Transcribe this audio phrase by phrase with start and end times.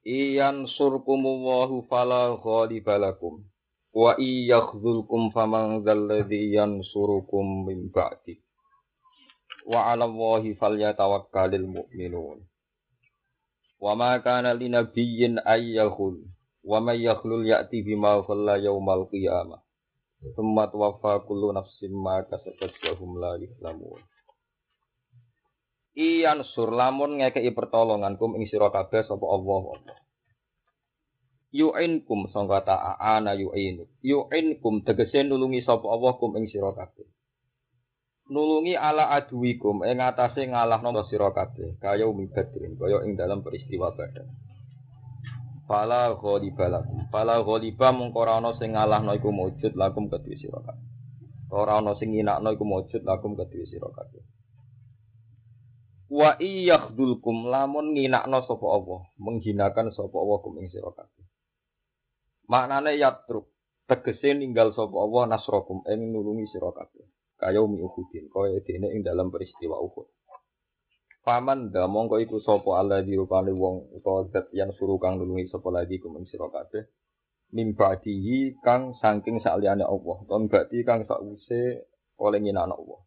[0.00, 3.44] Iyan surkumullahu fala ghalibalakum.
[3.92, 8.38] Wa iyakhzulkum faman dzalladzi yansurukum min ba'di.
[9.68, 12.38] Wa 'ala Allahi falyatawakkalul mu'minun.
[13.80, 16.22] Wa ma kana linabiyyin ayyakhul
[16.64, 19.60] wa may yakhlul ya'ti bima khalla yaumal qiyamah.
[20.20, 24.00] Tsumma tuwaffa kullu nafsin ma kasabat wa hum la yuzlamun.
[25.98, 29.98] Iyan sur lamun ngekei pertolongan kum ing sira kabeh sapa Allah Allah.
[31.50, 33.90] Yu'inkum sangka ta'ana yu'inu.
[34.06, 37.10] Yu'inkum tegese nulungi sapa Allah kum ing sira kabeh.
[38.30, 43.90] Nulungi ala aduwikum ing atase ngalahno sira kabeh kaya umi badrin kaya ing dalam peristiwa
[43.90, 44.30] badar.
[45.66, 47.10] Fala ghaliba lakum.
[47.10, 50.86] Fala ghaliba mung ora ana sing ngalahno iku mujud lakum kedue sira kabeh.
[51.50, 54.22] Ora ana sing nginakno iku mujud lakum kedue sira kabeh.
[56.10, 61.22] Wa iyakhdulkum lamun nginakno sapa Allah, menghinakan sapa Allah kum ing sira kabeh.
[62.50, 63.46] Maknane yatruk,
[63.86, 67.06] tegese ninggal sapa Allah nasrakum ing nulungi sira kabeh.
[67.38, 70.10] Kaya umi Uhudin, kaya dene ing dalam peristiwa Uhud.
[71.22, 75.70] Paman da mongko iku sapa Allah dirupane wong utawa zat yang suruh kang nulungi sapa
[75.70, 76.90] lagi kum ing sira kabeh.
[77.54, 81.86] Mimbadihi kang saking saliyane Allah, ton berarti kang sakwise
[82.18, 83.00] oleh nginakno Allah.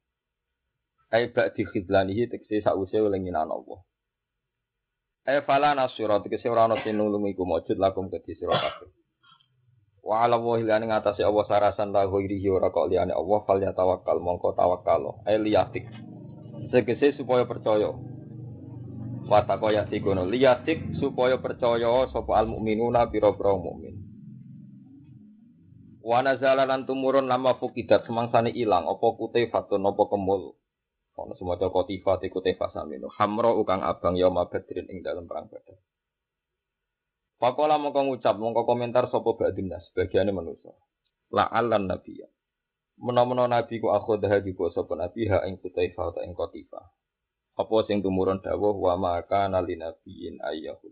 [1.14, 3.80] Ai bak di khidlanihi tekse sause oleh nginan Allah.
[5.30, 8.90] Ai fala nasira tekse ora ana sing nulungi iku mujud lakum kedhi sira kabeh.
[10.02, 13.78] Wa ala wa hilane ngatasi Allah sarasan la ghairihi ora kok liyane Allah fal ya
[13.78, 15.22] tawakkal mongko tawakkal.
[15.30, 15.86] Ai liyatik.
[16.74, 17.94] Segese supaya percaya.
[19.30, 24.02] Wa takoya sikono liyatik supaya percaya sapa al mukminuna pira-pira mukmin.
[26.02, 30.58] Wa lan tumurun lama fukidat semangsane ilang apa kutifatun apa kemul
[31.14, 33.06] Ono semua toko tifa tiku tifa samino.
[33.22, 35.78] Hamro ukang abang yauma badrin ing dalam perang badar.
[37.38, 40.74] Pakola mongko ngucap mongko komentar sopo ba'dina sebagiannya manusia.
[41.30, 42.30] La'alan nabi ya.
[42.98, 46.82] Menawa nabi ku aku dah juga sopo nabi ha ing kutaifa atau ing kotifa.
[47.54, 50.90] Apa sing tumurun dawuh wa maka nali nabiin ayyahu.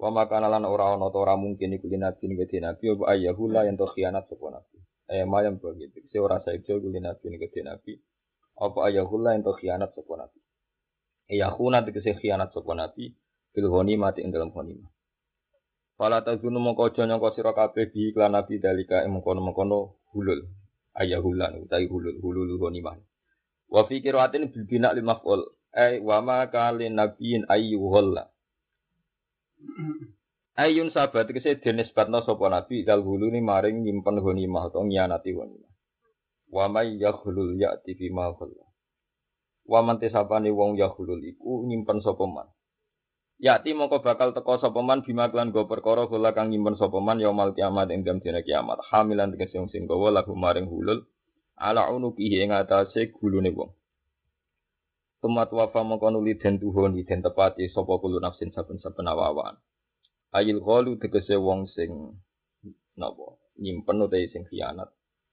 [0.00, 3.76] Wa maka nalan ora ono ora mungkin iku nabi ngeti nabi apa ayyahu la yang
[3.76, 4.80] khianat sopo nabi.
[5.12, 6.08] Eh mayam begitu.
[6.08, 7.92] Se ora saiki ku nabi nabi
[8.60, 10.40] apa ayahullah ento khianat sapa nabi?
[11.32, 13.16] Ayahuna tegese khianat sapa nabi
[13.56, 13.66] bil
[13.96, 14.92] mati ing dalam ghanimah.
[15.96, 20.44] Fala tazunu mongko aja nyangka sira kabeh bi iklan nabi dalika ing mengkono-mengkono hulul.
[20.92, 23.00] Ayahulan utawi hulul hulul ghanimah.
[23.72, 25.40] Wa fi qiraatin bil bina lil maf'ul
[25.72, 28.28] ay wa ma kalin nabiyin ayyuhalla
[30.60, 35.69] Ayun sahabat tegese denisbatna sapa nabi dal huluni maring nyimpen ghanimah utawa nyianati ghanimah
[36.50, 38.66] Wa may yakhlul ya'ti bima khalla.
[39.70, 42.50] Wa man tisabani wong yakhlul iku nyimpen sapa man.
[43.38, 47.22] Yati mongko bakal teko sapa man bima klan go perkara kula kang nyimpen sapa man
[47.22, 48.82] yaumul kiamat ing dina kiamat.
[48.90, 51.06] Hamilan tegese sing sing gawa lagu maring hulul
[51.54, 53.70] ala unukihi ing atase gulune wong.
[55.22, 59.54] Tumat wafa mongko nuli den tuhoni den tepati sapa kulo nafsin saben-saben awawan.
[60.34, 62.18] Ayil ghalu tegese wong sing
[62.98, 64.90] napa nyimpen utawa sing khianat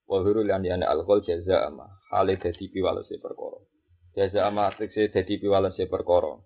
[0.07, 3.59] wa hurul lan yana alkohol jaza ama hale dadi piwalese perkara.
[4.15, 6.39] Jaza ama tekse dadi piwalese perkara.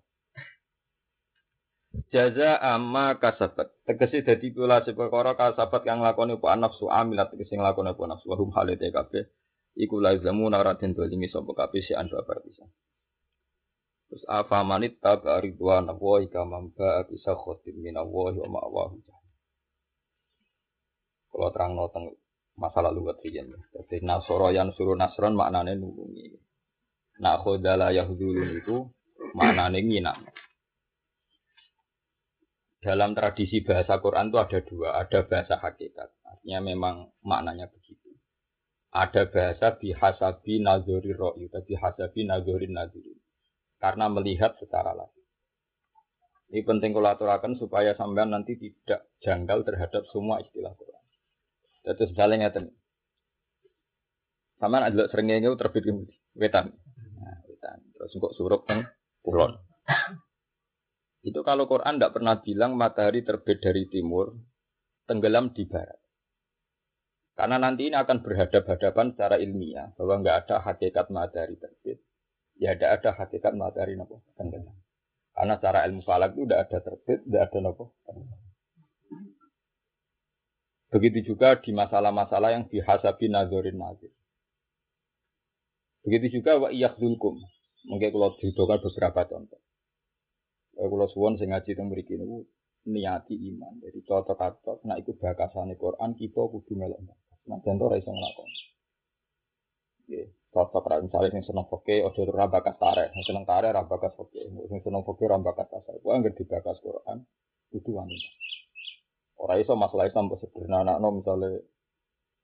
[2.10, 3.70] Jaza ama kasabat.
[3.86, 8.26] Tegese dadi piwalese perkara kasabat kang lakoni apa nafsu amilat tegese nglakoni apa nafsu.
[8.26, 9.30] Wa hum hale kabeh.
[9.72, 12.68] Iku la zamuna ora den dolimi sapa kabeh si ando bisa
[14.12, 19.00] Terus apa manit tabi ridwan Allah kamam ba bisa khotim min Allah wa ma'awahu
[21.32, 22.12] Kalau terang noteng
[22.56, 23.52] masa lalu riyen.
[23.72, 26.36] Jadi nasoro yang suruh nasron maknane nulungi.
[27.22, 28.76] Nak khodala yahdulun itu
[29.36, 30.16] maknane nginak.
[32.82, 36.10] Dalam tradisi bahasa Quran itu ada dua, ada bahasa hakikat.
[36.26, 38.10] Artinya memang maknanya begitu.
[38.90, 43.14] Ada bahasa bihasabi nazori ro'yu, bihasabi nazori nazori.
[43.78, 45.22] Karena melihat secara langsung.
[46.52, 51.01] Ini penting kalau aturakan supaya sampean nanti tidak janggal terhadap semua istilah Quran.
[51.82, 52.70] Terus misalnya ngeten.
[54.62, 55.82] Sama ada seringnya itu terbit
[56.38, 56.70] wetan.
[57.18, 57.78] Nah, wetan.
[57.98, 58.86] Terus kok suruh kan
[59.26, 59.58] kulon.
[61.22, 64.34] Itu kalau Quran tidak pernah bilang matahari terbit dari timur,
[65.06, 66.02] tenggelam di barat.
[67.38, 72.02] Karena nanti ini akan berhadap-hadapan secara ilmiah bahwa nggak ada hakikat matahari terbit,
[72.58, 74.74] ya tidak ada hakikat matahari nopo tenggelam.
[75.32, 77.84] Karena secara ilmu falak itu tidak ada terbit, tidak ada nopo
[80.92, 84.12] Begitu juga di masalah-masalah yang dihasabi nazorin nazir.
[86.04, 87.40] Begitu juga wa iyakhdulkum.
[87.88, 89.60] Mungkin kalau dihidupan beberapa contoh.
[90.76, 92.44] Kalau suwon sing ngaji teng mriki niku
[92.92, 93.80] niati iman.
[93.80, 97.00] Jadi cocok-cocok nah iku bakasane Quran kita kudu melok.
[97.48, 98.60] Nah, contoh ra iso nglakoni.
[100.06, 103.82] Nggih, cocok ra misale sing seneng poke aja ora bakas tarik, sing seneng tarik ra
[103.82, 105.66] bakas poke, sing seneng poke ra bakas
[106.06, 107.26] anggere dibakas Quran
[107.72, 108.30] kudu wanita.
[109.42, 111.66] Ora iso masalah Islam kok sederhana no misale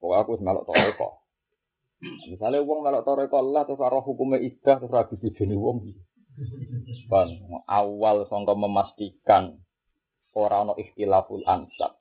[0.03, 1.23] kok aku wis melok toreko.
[2.27, 5.95] Misalnya wong melok toreko Allah terus ora hukume idah terus ora bisa jeni wong.
[7.07, 7.31] Ban
[7.71, 9.63] awal sangka memastikan
[10.35, 11.95] ora ana ikhtilaful ansab.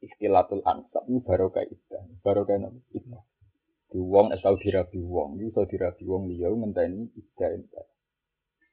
[0.00, 3.22] Ikhtilaful ansab ini baru kayak idah, baru kayak idah.
[3.92, 7.86] Di wong asal dirabi wong, iso dirabi wong liya ngenteni idah entar.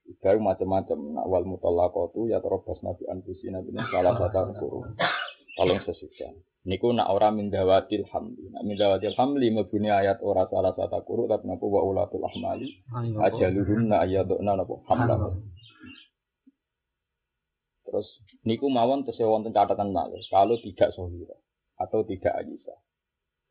[0.03, 0.99] Idah macam-macam.
[1.15, 4.91] Nak wal mutallaqatu ya terobas nabi anfusina ini salah satu kurung.
[5.53, 6.33] Tolong sesudah.
[6.63, 8.49] Niku nak ora mindawatil hamli.
[8.55, 12.81] Nak mindawatil hamli mebuni ayat ora salah satu kurung tapi napa wa ulatul ahmali?
[13.19, 14.79] Ajaluhunna ayaduna napa?
[14.87, 15.15] Hamla.
[17.83, 18.07] Terus
[18.47, 21.37] niku mawon tesih wonten catatan malih kalau tidak sohiro
[21.77, 22.79] atau tidak Aisyah.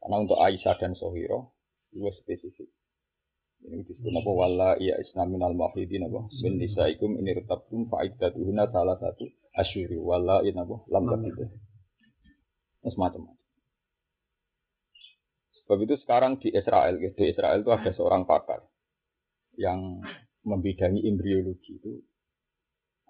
[0.02, 1.54] Karena untuk Aisyah dan sohiro
[1.93, 2.66] itu spesifik.
[3.62, 8.99] Ini disebut apa wala iya isna minal mahidin apa min nisaikum ini retabtum fa'iddatuhunna salah
[8.99, 10.00] satu asyuri.
[10.02, 11.06] Wala iya apa lam
[12.82, 12.90] tabidah.
[12.90, 13.43] Semacam-macam.
[15.62, 18.67] Sebab itu sekarang di Israel, gitu, di Israel itu ada seorang pakar
[19.56, 20.02] yang
[20.43, 22.02] membidangi embriologi itu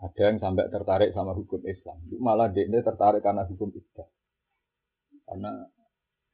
[0.03, 1.97] ada yang sampai tertarik sama hukum Islam.
[2.19, 4.09] Malah dia tertarik karena hukum Islam.
[5.23, 5.53] Karena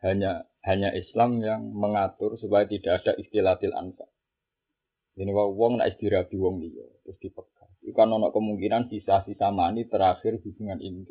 [0.01, 0.33] hanya
[0.65, 4.09] hanya Islam yang mengatur supaya tidak ada istilatil ansab.
[5.19, 7.73] Ini wong nak istirahat wong dia terus dipegang.
[7.85, 11.05] Itu kan kemungkinan sisa-sisa mani terakhir hubungan ini.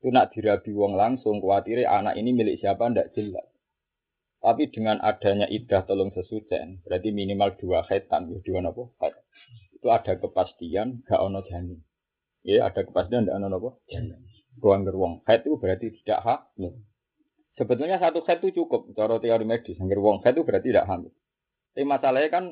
[0.00, 3.44] Itu nak dirabi wong langsung khawatir anak ini milik siapa ndak jelas.
[4.40, 9.12] Tapi dengan adanya idah tolong sesucen, berarti minimal dua khaitan, ya dua apa?
[9.76, 11.84] Itu ada kepastian, gak ono janin.
[12.40, 13.70] Ya, ada kepastian, gak ono apa?
[13.92, 14.16] Janin.
[14.56, 15.14] Ruang geruang.
[15.28, 16.72] Haid itu berarti tidak hamil.
[17.60, 19.76] Sebetulnya satu haid itu cukup, cara teori medis.
[19.76, 21.12] Angger wong haid itu berarti tidak hamil.
[21.76, 22.44] Tapi masalahnya kan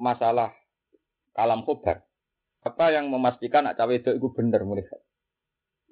[0.00, 0.56] masalah
[1.36, 2.08] kalam khobar.
[2.64, 4.88] Apa yang memastikan nak cawe itu benar mulai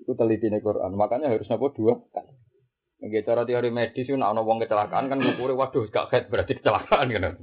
[0.00, 0.92] Itu teliti nih Quran.
[0.92, 2.32] Makanya harus nopo dua kali.
[2.96, 7.12] Nggih cara teori medis nak ono wong kecelakaan kan ngukure waduh gak head berarti kecelakaan
[7.12, 7.36] kan.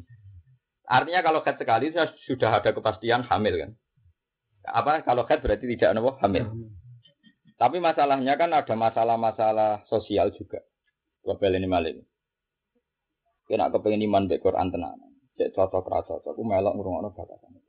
[0.90, 1.94] Artinya kalau head sekali
[2.26, 3.72] sudah ada kepastian hamil kan.
[4.66, 6.46] Apa kalau head berarti tidak ono hamil.
[7.54, 10.60] Tapi masalahnya kan ada masalah-masalah sosial juga.
[11.24, 11.98] Kebel ini maling.
[13.48, 15.00] Kena kepengen iman be Quran tenan.
[15.38, 16.34] Cek cocok ra cocok.
[16.34, 17.62] Aku melok ngrungokno batasan.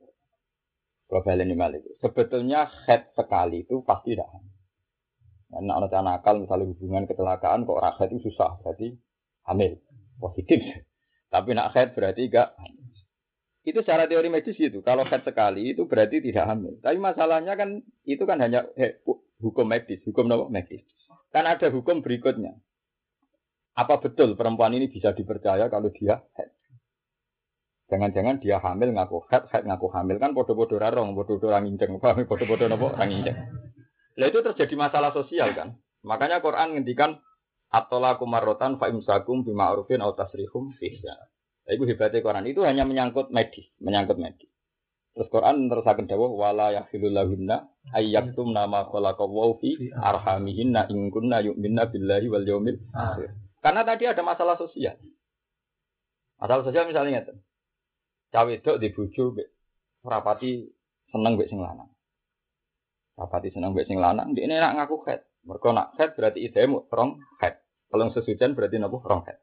[1.05, 1.85] Kebel ini maling.
[2.01, 4.54] Sebetulnya head sekali itu pasti tidak hamil.
[5.53, 8.97] Nah, anak nakal misalnya hubungan kecelakaan kok rakyat itu susah, berarti
[9.45, 9.77] hamil,
[10.17, 10.61] positif.
[11.33, 12.57] Tapi nak head berarti enggak.
[13.65, 14.85] Itu secara teori medis gitu.
[14.85, 16.77] Kalau head sekali itu berarti tidak hamil.
[16.81, 19.01] Tapi masalahnya kan itu kan hanya he,
[19.41, 20.85] hukum medis, hukum apa medis.
[21.33, 22.53] Kan ada hukum berikutnya.
[23.75, 26.53] Apa betul perempuan ini bisa dipercaya kalau dia head?
[27.85, 32.65] Jangan-jangan dia hamil ngaku head, head ngaku hamil kan bodoh-bodoh rarong, bodoh-bodoh orang injeng, bodoh-bodoh
[32.71, 33.37] nopo orang injeng.
[34.15, 35.75] Lah itu terjadi masalah sosial kan.
[36.05, 37.19] Makanya Quran ngendikan
[37.67, 41.15] atolaku marotan fa imsakum bima'rufin aw tasrihum fihya.
[41.65, 42.45] Nah, itu hebatnya Quran.
[42.47, 44.47] Itu hanya menyangkut medis, menyangkut medis.
[45.15, 51.39] Terus Quran terus akan dawuh wala yahilu lahunna ayyaktum nama khalaqallahu fi arhamihinna in kunna
[51.39, 53.31] yu'minna billahi wal yaumil akhir.
[53.63, 54.99] Karena tadi ada masalah sosial.
[56.35, 57.39] Masalah sosial misalnya ngeten.
[58.35, 59.39] Cawe wedok di bojo
[60.03, 60.67] rapati
[61.07, 61.94] seneng mbek sing lanang.
[63.15, 65.23] Rapati seneng mbek sing lanang, dia nak ngaku head.
[65.47, 67.63] Mereka nak head berarti ide mu rong head.
[67.87, 69.39] Kalau sesucian berarti nabuh rong head.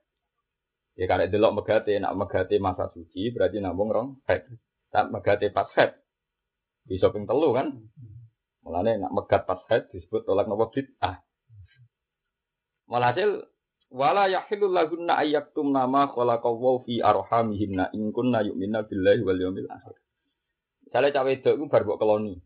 [0.92, 4.44] Ya karena delok megate, nak megate masa suci berarti nabung rong head.
[4.92, 5.96] Tak megate pas head.
[6.84, 7.72] Bisa ping telu kan.
[8.62, 11.18] Mulane nak megat pas head disebut tolak nopo bid'ah.
[12.86, 13.42] Walhasil
[13.90, 19.96] wala yahillu lahunna ayyaktum nama khalaqallahu fi arhamihinna in kunna yu'minna billahi wal yawmil akhir.
[20.86, 22.36] Misalnya cawe itu bar mbok keloni.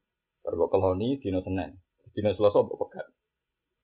[0.46, 1.74] Baru keloni dino Senin.
[2.14, 3.10] Dino Selasa mbok pegat.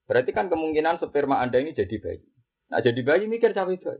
[0.07, 2.23] Berarti kan kemungkinan sperma Anda ini jadi bayi.
[2.71, 3.91] Nah jadi bayi mikir cawe itu.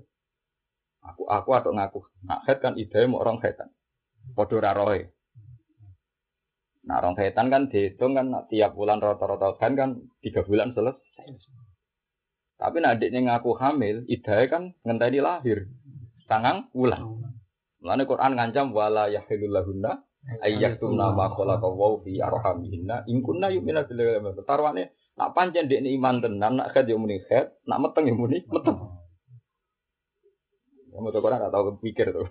[1.03, 1.99] Aku aku atau ngaku.
[2.23, 3.67] Nah head kan ide mau orang kan.
[4.31, 5.03] Podo raroy.
[6.83, 9.89] Nah, orang setan kan dihitung kan tiap bulan rata-rata kan kan
[10.19, 11.27] tiga bulan selesai.
[12.59, 15.67] Tapi nah adiknya ngaku hamil, idahnya kan ngenteni lahir.
[16.27, 17.23] Sangang bulan.
[17.83, 19.55] Mulane Quran ngancam wala yahilul
[20.23, 24.83] lahunna ayyaktumna ma khalaqa wa fi arhamihinna in kunna yu'minu billahi Tarwane
[25.17, 28.77] nak pancen dekne iman tenan nak khed yo muni khed, nak meteng yo muni meteng.
[30.93, 32.29] Ya mau Quran gak tau pikir tuh.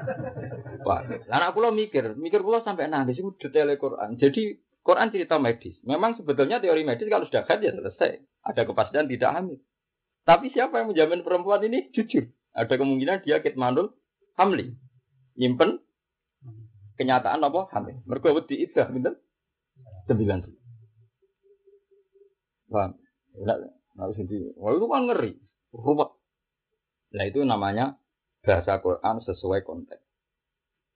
[0.86, 4.20] Wah, anak pulau mikir, mikir pulau sampai nangis itu detail Quran.
[4.20, 5.80] Jadi Quran cerita medis.
[5.88, 8.20] Memang sebetulnya teori medis kalau sudah kan ya selesai.
[8.44, 9.56] Ada kepastian tidak hamil.
[10.28, 12.28] Tapi siapa yang menjamin perempuan ini jujur?
[12.52, 13.96] Ada kemungkinan dia kitmanul
[14.36, 14.76] hamli.
[15.40, 15.80] Nyimpen
[16.98, 18.00] kenyataan apa hamil.
[18.06, 19.14] Mereka wedi idah bener.
[20.06, 20.38] Sembilan.
[22.70, 22.90] Wah,
[23.34, 23.58] Nah,
[23.98, 24.06] nah,
[24.62, 25.32] Wah, itu kan ngeri.
[25.74, 26.10] Ruwet.
[27.14, 27.98] Nah itu namanya
[28.46, 30.02] bahasa Quran sesuai konteks.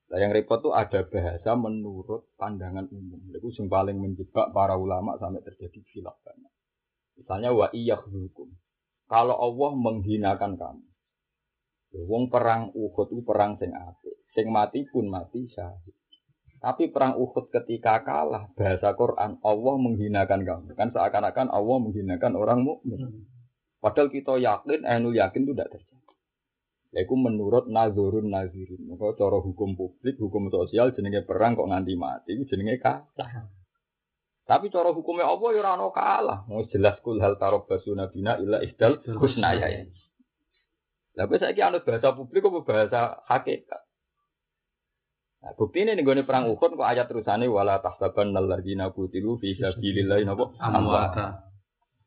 [0.08, 3.18] Nah yang repot tuh ada bahasa menurut pandangan umum.
[3.34, 6.52] Itu yang paling menjebak para ulama sampai terjadi khilaf banyak.
[7.18, 7.66] Misalnya wa
[8.06, 8.54] hukum.
[9.10, 10.86] Kalau Allah menghinakan kamu.
[12.06, 14.27] Wong perang Uhud itu perang sing apik.
[14.38, 15.98] Sing mati pun mati syahid.
[16.62, 20.78] Tapi perang Uhud ketika kalah, bahasa Quran Allah menghinakan kamu.
[20.78, 23.26] Kan seakan-akan Allah menghinakan orang mukmin.
[23.82, 26.14] Padahal kita yakin, ainul yakin itu tidak terjadi.
[26.94, 28.86] Yaitu menurut nazurun nazirin.
[28.86, 33.50] Maka cara hukum publik, hukum sosial jenenge perang kok nganti mati jenenge kalah.
[34.46, 36.38] Tapi cara hukumnya apa ya ora kalah.
[36.46, 39.82] Mau jelas kul hal tarabbasu nabina illa ihdal husnaya.
[41.18, 43.87] Tapi saya anut bahasa publik apa bahasa hakikat.
[45.38, 50.18] Nah, bukti ini nih perang Uhud kok ayat terusannya wala tahsaban alladzina qutilu fi sabilillah
[50.26, 51.46] napa amwata.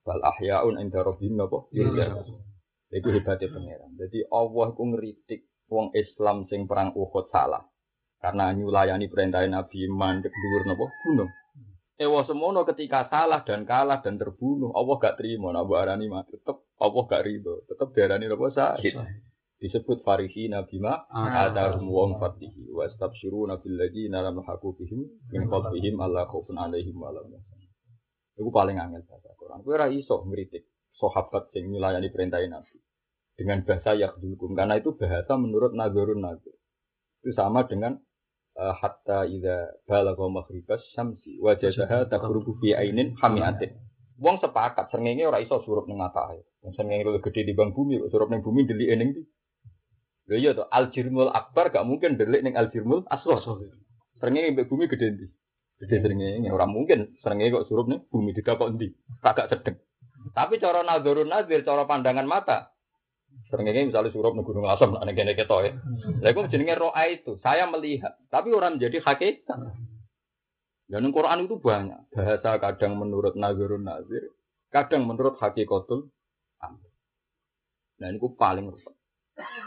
[0.03, 2.43] Bal ahyaun inda rabbihim napa yurzaqun.
[2.91, 3.95] Iku hebatnya pangeran.
[3.95, 7.63] Jadi Allah ku ngeritik wong Islam sing perang Uhud salah.
[8.19, 11.31] Karena nyulayani perintah Nabi mandek dhuwur napa gunung.
[12.01, 16.33] Ewa semono ketika salah dan kalah dan terbunuh, Allah gak terima nabi arani mati.
[16.33, 18.97] Tetep Allah gak ridho, tetep diarani napa sahid.
[19.61, 26.01] Disebut farihi nabi ma adahum wong fatihi wa astabsyiruna bil ladina lam bihim min qablihim
[26.01, 27.13] alla khaufun alaihim wa
[28.41, 29.61] Iku paling angel bahasa Quran.
[29.61, 30.65] Kowe ora iso ngritik
[30.97, 32.81] sahabat sing nyulayani perintah Nabi
[33.41, 36.53] dengan bahasa yakhdukum karena itu bahasa menurut nazarun nazar
[37.25, 37.97] itu sama dengan
[38.57, 43.77] uh, hatta idza balagha maghribas syamsi wajadaha taghrubu fi ainin hamiatin.
[44.21, 47.97] wong sepakat srengenge ora iso surup ning matane wong srengenge luwih gedhe di bang bumi
[48.13, 49.21] surup ning bumi delik ning ndi
[50.31, 53.43] lho iya to al jirmul akbar gak mungkin delik ning al jirmul asghar
[54.23, 55.27] srengenge mbek bumi gedhe ndi
[55.83, 59.75] gedhe srengenge ora mungkin srengenge kok surup ning bumi didakok ndi kagak sedeng
[60.31, 62.71] tapi cara nazarun nazir cara pandangan mata
[63.51, 65.71] Sering misalnya suruh ke Gunung Asam, nak negara kita ya.
[66.23, 69.59] Lalu jenenge roa itu, saya melihat, tapi orang menjadi hakikat.
[70.91, 72.11] Dan Quran itu banyak.
[72.11, 74.35] Bahasa kadang menurut Nazirun Nazir,
[74.71, 76.11] kadang menurut hakikatul.
[77.99, 78.95] Nah ini paling ruwet.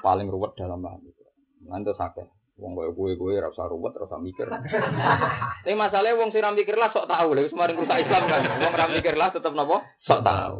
[0.04, 1.24] Paling ruwet dalam hal itu.
[1.64, 2.28] Nanti sakit.
[2.54, 4.46] Wong kowe kowe ora usah ruwet, ora usah mikir.
[5.66, 7.34] Tapi masalahnya wong sing mikir lah sok tahu.
[7.34, 8.42] Lha semarin rusak Islam kan.
[8.62, 9.82] Wong ora mikir lah tetep napa?
[10.06, 10.56] Sok tahu.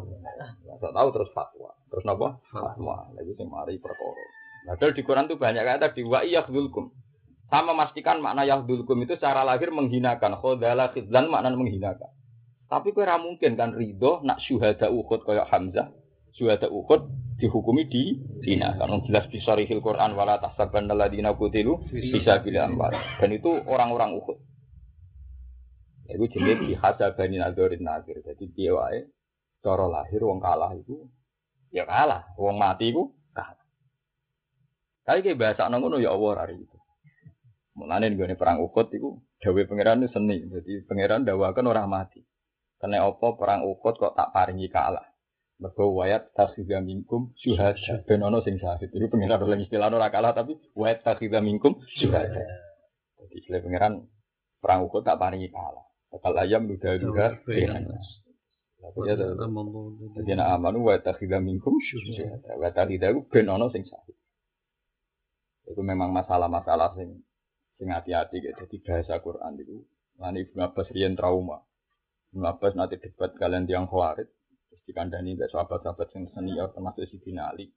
[0.83, 1.71] Sok tahu terus fatwa.
[1.87, 2.27] Terus napa?
[2.51, 3.07] Fatwa.
[3.15, 4.23] Lagi sing mari perkara.
[4.65, 6.85] Padahal di Quran itu banyak kata di wa yahdulkum.
[7.47, 10.35] Sama memastikan makna yahdulkum itu secara lahir menghinakan.
[10.41, 12.11] Khodala khidlan makna menghinakan.
[12.65, 15.93] Tapi ora mungkin kan ridho nak syuhada Uhud kaya Hamzah.
[16.35, 17.07] Syuhada Uhud
[17.39, 18.75] dihukumi di Cina.
[18.75, 22.91] Karena jelas di Sarihil Quran wala tahsabanna alladziina qutilu bisa bila amwal.
[23.23, 24.37] Dan itu orang-orang Uhud.
[26.11, 28.19] Itu jenis di bani nazarin nazir.
[28.19, 29.07] Jadi dia wae
[29.63, 31.09] cara lahir wong kalah itu
[31.73, 33.65] ya kalah, wong mati itu kalah.
[35.07, 36.77] Tapi kayak bahasa ngono ya Allah hari itu.
[37.79, 40.43] Mulane nih perang Uhud itu dawe pangeran itu seni.
[40.43, 42.21] Jadi pangeran dawakan orang mati.
[42.75, 45.14] Karena apa perang Uhud kok tak paringi kalah.
[45.55, 48.03] Mergo wayat takhidha minkum syuhada.
[48.03, 48.91] Ben ono sing syahid.
[48.91, 52.43] Itu pangeran oleh istilah ora kalah tapi wayat takhidha minkum syuhada.
[53.23, 53.93] Jadi istilah pangeran
[54.59, 55.87] perang Uhud tak paringi kalah.
[56.11, 57.39] Bakal ayam duda duda.
[59.01, 59.17] Ya,
[60.19, 62.59] jadi nak amanu wa takhidha minkum syuhada.
[62.59, 64.15] Wa takhidha itu ben ono sing sahih.
[65.71, 67.23] Itu memang masalah-masalah sing
[67.79, 68.59] sing hati-hati gitu.
[68.59, 69.87] Jadi bahasa Quran itu
[70.19, 71.63] Lani Ibnu Abbas riyen trauma.
[72.35, 74.27] Ibnu Abbas nanti debat kalian tiang khawarid.
[74.85, 77.73] Dikandani oleh sahabat-sahabat yang senior termasuk si Ali.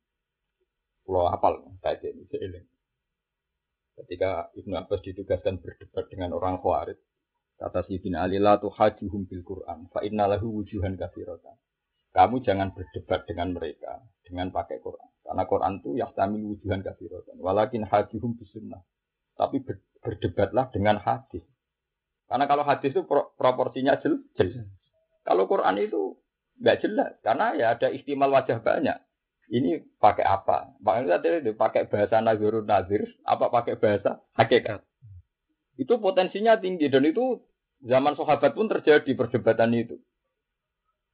[1.02, 2.66] Pulau hafal kayak ini seiling.
[3.96, 7.00] Ketika Ibnu Abbas ditugaskan berdebat dengan orang khawarid,
[7.58, 11.58] Kata Sayyidina Ali, la tuhajuhum bil Qur'an, fa inna lahu wujuhan kafiratan.
[12.14, 15.10] Kamu jangan berdebat dengan mereka dengan pakai Quran.
[15.26, 17.34] Karena Quran itu yahtamil wujuhan kafiratan.
[17.42, 18.78] Walakin hajuhum bisunnah.
[19.34, 19.66] Tapi
[19.98, 21.42] berdebatlah dengan hadis.
[22.30, 24.22] Karena kalau hadis itu pro proporsinya jelas.
[25.26, 26.14] Kalau Quran itu
[26.58, 28.98] nggak jelas, karena ya ada istimal wajah banyak.
[29.48, 30.76] Ini pakai apa?
[30.84, 34.84] Makanya tadi pakai bahasa nazirun nazir, apa pakai bahasa hakikat.
[35.80, 37.40] Itu potensinya tinggi dan itu
[37.80, 39.96] zaman sahabat pun terjadi perdebatan itu.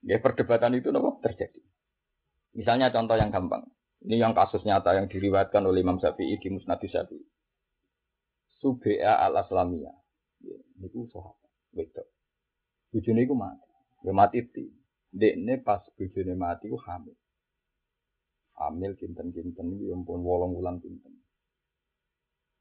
[0.03, 1.63] Ya perdebatan itu nopo terjadi.
[2.59, 3.71] Misalnya contoh yang gampang.
[4.05, 7.25] Ini yang kasus nyata yang diriwayatkan oleh Imam Syafi'i di Musnad Syafi'i.
[8.61, 9.97] Subea al Aslamiyah.
[10.45, 11.51] Ya, itu sahabat.
[11.73, 12.07] Betul.
[12.93, 13.69] Bujune iku mati.
[14.05, 14.69] Ya mati ti.
[15.14, 17.14] Dekne pas bujune mati ku hamil.
[18.59, 21.14] Hamil kinten-kinten iki ampun wolong wulan kinten.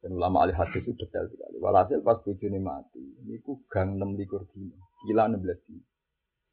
[0.05, 1.57] Dan ulama ahli hadis itu detail sekali.
[1.57, 4.77] Walhasil pas bujune mati, niku gang 6 likur dino.
[5.09, 5.83] Gila 16 dino.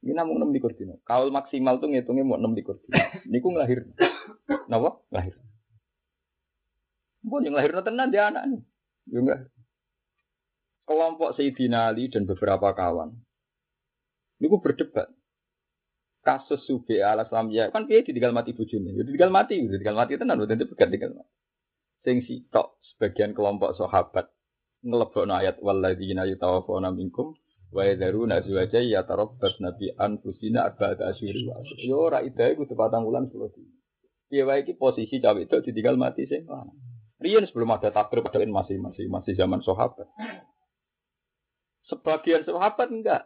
[0.01, 0.97] Ini namun 6 likur dino.
[1.05, 2.97] Kaul maksimal tuh ngitungnya mau 6 likur dino.
[3.29, 3.85] Niku ngelahir.
[4.71, 5.03] Napa?
[5.13, 5.37] Lahir.
[7.21, 8.63] Mbon yang lahir tenan dia anak nih.
[9.13, 9.41] Ya enggak.
[10.89, 13.13] Kelompok Sayyidina Ali dan beberapa kawan.
[14.41, 15.13] Niku berdebat.
[16.21, 18.93] Kasus Subi ala ya kan dia ditinggal mati bujune.
[18.93, 21.33] Ya ditinggal mati, ditinggal mati tenan udah begat tinggal mati.
[22.05, 24.29] Sing sitok sebagian kelompok sahabat
[24.85, 27.37] ngelebokno ayat walladzina yatawaffawna minkum
[27.73, 33.29] wa yadharuna azwaja yatarabbas nabi anfusina arba'ata asyhur wa yo ora idae kudu patang wulan
[33.33, 33.77] 10 dina.
[34.29, 36.45] Piye wae posisi cawe itu ditinggal mati sing.
[37.21, 40.09] Riyen sebelum ada takbir pada masih masih masih zaman sahabat.
[41.89, 43.23] Sebagian sahabat enggak.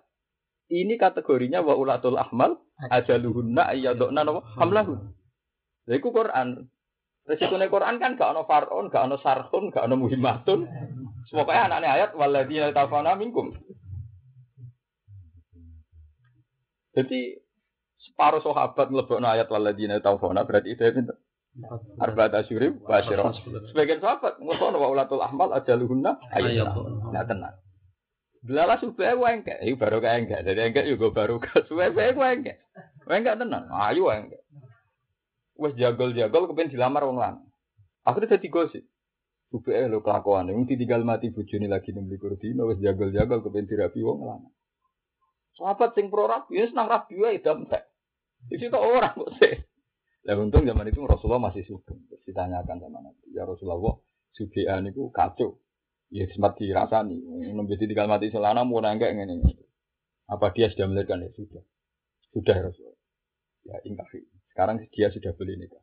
[0.75, 2.59] Ini kategorinya wa ulatul ahmal
[2.91, 4.27] ajaluhunna ayyaduna
[4.59, 5.15] hamlahun.
[5.87, 6.67] Lha iku Quran.
[7.25, 10.69] Resikune Quran kan gak ono far'un, gak ono sarhun, gak ono muhimmatun.
[11.31, 13.57] Semoga anaknya ayat waladina tafana minkum.
[16.93, 17.41] Jadi
[17.97, 21.01] separuh sahabat ngelebokno ayat waladina tafana berarti itu itu
[22.03, 22.99] Arba'at asyuri wa
[23.71, 27.15] Sebagian sahabat ngono wa ulatul ahmal ajaluhunna ayyaduna.
[27.15, 27.64] Nah tenang.
[28.45, 30.41] Supaya gue enggak, itu baru kayak enggak.
[30.45, 32.59] Jadi enggak juga baru ke supaya gue enggak.
[33.05, 34.43] Gue enggak tenang, ayo enggak.
[35.57, 37.47] Wes jagol-jagol kepen dilamar wong lanang.
[38.05, 38.85] Akhirnya dadi gosip.
[39.49, 44.21] Supaya lo kelakuan, yang ditinggal mati bujuni lagi nembe kurdino, wes jagol-jagol kepen dirapi wong
[44.27, 44.53] lanang.
[45.55, 47.87] Sahabat sing pro rapi, senang rapi wae damtek.
[48.51, 49.55] Itu kok orang kok sih.
[50.27, 52.01] Lah untung zaman itu Rasulullah masih sugeng.
[52.27, 53.95] Ditanyakan sama Nabi, ya Rasulullah,
[54.35, 55.61] sugihan itu kacau.
[56.13, 57.17] Ya sempat dirasani.
[57.53, 59.41] Nembe tinggal mati selana mau nanggak ngene.
[60.29, 61.63] Apa dia sudah melahirkan ya sudah.
[62.33, 62.93] Sudah Rasul.
[63.65, 64.25] Ya ingkari.
[64.53, 65.83] Sekarang dia sudah beli nikah.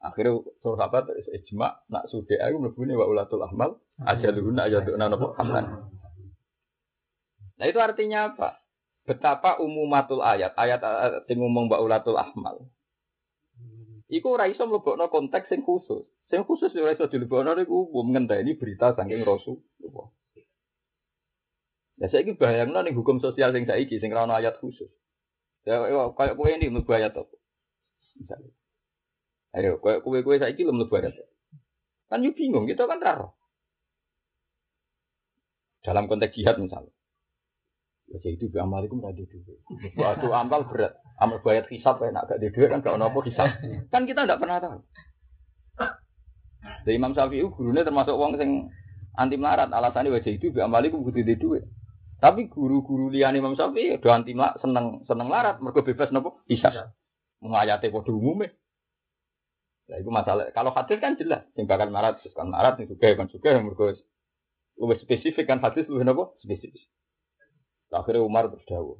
[0.00, 5.66] Akhirnya sahabat ijma nak sudah aku mlebune wa ulatul ahmal aja aja ajaduna napa hamlan.
[7.56, 8.60] Nah itu artinya apa?
[9.06, 10.82] Betapa umumatul ayat, ayat
[11.30, 12.68] yang ngomong wa ulatul ahmal.
[14.06, 16.06] Iku ora iso mlebokno konteks sing khusus.
[16.26, 19.62] Sing khusus ora iso dilebokno niku umum ngenteni berita saking Rasul.
[21.96, 24.90] Ya saiki bayangno ning hukum sosial sing saiki sing ora ayat khusus.
[25.62, 25.82] Ya
[26.14, 27.36] kaya kowe ini mlebu ayat apa?
[28.18, 28.52] Misalnya.
[29.54, 31.14] Ayo, kaya kowe-kowe saiki lho mlebu ayat.
[32.06, 33.34] Kan yo bingung, kita kan raro.
[35.82, 36.90] Dalam konteks jihad misalnya.
[38.06, 39.30] Ya jadi itu amal itu duit.
[39.98, 43.58] Waktu amal berat, amal bayar hisap kayak nak gak di kan gak ono hisap.
[43.90, 44.78] Kan kita tidak pernah tahu.
[46.84, 48.70] Dari Imam Syafi'i gurunya termasuk uang sing
[49.16, 49.70] anti melarat.
[49.72, 51.64] Alasannya wajah itu bi amali ku butuh duit.
[52.16, 56.92] Tapi guru-guru liane Imam Syafi'i do anti melarat seneng seneng larat mereka bebas nopo bisa.
[57.42, 58.48] Mengayati pada umumnya.
[59.86, 60.50] Nah, itu masalah.
[60.50, 63.94] Kalau hadis kan jelas, yang bakal marat, kan marat, yang suka, kan suka, yang mereka
[64.82, 66.90] lebih spesifik kan hadis lebih nopo spesifik.
[67.94, 68.98] Akhirnya Umar terus dawu.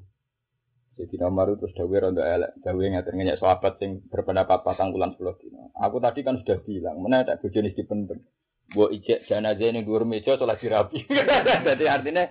[0.96, 5.36] Jadi Umar terus dawu rondo elek, dawu yang ngerti sahabat yang berpendapat pasang bulan sepuluh
[5.36, 5.68] dino.
[5.76, 8.24] Aku tadi kan sudah bilang, mana tak bujoni di pendem.
[8.72, 11.04] Buat ijek jenazah ini dua meja sholat dirapi.
[11.68, 12.24] Jadi artinya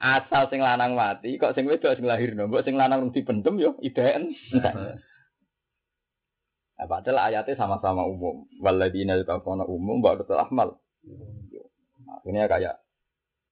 [0.00, 3.76] asal sing lanang mati, kok sing wedok sing lahir no, sing lanang di pendem yo
[3.84, 4.32] ideen.
[6.76, 8.44] Nah, padahal ayatnya sama-sama umum.
[8.60, 10.76] Waladina yutafona umum, betul ahmal.
[12.04, 12.84] Nah, ini kayak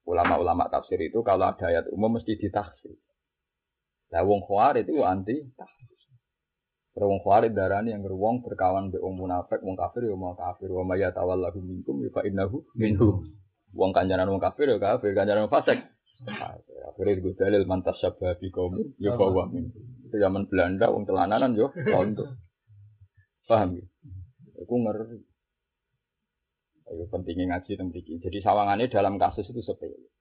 [0.04, 3.00] ulama-ulama tafsir itu kalau ada ayat umum mesti ditaksir.
[4.14, 5.90] Nah, wong khawarij itu anti taksir.
[6.94, 10.70] Terus wong khawarij darani yang wong berkawan be wong munafik, wong kafir ya mau kafir,
[10.70, 13.26] wa may yatawallahu minkum ya innahu minhu.
[13.74, 15.82] Wong kancanan wong kafir ya kafir, kancanan wong fasik.
[16.94, 19.50] Akhirnya gue dalil mantas syabah bi kaum ya bawa.
[20.06, 22.38] Itu zaman Belanda wong telananan yo konto.
[23.50, 23.84] Paham ya?
[24.62, 25.18] Aku ngerti.
[26.86, 30.13] Ayo pentingnya ngaji tentang Jadi sawangannya dalam kasus itu sepele.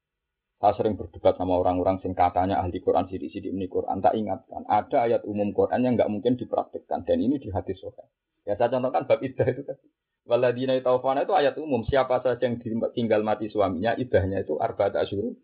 [0.64, 4.00] Saya sering berdebat sama orang-orang sing katanya ahli Quran sidik-sidik ini Quran.
[4.00, 7.04] Tak ingatkan, ada ayat umum Quran yang nggak mungkin dipraktikkan.
[7.04, 8.08] Dan ini di hadis sohail.
[8.48, 9.84] Ya saya contohkan bab idah itu tadi.
[10.24, 11.84] Waladina taufana itu ayat umum.
[11.84, 12.64] Siapa saja yang
[12.96, 15.36] tinggal mati suaminya, idahnya itu arba'at asyur.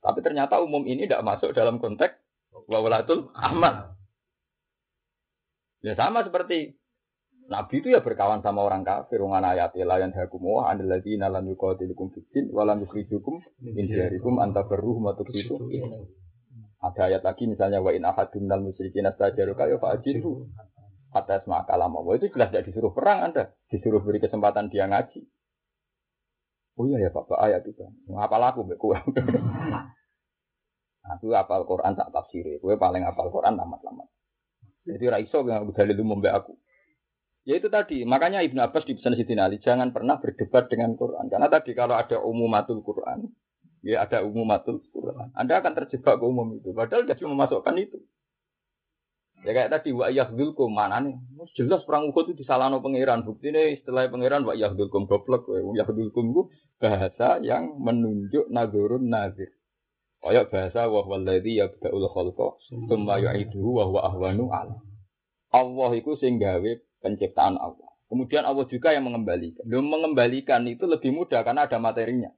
[0.00, 2.16] Tapi ternyata umum ini tidak masuk dalam konteks
[2.72, 3.92] wawalatul amat.
[5.84, 6.72] Ya sama seperti
[7.50, 9.18] Nabi itu ya berkawan sama orang kafir.
[9.18, 13.84] Wong ayatilah yang dihakum wa andil ladzina lam yuqatilukum fid din wa lam yukhrijukum min
[13.90, 15.58] diyarikum anta berruh matuk itu.
[16.82, 20.50] Ada ayat lagi misalnya wa in ahadun minal musyrikin astajaruka ya fa'ajiru
[21.12, 25.22] atas makalam Allah itu jelas tidak disuruh perang Anda, disuruh beri kesempatan dia ngaji.
[26.80, 27.84] Oh iya ya Bapak ayat itu.
[28.08, 28.96] Ngapal aku mbek kowe.
[31.02, 32.46] Aku apal Quran tak tafsir.
[32.62, 34.08] Kowe paling apal Quran tamat-tamat.
[34.88, 36.56] Jadi ra iso nggak dalil umum mbek aku.
[37.42, 41.26] Ya itu tadi, makanya Ibnu Abbas di pesan Siti Ali jangan pernah berdebat dengan Quran.
[41.26, 43.34] Karena tadi kalau ada umumatul Quran,
[43.82, 45.34] ya ada umumatul Quran.
[45.34, 46.70] Anda akan terjebak ke umum itu.
[46.70, 47.98] Padahal dia cuma memasukkan itu.
[49.42, 51.18] Ya kayak tadi wa yahdulkum mana nih?
[51.58, 53.26] Jelas perang Uhud itu disalahno pangeran.
[53.26, 55.50] Bukti nih setelah pangeran wa yahdulkum goblok.
[55.50, 56.42] Wa yahdulkum itu
[56.78, 59.50] bahasa yang menunjuk nazurun nazir.
[60.22, 64.78] Kayak bahasa wa walladzi yabda'ul khalqa tsumma yu'iduhu wa huwa ahwanu ala.
[65.50, 66.70] Allah itu sing gawe
[67.02, 67.90] penciptaan Allah.
[68.08, 69.64] Kemudian Allah juga yang mengembalikan.
[69.66, 72.30] Belum mengembalikan itu lebih mudah karena ada materinya.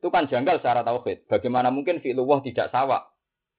[0.00, 1.28] Itu kan janggal secara tauhid.
[1.28, 3.10] Bagaimana mungkin fi'lullah tidak sawak?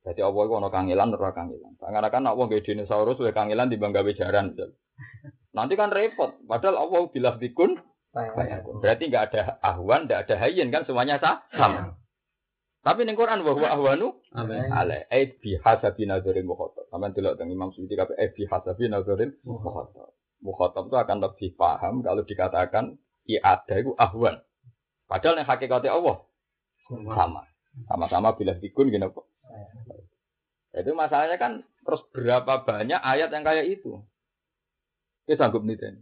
[0.02, 1.78] Jadi Allah itu ono kangilan ora kangilan.
[1.78, 4.58] Karena kan Allah gak dinosaurus wae kangilan di bangga jaran.
[5.54, 6.42] Nanti kan repot.
[6.50, 7.78] Padahal Allah bilang dikun
[8.84, 11.96] Berarti nggak ada ahwan, nggak ada hayyin kan semuanya sama.
[12.82, 14.20] Tapi ning Quran wa huwa ahwanu
[14.74, 16.90] ale ai bi hasabi nazarin mukhatab.
[16.90, 20.12] Sampeyan delok teng Imam Suyuti kabeh ai bi hasabi nazarin mukhatab.
[20.42, 22.98] Mukhatab itu akan lebih paham kalau dikatakan
[23.42, 24.42] ada itu ahwan.
[25.08, 26.18] Padahal yang hakikatnya Allah
[26.90, 27.48] sama.
[27.88, 29.28] Sama-sama bila dikun gini kok.
[30.76, 34.02] Itu masalahnya kan terus berapa banyak ayat yang kayak itu.
[35.24, 35.96] Kita sanggup nih ten.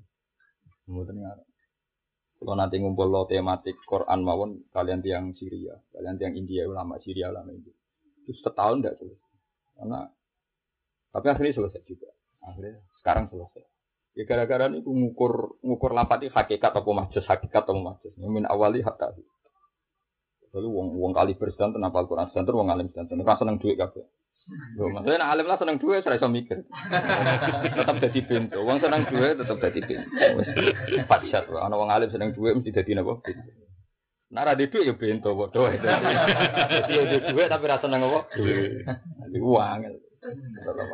[2.40, 7.30] Kalau nanti ngumpul lo tematik Quran mawon kalian tiang Syria, kalian tiang India ulama Syria
[7.30, 7.76] ulama India.
[8.24, 9.34] Itu setahun tidak selesai.
[9.76, 10.00] Karena
[11.14, 12.10] tapi akhirnya selesai juga.
[12.42, 13.69] Akhirnya sekarang selesai.
[14.20, 18.12] Ya gara-gara ini ngukur ngukur lapati hakikat atau majus hakikat atau majus.
[18.20, 19.16] Min awali hatta.
[20.52, 24.04] Lalu wong wong kali bersedan kenapa Al-Quran sedan wong alim sedan rasa seneng duit kabeh.
[24.76, 26.68] Lho, maksudnya alim lah seneng duit saya mikir.
[27.80, 28.60] tetap jadi pintu.
[28.60, 30.12] Wong seneng duit tetap jadi pintu.
[31.00, 31.48] Empat syat.
[31.56, 33.24] Ana wong alim seneng duit mesti jadi napa?
[33.24, 33.56] Pintu.
[34.36, 35.72] Nah, duit ya pintu bodoh.
[35.72, 38.20] Jadi ada duit tapi rasa seneng apa?
[38.36, 38.84] Duit.
[39.40, 39.80] Uang.
[40.20, 40.92] Tetap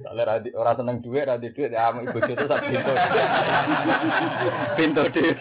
[0.00, 2.92] Soalnya radi, orang seneng duit, radi duit, ya ibu itu sak pintu.
[4.80, 5.36] pintu duit.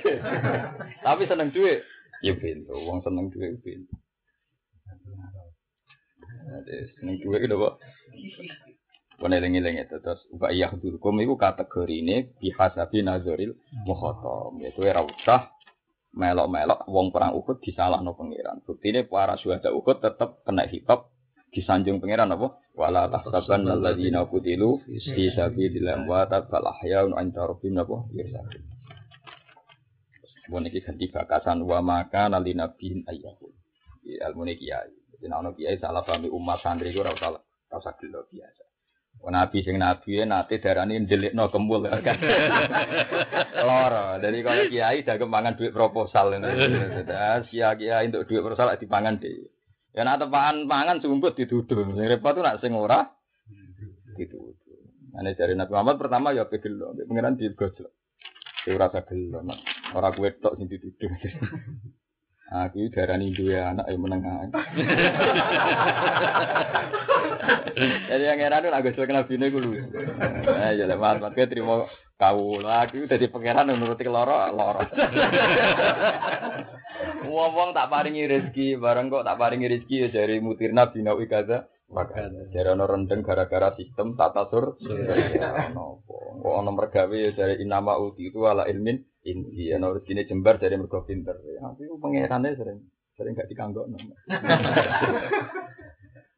[1.00, 1.80] Tapi seneng duit.
[2.20, 3.96] Ya pintu, wong seneng duit pintu.
[6.52, 7.76] Jadi seneng duit itu kok.
[9.22, 13.54] Kone lengi-lengi terus uga iya durkum itu kategori ini bihasabi nazaril
[13.86, 14.58] mukhatam.
[14.60, 15.54] Yaitu ora usah
[16.12, 18.66] melok-melok wong perang Uhud disalahno pangeran.
[18.66, 21.14] Buktine para syuhada Uhud tetap kena hitop
[21.52, 22.58] disanjung pangeran apa?
[22.72, 27.98] Wala tahsaban alladzina qutilu fi sabilillah wa bal ahyaun 'inda rabbihim apa?
[28.16, 28.64] Yursabun.
[30.52, 33.48] Mun iki ganti bakasan wa maka nali nabiin ayyahu.
[34.04, 34.92] Ilmu ini kiai.
[35.22, 37.40] Jadi ana kiai salah pahami umat santri usah ora
[37.78, 38.64] usah gelo biasa.
[39.22, 42.18] Nabi sing nabi e nate darani ndelikno kembul kan.
[43.68, 44.18] Loro.
[44.18, 46.50] Jadi kalau kiai dah kemangan duit proposal ini.
[47.54, 49.61] Sia kiai untuk duit proposal dipangan deh.
[49.92, 51.84] Ya nak tepaan pangan sumput dituduh.
[51.96, 53.12] Sing repot tuh nak sing ora
[54.16, 54.56] dituduh.
[55.12, 57.92] Ane dari Nabi Muhammad pertama ya pegel, pengiran digojlok.
[58.62, 59.44] Kowe rasa gelo,
[59.92, 61.12] ora kowe tok sing dituduh.
[62.52, 64.52] Aku darani duwe anak yang menengah.
[68.12, 69.72] Jadi yang enak itu agak kenal bini gue lu.
[70.52, 71.88] Eh jadi mas, terima
[72.22, 74.86] kau lagi dari pangeran menuruti loro loro.
[77.32, 81.66] Wong tak paringi rezeki, bareng kok tak paringi rezeki ya dari mutirna bina wikaza.
[81.92, 84.78] Maka dari ono rendeng gara-gara sistem tata sur.
[85.74, 86.38] Nopo.
[86.46, 89.74] Kok ono mergawe ya dari inama uti itu ala ilmin inti.
[89.74, 91.42] Ya ono rezeki jembar dari mergo pinter.
[91.42, 92.86] Ya itu pangerane sering
[93.18, 93.90] sering gak dikanggok.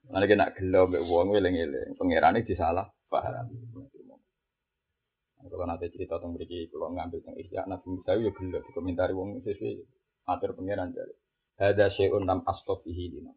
[0.07, 1.99] Mana kena gelo mbek wong eling-eling.
[1.99, 3.51] Pangerane disalah paham.
[5.53, 9.45] Kalau nanti cerita tentang beri kalau ngambil tentang isya, nabi Musa ya gelo dikomentari wong
[9.45, 9.85] sesuai
[10.25, 11.13] atur pangeran dari.
[11.61, 13.29] Ada syai'un nam astofihi lina.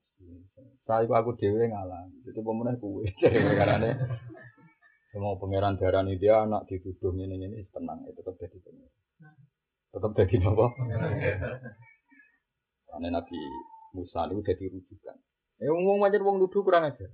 [0.89, 2.09] Saya aku dewe ngalah.
[2.25, 3.13] Itu pemenang kue.
[3.21, 3.93] Karena
[5.13, 8.93] semua pangeran darani dia anak dituduh ini ini tenang itu tetap jadi pangeran.
[9.93, 10.67] Tetap jadi apa?
[12.89, 13.41] Karena Nabi
[13.93, 15.17] Musa itu jadi rujukan.
[15.61, 17.13] Ya ngomong macam wong nuduh kurang aja.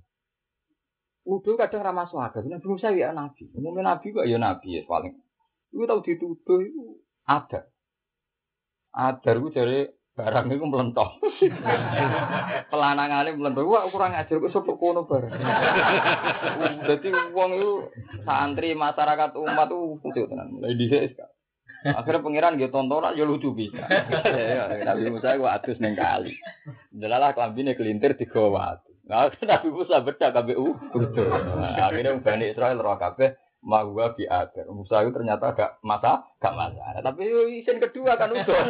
[1.23, 2.43] Nuduh kadang ramah suaka.
[2.43, 3.47] Nabi Musa ya nabi.
[3.55, 5.15] Umumnya nabi kok ya nabi ya paling.
[5.71, 7.71] Itu tahu dituduh itu ada.
[8.93, 9.79] Ada itu dari
[10.13, 11.23] barang itu melentok.
[12.73, 13.65] Pelanangane melentok.
[13.65, 15.33] Wah, kurang ajar kok sopok kono barang.
[16.91, 17.73] Dadi wong itu
[18.27, 20.59] santri masyarakat umat itu lucu tenan.
[20.59, 21.17] Mulai dhisik
[21.83, 23.83] Akhirnya pangeran gitu tontonan ya lucu bisa.
[24.23, 26.39] Ya, Nabi Musa gua atus neng kali.
[26.95, 28.79] Delalah kelambine kelintir digawa.
[29.13, 30.73] Nah, Nabi Musa bedak KBU.
[30.97, 31.29] Betul.
[31.29, 34.67] Nah, akhirnya Bani Israel roh kabeh Mahwa bi akhir.
[34.75, 36.99] Musa itu ternyata gak masa, gak masalah.
[36.99, 37.23] Tapi
[37.63, 38.59] isin kedua kan udah.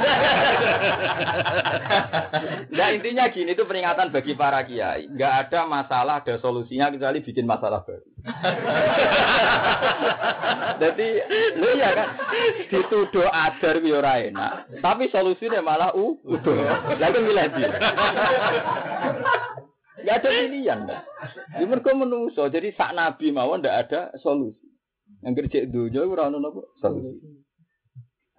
[2.77, 5.09] nah intinya gini itu peringatan bagi para kiai.
[5.17, 8.05] Gak ada masalah, ada solusinya kecuali bikin masalah baru.
[10.85, 11.09] Jadi,
[11.57, 12.09] lu ya kan
[12.69, 14.77] dituduh adar yo enak.
[14.85, 17.01] Tapi solusinya malah u, udah.
[17.01, 17.81] Lagi milih dia.
[20.01, 20.89] Gak ada pilihan.
[21.61, 24.73] Di mereka menungso, jadi sak nabi mawon ndak ada solusi.
[25.21, 26.65] Yang kerja dunia ora ono napa?
[26.81, 27.45] Solusi.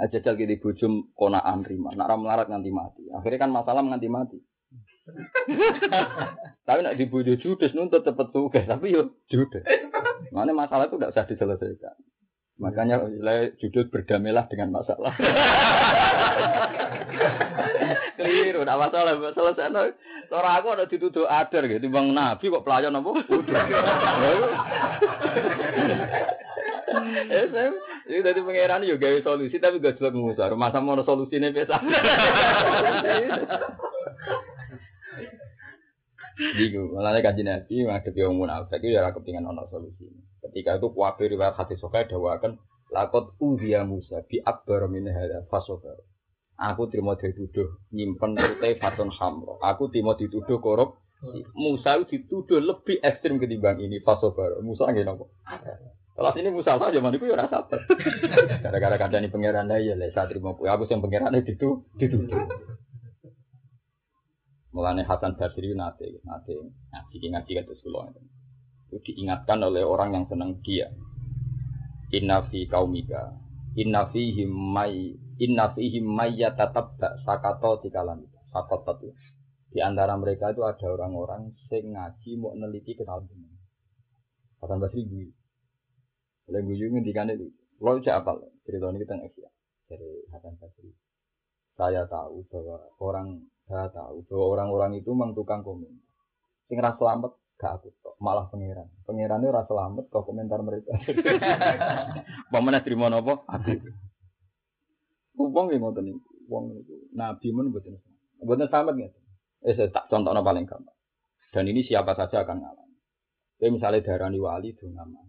[0.01, 3.05] Aja jal kita bujum konaan rima, nak melarat nganti mati.
[3.13, 4.39] Akhirnya kan masalah nganti mati.
[6.67, 9.61] tapi nak dibujuk judes nuntut cepet juga, tapi yo judes.
[10.33, 11.95] Mana masalah itu tidak usah diselesaikan.
[12.61, 15.17] Makanya nilai judul berdamailah dengan masalah.
[18.17, 19.73] Keliru, tidak masalah, selesai.
[19.73, 19.89] No.
[20.33, 23.09] Orang aku ada dituduh adar gitu, bang Nabi kok pelayan apa?
[23.29, 23.65] Udah.
[27.03, 27.49] Eh,
[28.09, 30.53] ini dari pangeran juga gawe solusi tapi gak jelas ngusar.
[30.53, 31.81] Masa mau solusi ini biasa.
[36.33, 40.09] Jadi, malah kaji nabi, menghadapi orang munafik itu ya kepingan ono solusi.
[40.53, 42.61] Ketika itu kuatir riwayat hati sokai dawakan
[42.93, 45.97] lakot udia Musa bi akbar min hada fasobar.
[46.61, 49.57] Aku terima dituduh nyimpen putih fatun hamro.
[49.65, 51.01] Aku terima dituduh korup.
[51.57, 54.61] Musa dituduh lebih ekstrim ketimbang ini fasobar.
[54.61, 55.33] Musa nggak nopo.
[56.21, 57.65] Ini Musa zaman itu ya rasa
[58.69, 62.45] Gara-gara kadang pangeran ya, lah saat terima aku yang pangeran itu dituduh.
[64.69, 66.53] Mulane Hasan Basri nate, nate
[66.93, 68.13] ngaji ngaji kata sekolah
[68.93, 70.93] itu diingatkan oleh orang yang senang dia.
[72.13, 73.33] Inna fi kaumika,
[73.73, 78.21] inna fihim may, inna tetap tak sakato tikalan
[78.53, 79.09] sakato itu.
[79.73, 83.57] Di antara mereka itu ada orang-orang sing ngaji mau neliti kenal dunia.
[84.61, 85.33] Hasan Basri gue.
[86.53, 87.49] Oleh juga ngendikan itu.
[87.81, 88.37] Lo cek apa?
[88.63, 89.43] Cerita ini kita ngasih
[89.89, 90.93] dari Hasan Basri.
[91.73, 93.27] Saya tahu bahwa orang
[93.65, 95.89] saya tahu bahwa orang-orang itu memang tukang komen.
[96.69, 98.91] Sing ora selamat gak aku tok, malah pangeran.
[99.07, 100.91] Pangerannya ora selamat kok komentar mereka.
[102.51, 103.39] Pamane trimo napa?
[103.47, 103.71] Aku.
[105.39, 106.19] Wong nggih ngoten niku.
[106.51, 107.95] Wong niku nabi men mboten
[108.43, 109.11] mboten selamat nggih.
[109.63, 110.97] Eh saya tak contohnya paling gampang.
[111.55, 112.99] Dan ini siapa saja akan ngalami.
[113.55, 115.23] Tapi misalnya darani wali itu nama.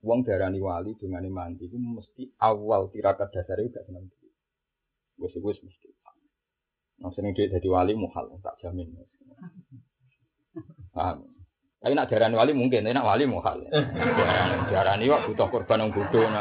[0.00, 4.08] Wong darani wali dengan mandi itu mesti awal tirakat dasar itu gak senang.
[5.20, 5.92] Wes-wes mesti.
[7.02, 8.94] Nah, sering dia jadi wali muhal, tak jamin.
[10.94, 11.26] Paham?
[11.84, 13.60] Tapi nak darani wali mungkin, tapi nak wali muhal.
[14.72, 16.24] Darani wak butuh korban yang bodoh.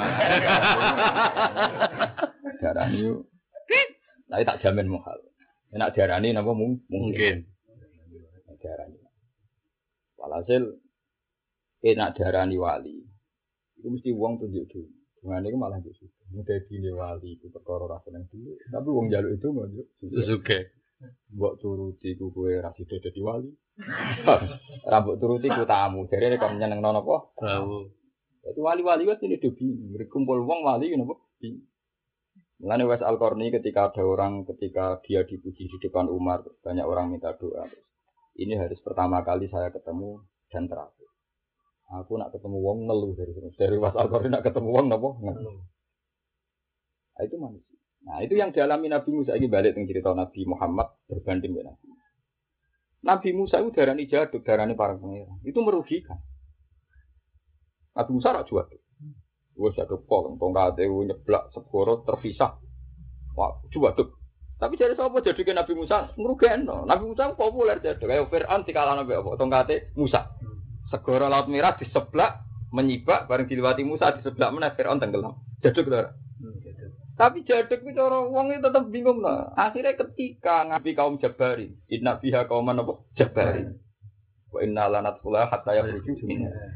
[2.64, 3.04] Darani
[4.34, 5.20] tapi tak jamin muhal.
[5.78, 7.46] Nak darani napa mungkin.
[8.58, 8.98] Darani.
[10.18, 10.80] Walhasil
[11.86, 12.98] enak darani wali.
[13.78, 14.90] Itu mesti uang tunjuk dulu.
[15.22, 18.58] Dengan itu malah jadi Mudah dini wali itu perkara rasa yang dulu.
[18.74, 19.70] Tapi uang jaluk itu nggak
[20.34, 20.60] Oke.
[21.34, 23.52] Buat turuti ku kue rasi jadi wali.
[24.92, 26.06] Rambut turuti ku tamu.
[26.08, 27.02] Jadi ini kamu nyeneng nono.
[27.40, 28.04] Tahu.
[28.44, 29.72] Itu wali-wali wes ini dobi.
[29.96, 31.16] Berkumpul uang wali you know,
[32.64, 37.12] Mulane Wes Al Qarni ketika ada orang ketika dia dipuji di depan Umar banyak orang
[37.12, 37.68] minta doa.
[38.40, 41.12] Ini harus pertama kali saya ketemu dan terakhir.
[41.92, 43.52] Aku nak ketemu wong ngeluh dari sini.
[43.52, 45.60] Dari Wes Al Qarni nak ketemu wong napa ngeluh.
[47.14, 47.73] Nah, itu manusia.
[48.04, 51.88] Nah, itu yang dialami Nabi Musa ini balik dengan cerita Nabi Muhammad berbanding dengan Nabi.
[53.04, 55.40] Nabi Musa itu darani jaduk, darani para pangeran.
[55.44, 56.20] Itu merugikan.
[57.96, 58.68] Nabi Musa rak jual.
[59.54, 62.60] Gue jaduk pol, tongkat itu nyeblak segoro terpisah.
[63.36, 64.20] Wah, tuh.
[64.60, 66.64] Tapi jadi siapa jadi Nabi Musa merugikan.
[66.64, 66.88] No.
[66.88, 69.32] Nabi Musa populer jadi kayak Fir'aun di kalangan Nabi apa?
[69.36, 70.32] Tongkat Musa.
[70.92, 72.40] Segoro laut merah di sebelah
[72.72, 75.36] menyibak bareng dilewati Musa di sebelah mana Fir'aun tenggelam.
[75.60, 76.08] Jaduk tuh.
[77.14, 79.54] Tapi jadek itu orang wong itu tetap bingung lah.
[79.54, 82.82] Akhirnya ketika ngabi kaum Jabari, inna fiha kaum mana
[83.14, 83.83] Jabari.
[84.54, 86.22] Wa inna lanat pula hatta ya rujuk.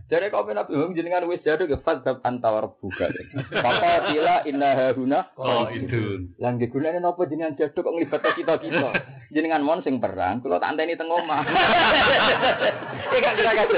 [0.09, 3.05] Jadi kau nabi Muhammad jenengan wis jadek fadzab antawar buka.
[3.53, 5.29] Maka tila inna haruna.
[5.37, 6.25] Oh itu.
[6.41, 8.89] Lang digunane napa jenengan jadek kok nglibat kita kita.
[9.29, 11.45] Jenengan mon sing perang, kula tak anteni teng omah.
[13.13, 13.69] Iki gak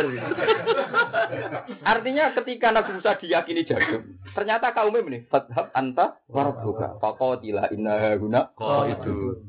[1.83, 7.03] Artinya ketika Nabi Musa diyakini jadek, ternyata kaumnya ini fadzab anta warbuka.
[7.03, 8.47] Faqatila inna haruna.
[8.63, 9.43] Oh itu.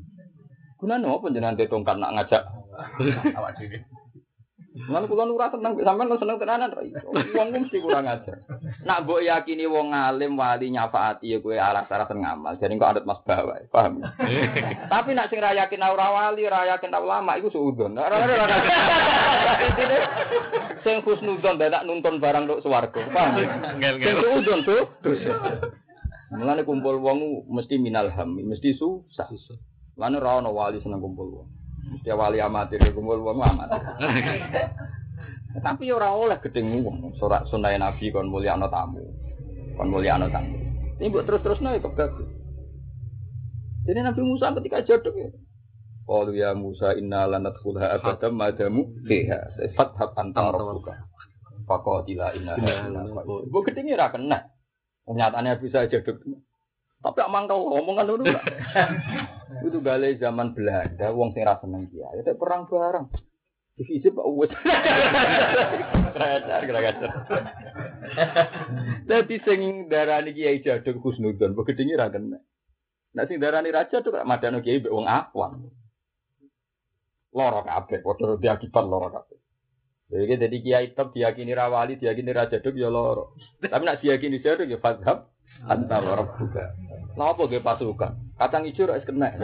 [0.75, 2.43] Gunane apa jenengan tongkat nak ngajak?
[3.37, 3.79] Awak dhewe.
[4.71, 7.11] Lan kula nu ora seneng sampean lu seneng tenanan iso.
[7.11, 8.39] Wong mesti kurang ajar.
[8.87, 12.55] Nak mbok yakini wong alim wali nyafaati ya kowe alas-alasan ngamal.
[12.55, 13.99] Jadi kok adat mas bawa, paham?
[14.95, 17.99] Tapi nak sing ra yakin ora wali, ra yakin ulama iku suudon.
[17.99, 18.57] Ora ora ora.
[20.87, 23.43] Sing husnudon dadak nuntun barang tok swarga, paham?
[23.75, 25.35] Ngel Sing suudon tuh dosa.
[26.31, 29.27] Mulane kumpul wong mesti minal ham, mesti susah.
[29.99, 31.60] Lan ora ono wali seneng kumpul wong.
[31.89, 33.81] Mesti wali amatir kumpul wong amatir.
[35.59, 37.17] Tapi ya ora oleh gedeng wong.
[37.17, 39.03] Surat sunah Nabi kon mulyakno tamu.
[39.75, 40.55] Kon mulyakno tamu.
[41.01, 42.29] Ini buat terus-terusno ya kebagus.
[43.89, 45.29] Jadi Nabi Musa ketika jodoh ya.
[46.05, 47.97] Qalu ya Musa inna lanadkhulha
[48.29, 49.41] madamu fiha.
[49.73, 50.93] Fathab anta rabbuka.
[51.65, 52.53] Faqatila inna
[53.49, 54.45] Bu gedenge ra kena.
[55.09, 56.21] Nyatanya bisa jodoh.
[57.01, 58.23] Tapi amang kau omongan dulu.
[59.65, 63.09] Itu gale zaman Belanda, wong sing ra seneng kiai, ya perang bareng.
[63.77, 64.51] Divisi Pak Uwes.
[66.13, 67.11] Keracar, keracar.
[69.09, 72.37] Dadi sing darani kiai jaduk Husnudon, begedingi ra kena.
[73.17, 75.73] Nah sing darani raja tuh madano kiai mbek wong awam.
[77.31, 79.39] Loro kabeh, padha diakibat loro kabeh.
[80.11, 83.33] Jadi jadi kiai tetap diyakini rawali, diyakini raja duk ya loro.
[83.63, 85.30] Tapi nak diyakini jaduk ya fadhab
[85.67, 86.73] anta wa rabbuka.
[87.19, 88.11] Lah apa ge pasukan?
[88.39, 89.29] Kacang ra wis kena.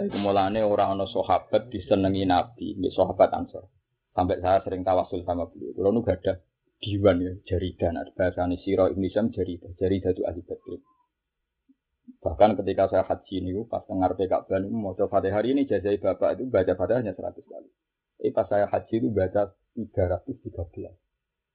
[0.00, 3.68] Itu mulane orang ana sahabat disenengi Nabi, mbek sahabat Ansor.
[4.16, 5.76] Sampai saya sering tawasul sama beliau.
[5.76, 6.40] Kalau nu gak ada
[6.80, 7.92] diwan ya, jarida.
[7.92, 9.68] Nah, bahasa Siro Ibn Isam jarida.
[9.76, 10.80] Jarida itu ahli badri.
[12.20, 16.40] Bahkan ketika saya haji ini, pas dengar Ka'bah ini, mau coba hari ini jazai bapak
[16.40, 17.70] itu baca fatihahnya 100 kali.
[18.20, 20.90] Eh pas saya haji itu baca 313.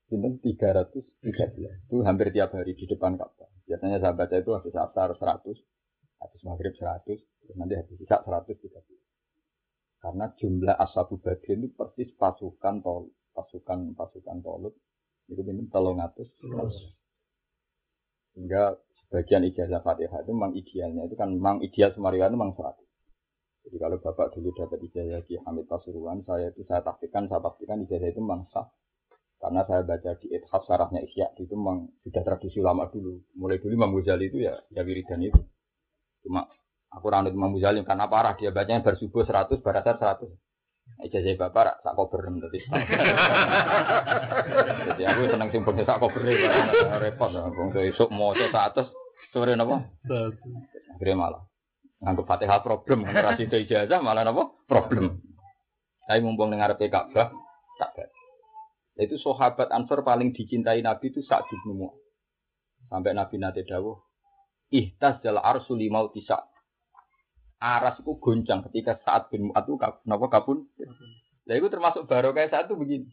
[0.06, 1.90] Itu 313.
[1.90, 3.50] Itu hampir tiap hari di depan Ka'bah.
[3.66, 5.58] Biasanya saya baca itu habis asar 100,
[6.22, 8.70] habis maghrib 100, terus nanti habis isya 113.
[10.06, 14.78] Karena jumlah ashabu badrin itu persis pasukan tol, pasukan pasukan tolut
[15.26, 16.30] itu minum tolong atus.
[18.38, 22.86] Sehingga sebagian ijazah fatihah itu memang idealnya itu kan memang ideal semariwan itu memang 100.
[23.66, 27.82] Jadi kalau bapak dulu dapat ijazah Ki Hamid Pasuruan, saya itu saya taktikan, saya pastikan
[27.82, 28.70] ijazah itu memang sah.
[29.46, 33.22] Karena saya baca di Ithaf sarahnya Ihya itu memang sudah tradisi lama dulu.
[33.38, 35.38] Mulai dulu Imam Ghazali itu ya ya wiridan itu.
[36.26, 36.50] Cuma
[36.90, 40.34] aku ranut Imam Ghazali karena parah dia bacanya bersubuh 100, barasar 100.
[41.06, 42.60] Ijazah bapak rak sak kober tadi.
[44.90, 46.22] Jadi aku seneng simpel sak kober
[47.06, 48.82] repot wong esuk maca 100
[49.30, 49.94] sore napa?
[50.98, 51.46] Akhirnya malah
[52.02, 54.58] nganggep Fatihah problem, ora sido ijazah malah napa?
[54.66, 55.22] Problem.
[56.10, 57.30] Tapi mumpung dengar Ka'bah
[57.78, 58.15] tak baca.
[58.96, 62.00] Itu sahabat Ansor paling dicintai Nabi itu Sa'd bin Mu'adz.
[62.88, 64.00] Sampai Nabi nate dawuh,
[64.72, 66.48] "Ihtas jal arsu limau tisa."
[67.60, 70.64] Aras itu goncang ketika saat bin Mu'adz itu kap- napa kapun.
[71.46, 73.08] Nah itu termasuk barokah saat itu begini.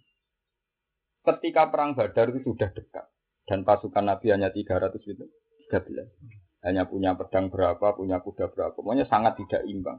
[1.23, 3.07] Ketika perang Badar itu sudah dekat
[3.47, 5.27] dan pasukan Nabi hanya 300 itu
[5.71, 6.11] 13.
[6.62, 8.75] Hanya punya pedang berapa, punya kuda berapa.
[8.75, 9.99] Pokoknya sangat tidak imbang.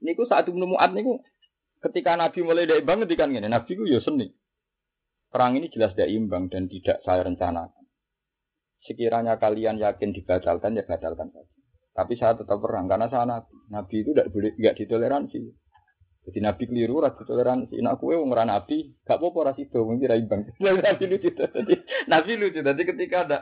[0.00, 1.20] Niku saat bin Mu'adz niku
[1.84, 4.32] ketika Nabi mulai tidak imbang ketika ini Nabi itu ya seni.
[5.36, 7.84] Perang ini jelas tidak imbang dan tidak saya rencanakan.
[8.80, 11.52] Sekiranya kalian yakin dibatalkan ya batalkan saja.
[11.92, 13.52] Tapi saya tetap perang karena saya nabi.
[13.68, 15.40] Nabi itu tidak boleh nggak ditoleransi.
[16.24, 17.76] Jadi nabi keliru ora ditoleransi.
[17.84, 20.40] Nak kue wong ora nabi, gak apa-apa ora sido, mung kira imbang.
[20.88, 21.84] nabi lucu tadi.
[22.08, 23.38] Nabi lucu tadi ketika ada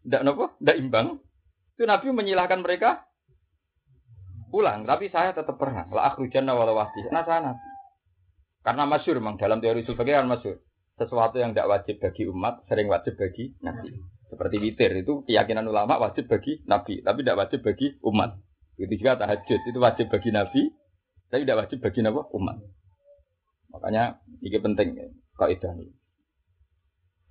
[0.00, 1.20] tidak nopo, tidak imbang.
[1.76, 3.04] Itu nabi menyilahkan mereka
[4.48, 5.92] pulang, tapi saya tetap perang.
[5.92, 7.04] La akhrujanna wala wahdi.
[7.12, 7.68] Nah saya nabi.
[8.64, 10.56] Karena masyur memang dalam teori kan masyur.
[10.94, 13.90] Sesuatu yang tidak wajib bagi umat, sering wajib bagi nabi.
[14.30, 18.38] Seperti witir itu keyakinan ulama wajib bagi nabi, tapi tidak wajib bagi umat.
[18.78, 20.62] Begitu juga tahajud itu wajib bagi nabi,
[21.30, 22.56] tapi tidak wajib bagi nabi umat.
[23.74, 24.88] Makanya ini penting
[25.34, 25.90] kaidah ini.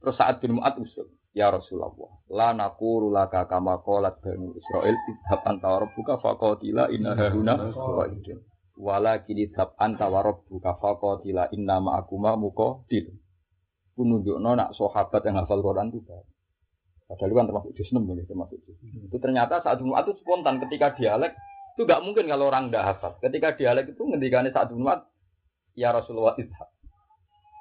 [0.03, 1.95] Terus saat bin Mu'ad usul, ya Rasulullah,
[2.35, 6.19] la naqulu laka kama qalat banu Israil idhab anta wa rabbuka
[6.91, 7.55] inna haruna.
[8.75, 10.75] Walakin idhab anta wa rabbuka
[11.55, 13.22] inna ma'akuma muqatil.
[13.93, 16.25] Ku nunjukno nak sahabat yang hafal Quran itu baik.
[17.05, 18.77] Padahal itu kan termasuk juz 6 ini, termasuk juz.
[18.81, 21.37] Itu ternyata saat Jumat itu spontan ketika dialek
[21.73, 23.13] itu gak mungkin kalau orang tidak hafal.
[23.21, 25.05] Ketika dialek itu ngendikane saat Jumat
[25.77, 26.69] ya Rasulullah idhab.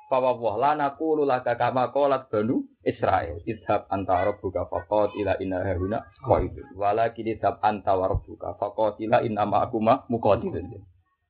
[0.08, 6.04] Fawwah la naqulu laka kama qalat banu Israil idhab anta rabbuka faqat ila inna haruna
[6.20, 10.80] qaidun walakin idhab anta wa rabbuka faqat ila inna ma'akuma muqatilun.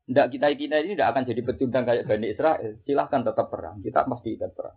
[0.03, 2.71] Tidak kita kita ini tidak akan jadi pecundang kayak Bani Israel.
[2.83, 3.79] Silahkan tetap perang.
[3.79, 4.75] Kita pasti ikut perang.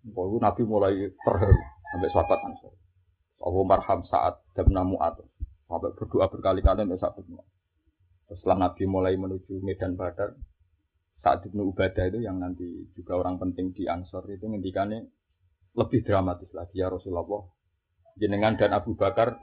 [0.00, 1.60] Bahwa Nabi mulai terharu
[1.92, 2.74] sampai sahabat Ansar.
[3.40, 5.20] Allah marham saat dabna mu'at.
[5.68, 7.36] Sampai berdoa berkali-kali saat itu.
[8.30, 10.38] Setelah Nabi mulai menuju Medan Badar,
[11.20, 12.64] saat Ibnu Ubadah itu yang nanti
[12.96, 15.04] juga orang penting di Ansor itu ngendikannya
[15.76, 17.44] lebih dramatis lagi ya Rasulullah.
[18.16, 19.36] Jenengan dan Abu Bakar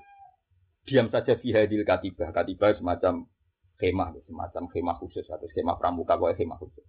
[0.90, 2.34] diam saja di hadil katibah.
[2.34, 3.30] Katibah semacam
[3.78, 6.86] khemah, semacam khemah khusus atau skema pramuka kau khemah khusus.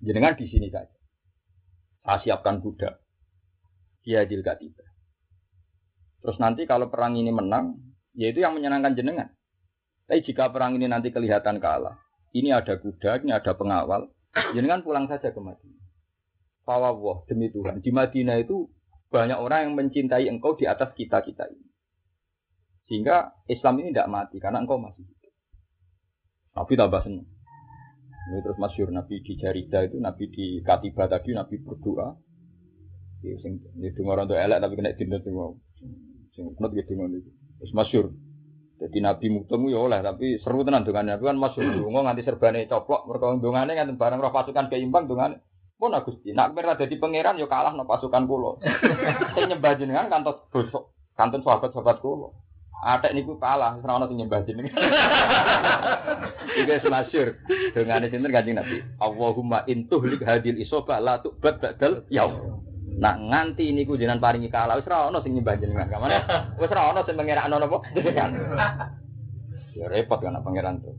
[0.00, 1.03] Jenengan di sini saja.
[2.04, 3.00] Saya siapkan budak.
[4.04, 4.84] Di hadil katibah.
[6.20, 7.80] Terus nanti kalau perang ini menang,
[8.12, 9.28] yaitu yang menyenangkan jenengan.
[10.04, 11.96] Tapi jika perang ini nanti kelihatan kalah,
[12.36, 14.12] ini ada kuda, ini ada pengawal,
[14.52, 15.84] jenengan pulang saja ke Madinah.
[16.64, 17.80] Fawwah demi Tuhan.
[17.80, 18.68] Di Madinah itu
[19.12, 21.68] banyak orang yang mencintai engkau di atas kita-kita ini.
[22.88, 25.32] Sehingga Islam ini tidak mati karena engkau masih hidup.
[26.56, 27.28] Nabi tambah senang.
[28.24, 32.08] Ini terus masyur Nabi di Jarida itu, Nabi di Katiba tadi, Nabi berdoa.
[33.24, 35.52] Ini dengar untuk elek tapi kena dinda semua.
[36.36, 37.30] Sing kunut gitu ngono iki.
[37.64, 38.12] Wis masyhur.
[38.80, 42.66] Jadi Nabi mutemu ya oleh tapi seru tenan dongane Nabi kan masyhur donga nganti serbane
[42.68, 45.40] coplok mergo dongane nganti bareng roh pasukan keimbang dongane.
[45.74, 48.62] Pun Gusti, nak merah dadi pangeran ya kalah no pasukan kula.
[49.34, 52.30] Sing nyembah jenengan kantos bosok, kanton sahabat-sahabat kula.
[52.84, 54.76] Atek niku kalah, ora ono sing nyembah jenengan.
[56.60, 57.40] Iki wis masyhur.
[57.72, 58.84] Dongane sinten Kanjeng Nabi.
[59.00, 62.60] Allahumma intuhlik hadil isobah la tu'bad badal yaum.
[63.00, 65.88] Nak nganti niku jenengan paringi kalah wis ora ono sing nyembah jenengan.
[65.88, 66.28] Kamane
[66.60, 67.80] wis ora ono sing pangeran napa.
[69.72, 70.92] Ya repot kan pangeran tuh.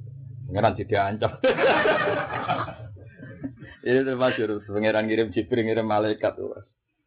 [0.49, 1.37] Pangeran jadi ancam.
[3.85, 6.65] Ini termasuk pangeran kirim Jibril ngirim malaikat tuh.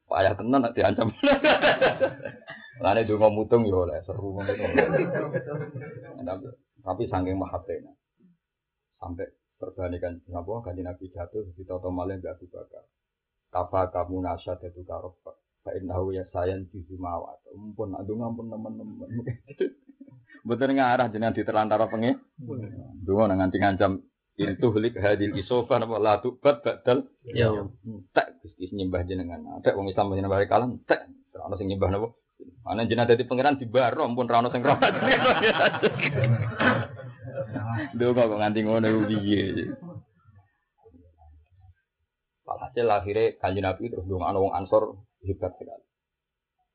[0.08, 1.12] Payah tenan nak diancam.
[2.82, 4.40] Lane donga mutung yo oleh seru.
[6.80, 7.92] Tapi saking mahabbena.
[8.96, 9.28] Sampai
[9.60, 12.88] perbandingan napa kanjeng Nabi jatuh di toto malih gak bakar.
[13.52, 15.36] Kafa kamu nasa itu karofa.
[15.60, 17.44] Fa innahu ya sayan di mawat.
[17.52, 19.08] Mumpun aduh ngampun teman-teman.
[20.48, 22.16] Betul ngarah jenengan diterlantara pengen.
[23.04, 24.00] Dungo nang nganti ngancam
[24.38, 27.50] itu hulik hadil isofa napa la tubat badal ya
[28.14, 29.42] tak Gusti nyembah jenengan.
[29.66, 32.14] Tak wong Islam nyembah kalam tak ana sing nyembah napa.
[32.62, 34.78] Ana jenengan dadi pangeran di baro ampun ra ono sing roh.
[37.98, 39.74] Dungo kok nganti ngono piye.
[42.46, 45.84] Walhasil akhirnya kanji Nabi terus dong wong Ansor hebat sekali.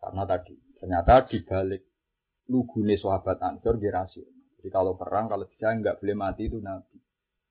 [0.04, 1.82] Karena tadi ternyata di balik
[2.52, 4.28] lugune sahabat Ansor di rasio.
[4.60, 7.00] Jadi kalau perang kalau bisa nggak boleh mati itu Nabi.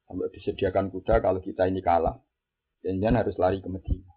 [0.06, 2.18] Sampai disediakan kuda kalau kita ini kalah.
[2.82, 4.12] Jangan harus lari ke Medina.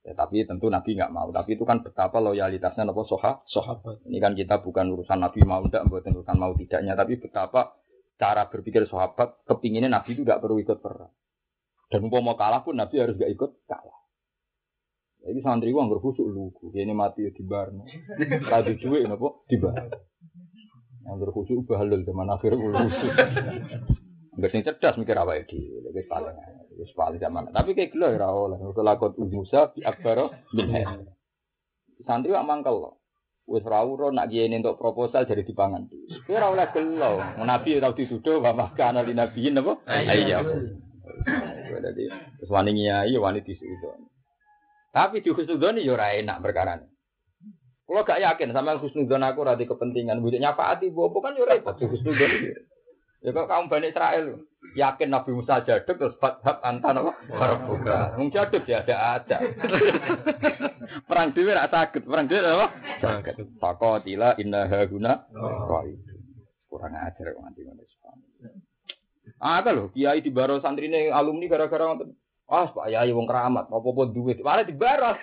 [0.00, 1.28] Ya, tapi tentu Nabi nggak mau.
[1.28, 4.00] Tapi itu kan betapa loyalitasnya Nabi soha, sahabat.
[4.08, 6.96] Ini kan kita bukan urusan Nabi mau tidak, bukan urusan mau tidaknya.
[6.96, 7.76] Tapi betapa
[8.16, 11.12] cara berpikir sahabat, kepinginnya Nabi itu nggak perlu ikut perang.
[11.90, 13.98] Dan mau kalah pun Nabi harus gak ikut kalah.
[15.20, 16.72] Jadi santri gua nggak khusuk lugu.
[16.72, 17.68] Ini mati ya di bar.
[18.46, 19.90] Tadi cuy nopo di bar.
[21.04, 23.12] Yang berkhusuk bahalul zaman akhir khusuk.
[24.40, 25.60] Enggak sing cerdas mikir apa iki.
[25.92, 26.32] Wis paling
[26.80, 27.52] wis paling zaman.
[27.52, 28.56] Tapi kayak gelo ora oleh.
[28.56, 30.72] Kok lakon Musa bi akbaro bin
[32.08, 32.96] Santri wak mangkel.
[33.44, 35.92] Wis ra uro nak kiyene untuk proposal jadi dipangan.
[36.24, 37.20] Kowe ora oleh gelo.
[37.44, 39.76] Nabi tau dituduh wa makana li nabiyin napa?
[39.92, 40.40] Iya.
[41.84, 42.04] Jadi
[42.40, 44.08] terus wani nyai wani disudon.
[44.88, 46.80] Tapi di husnudon ya ora enak perkara
[47.84, 51.84] Kalau gak yakin sama husnudon aku rada kepentingan, budeknya Ati bobo kan yo repot di
[51.84, 52.32] husnudon.
[53.20, 54.40] Ya kok kaum Bani Israel
[54.72, 57.12] yakin Nabi Musa jaduk terus fathab antan apa?
[57.28, 58.16] Barbuka.
[58.16, 59.36] Wong jaduk ya ada ada.
[61.08, 62.66] perang dhewe ra saged, perang dhewe apa?
[63.04, 63.36] Saged.
[63.60, 65.28] Faqatila inna haguna
[66.70, 67.82] Kurang ajar kok nganti ngono.
[69.40, 72.12] Ada loh, kiai di baro santri ini alumni gara-gara nonton.
[72.50, 74.42] Ah, Pak Yai wong keramat, apa-apa duit.
[74.42, 75.16] Malah di baro.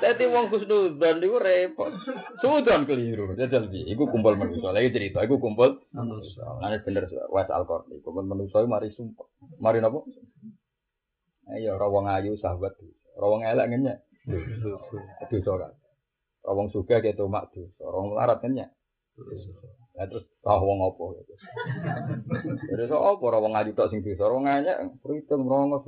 [0.00, 1.92] Jadi wong kusnudon itu repot.
[2.40, 3.36] Sudon keliru.
[3.36, 4.72] Jadi iku kumpul manusia.
[4.72, 6.44] Lagi cerita, iku kumpul manusia.
[6.64, 8.00] Ini bener, was alkorni.
[8.00, 9.28] Kumpul manusia mari sumpah.
[9.60, 10.00] Mari napa?
[11.52, 12.72] Ayo, rawang ayu sahabat.
[13.20, 13.98] Rawang elek ngenyek.
[15.28, 15.72] Dosa kan.
[16.72, 17.84] Suga gitu mak dosa.
[17.84, 18.72] Rawang larat ngenyek.
[19.98, 21.34] Ya terus tahu wong apa gitu.
[22.88, 25.84] So apa ora wong ngaji tok sing bisa, ora nganyek pritem rongos.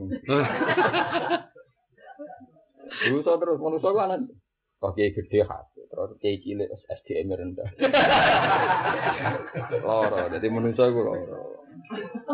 [2.92, 4.16] Dosa terus manusa ku ana
[4.82, 7.70] kok kiai gede hati, terus kiai cilik SDM rendah.
[9.86, 11.62] Loro, jadi manusa ku loro.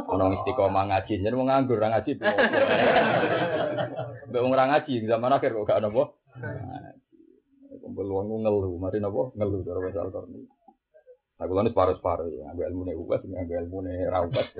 [0.08, 2.16] Ana istiqomah ngaji, jadi mau nganggur ora ngaji.
[4.32, 6.16] Mbek wong ora ngaji zaman akhir kok gak napa.
[7.84, 10.48] Kumpul wong ngeluh, mari napa ngeluh cara bahasa Al-Qur'an.
[11.38, 14.58] Aku lalu separuh-separuh ya, ambil ilmu nih ugas, ambil ilmu nih rawat.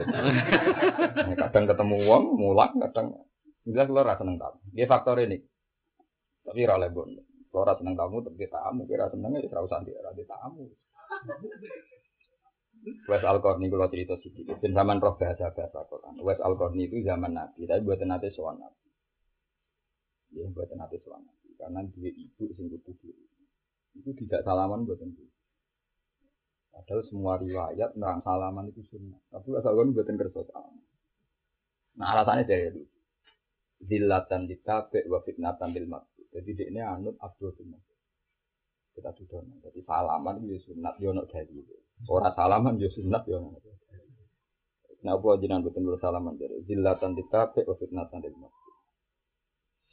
[1.50, 3.18] kadang ketemu uang, mulang, kadang
[3.66, 4.62] jelas lo rasa nengkap.
[4.70, 5.42] Dia faktor ini.
[6.48, 7.12] Tapi ora oleh bon.
[7.52, 10.64] Kalau ora seneng tamu tapi tamu, kira seneng ya ora usah ora tamu.
[13.08, 14.56] Wes Al-Qarni kalau cerita sedikit.
[14.64, 16.14] Dan zaman roh bahasa bahasa Quran.
[16.24, 18.86] Wes Al-Qarni itu zaman Nabi, tapi buat nanti soal Nabi.
[20.32, 21.48] Ya buat nanti soal Nabi.
[21.58, 23.24] Karena dia ibu sing kudu diri.
[23.98, 25.26] Itu tidak salaman buat tentu.
[26.70, 29.20] Padahal semua riwayat nerang salaman itu sunnah.
[29.28, 30.84] Tapi Wes Al-Qarni buatan kerja salaman.
[31.98, 32.82] Nah alasannya dari itu.
[33.78, 35.86] Zillatan ditabe wa fitnatan bil.
[36.28, 37.72] Jadi dia ini anut Abdul bin
[38.92, 41.74] Kita sudah Jadi salaman itu ya sunat, ya dari itu.
[42.10, 43.38] Orang salaman yo sunat yo.
[45.06, 48.74] Nah, apa jenengan boten salaman dari zillatan ditabe wa fitnatan lil masjid.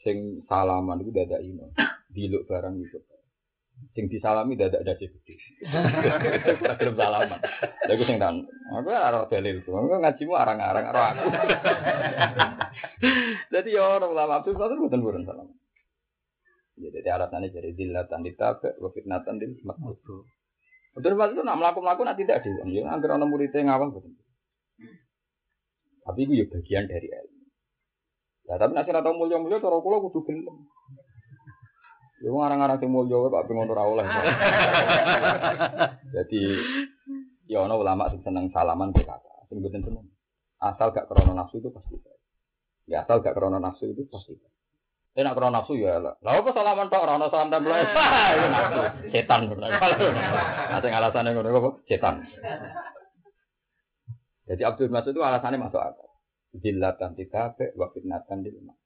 [0.01, 0.17] Sing
[0.49, 1.69] salaman iku dadak ino.
[2.09, 2.97] Diluk barang iku.
[3.93, 5.35] Sing disalami dadak dadi gede.
[6.81, 7.39] Belum salaman.
[7.85, 8.41] Lha iku sing tan.
[8.73, 9.61] Aku ora dalil.
[9.61, 11.25] Aku ngajimu arang-arang karo aku.
[13.53, 15.53] Jadi ya orang ulama itu boten boten salaman.
[16.75, 19.95] Jadi alasannya jadi zillatan ditabe wa fitnatan lil masjid.
[20.95, 22.71] Betul itu nak melakukan melakukan nak tidak dewan.
[22.71, 24.15] Ya, agar orang muridnya ngawang betul.
[26.05, 27.43] Tapi itu ya bagian dari ilmu.
[28.45, 30.55] Ya, tapi nasi rata mulia mulia cara kula kudu gelem.
[32.23, 34.05] Ya ngarang-ngarang sing mulia Pak pengen ora oleh.
[36.15, 36.41] Jadi
[37.49, 40.05] ya ana ulama sing seneng salaman kata, sing mboten seneng.
[40.61, 41.99] Asal gak krana nafsu itu pasti.
[42.87, 44.37] Ya asal gak krana nafsu itu pasti.
[45.23, 46.19] Nak krono nafsu ya lah.
[46.19, 47.71] Lah apa salaman tok ora ono salam tempel.
[48.35, 48.81] Itu nafsu.
[49.15, 49.41] Setan.
[50.75, 51.69] Ada alasannya ngono apa?
[51.87, 52.15] Setan.
[54.45, 56.09] Jadi Abdul Masud itu alasannya masuk akal.
[56.53, 58.77] Jilatan titabe wa fitnatan di rumah.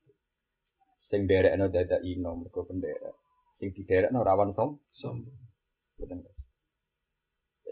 [1.10, 3.18] Sing no dada ino mergo penderek.
[3.58, 3.74] Sing
[4.14, 5.26] no rawan som som.
[5.98, 6.30] Betul.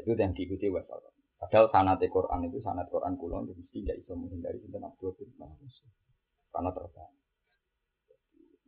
[0.02, 1.00] Itu yang diikuti wasal.
[1.38, 5.94] Padahal sanat Quran itu sanat Quran kulon mesti tidak bisa menghindari sinten Abdul Masud.
[6.52, 7.14] Karena terbang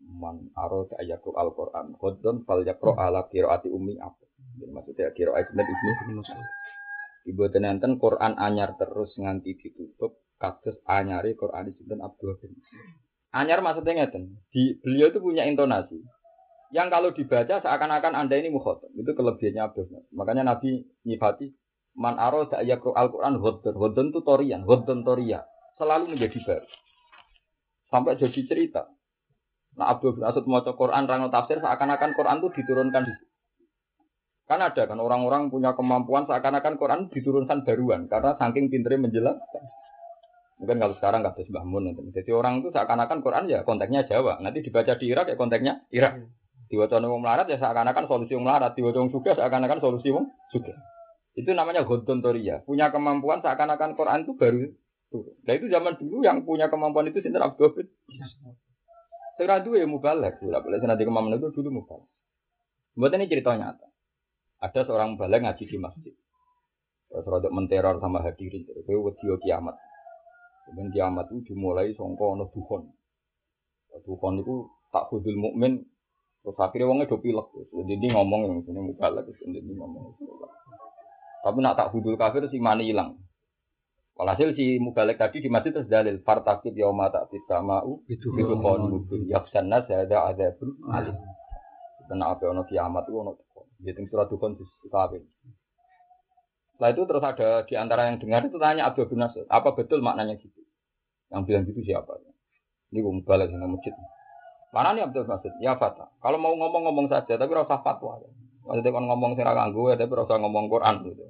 [0.04, 1.96] man arad ayatul Al-Qur'an.
[1.96, 4.26] Khodon fal yakro ala qiraati ummi apa.
[4.60, 6.22] Jadi maksudnya qiraat Ibnu Ibnu
[7.30, 12.56] Ibu tenenten Quran anyar terus nganti ditutup kasus anyari Quran sinten Abdul bin.
[13.30, 16.02] Anyar maksudnya ngeten, di beliau itu punya intonasi.
[16.74, 21.50] Yang kalau dibaca seakan-akan anda ini mukhotob itu kelebihannya Abdul makanya Nabi nyifati
[21.98, 25.46] man aro ayatul Al-Quran hodon hodon itu torian hodon toria.
[25.78, 26.68] Selalu menjadi baru.
[27.90, 28.86] Sampai jadi cerita
[29.78, 33.14] Nah Abdul bin Asud mau Quran rangno tafsir seakan-akan Quran itu diturunkan di
[34.50, 39.64] Kan ada kan orang-orang punya kemampuan seakan-akan Quran diturunkan baruan karena saking pinternya menjelaskan.
[40.58, 41.94] Mungkin kalau sekarang nggak Mbah Mun.
[42.10, 44.42] Jadi orang itu seakan-akan Quran ya konteksnya Jawa.
[44.42, 46.26] Nanti dibaca di Irak ya konteksnya Irak.
[46.66, 48.74] Diwaca wong melarat ya seakan-akan solusi wong melarat.
[48.74, 50.74] Diwaca wong suka seakan-akan solusi wong suka.
[51.38, 52.66] Itu namanya Godontoria.
[52.66, 54.66] Punya kemampuan seakan-akan Quran itu baru
[55.46, 57.74] Nah itu zaman dulu yang punya kemampuan itu Sinter Abdul
[59.40, 62.12] Sing duwe mubalek, ora boleh nanti kemampuan itu dulu mubalek.
[63.00, 63.88] Buat ini cerita nyata.
[64.60, 66.12] Ada seorang mubalek ngaji di masjid.
[67.08, 68.68] Terus rodok menteror sama hadirin.
[68.68, 69.80] Terus wedi kiamat.
[70.68, 72.84] Kemudian kiamat itu dimulai songko ono duhon.
[74.04, 75.88] Duhon itu tak kudul mukmin.
[76.44, 77.48] Terus akhirnya wongnya do pilek.
[77.72, 79.24] Jadi ngomong yang ini mubalek.
[79.40, 80.20] Jadi ngomong.
[81.48, 83.16] Tapi nak tak kudul kafir si mani hilang.
[84.20, 88.92] Walhasil si mubalek tadi di masjid terus dalil fartakib yauma ta'tis sama'u itu itu kon
[88.92, 91.16] mubin yaksanna ada ada pun alim.
[92.04, 93.32] Karena apa ono kiamat itu ono
[93.80, 95.24] Jadi surat dukun dikawin.
[96.76, 100.04] Setelah itu terus ada di antara yang dengar itu tanya Abdul bin Nasir, apa betul
[100.04, 100.68] maknanya gitu?
[101.32, 102.20] Yang bilang gitu siapa?
[102.92, 103.96] Ini gue mubalek yang masjid.
[104.76, 105.56] Mana nih Abdul Nasir?
[105.64, 106.12] Ya Fatah.
[106.20, 108.20] Kalau mau ngomong-ngomong saja, tapi rasa fatwa.
[108.68, 111.24] Maksudnya kan ngomong sing gue, tapi rasa ngomong Quran gitu.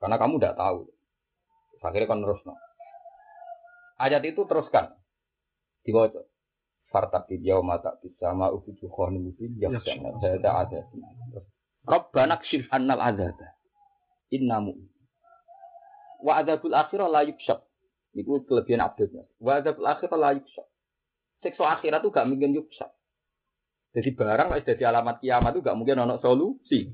[0.00, 0.93] Karena kamu tidak tahu.
[1.84, 2.40] Akhirnya kan terus.
[4.00, 4.96] Ayat itu teruskan.
[5.84, 6.24] Dibaca.
[6.88, 10.80] Fartakib yauma ta'tis sama ufuju khani mubin yaksana ada ada.
[11.84, 13.52] Rabbana kshif annal azaba.
[14.32, 14.88] Inna mu'min.
[16.24, 17.60] Wa adzabul akhirah la yukshaf.
[18.16, 19.28] Itu kelebihan abdulnya.
[19.42, 20.64] Wa adzabul akhirah la yukshaf.
[21.44, 22.88] Sekso akhirat itu gak mungkin yukshaf.
[23.92, 26.88] Jadi barang lah jadi alamat kiamat itu gak mungkin ono solusi.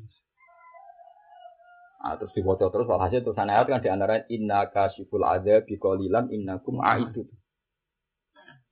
[2.01, 6.33] Nah, terus dibaca terus walhasil terus ayat kan di antara inna kasiful ada bikolilan
[6.65, 7.29] kum aidu.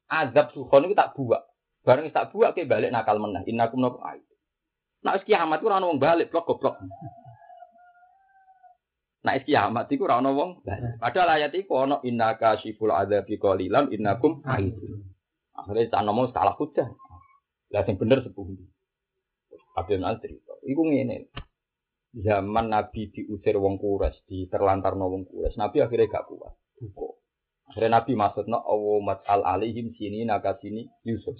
[0.08, 1.44] Azab sukhon itu tak buat.
[1.84, 3.44] Bareng tak buat ke balik nakal menang.
[3.44, 4.32] kum nakum aidu.
[5.04, 6.80] Nah, kiamat itu wong balik blok goblok.
[9.28, 10.50] Nah, kiamat itu rano wong.
[10.96, 13.92] Padahal ayat itu ono inna kasiful ada bikolilan
[14.24, 15.04] kum aidu.
[15.52, 16.88] Akhirnya tak ngomong salah hujah.
[17.76, 18.48] Lah sing bener sepuh.
[19.76, 20.32] Abdul Nasir.
[20.64, 21.28] Iku ngene
[22.18, 26.54] zaman Nabi diusir wong kures, di terlantar wong kures, Nabi akhirnya gak kuat.
[26.78, 27.22] Buko.
[27.68, 31.36] Akhirnya Nabi maksudnya awamat al alihim sini naga sini Yusuf.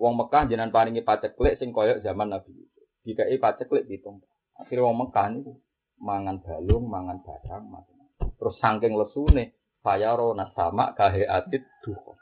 [0.00, 2.86] Wong Mekah jenengan paringi paceklik sing koyok zaman Nabi Yusuf.
[3.04, 4.24] Dikai paceklik pitung.
[4.56, 5.60] Akhirnya wong Mekah niku
[6.00, 8.26] mangan balung, mangan barang, macam-macam.
[8.40, 9.44] Terus saking lesune
[9.84, 12.16] fayaro nasama kahe atit duha.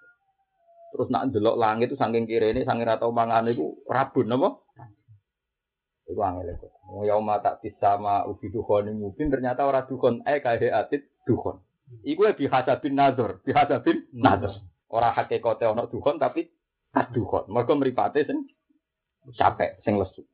[0.90, 4.58] Terus nak ndelok langit itu saking kirene saking ra tau mangan iku rabun napa?
[6.08, 6.72] Iku angel kok.
[6.88, 11.60] Wong ya tak disama ubi dukhon mungkin ternyata ora dukhon eh kahe atit dukhon.
[12.04, 14.64] Iku lebih hasabin nazar, bihasabin nazar.
[14.88, 16.48] Ora hakikate ana dukhon tapi
[16.96, 17.52] aduhon.
[17.52, 18.48] Mereka meripate sing
[19.36, 20.24] capek, sing lesu.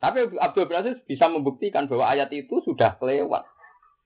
[0.00, 3.44] Tapi Abdul Aziz bisa membuktikan bahwa ayat itu sudah kelewat.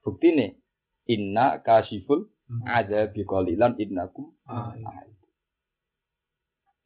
[0.02, 0.58] Bukti nih,
[1.06, 2.26] inna kasiful
[2.66, 4.34] ada bikolilan innakum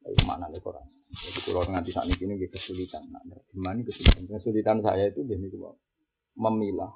[0.05, 0.98] Itu mana nih Quran?
[1.09, 3.09] Jadi kalau nganti saat ini ini kesulitan.
[3.09, 4.29] Nah, gimana kesulitan?
[4.29, 5.49] Kesulitan saya itu begini
[6.37, 6.93] memilah.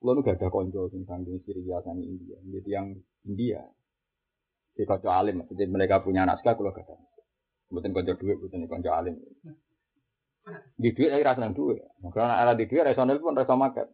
[0.00, 2.36] Kalau gak ada konco tentang Syria dan India.
[2.40, 2.94] Jadi yang
[3.26, 3.60] India
[4.76, 6.96] di konco alim, jadi mereka punya naskah kalau gak ada.
[7.72, 9.18] Bukan konco duit, bukan konco alim.
[10.78, 11.82] Di duit saya rasa seneng duit.
[12.14, 13.88] Karena ada di duit, rasa pun rasa makan.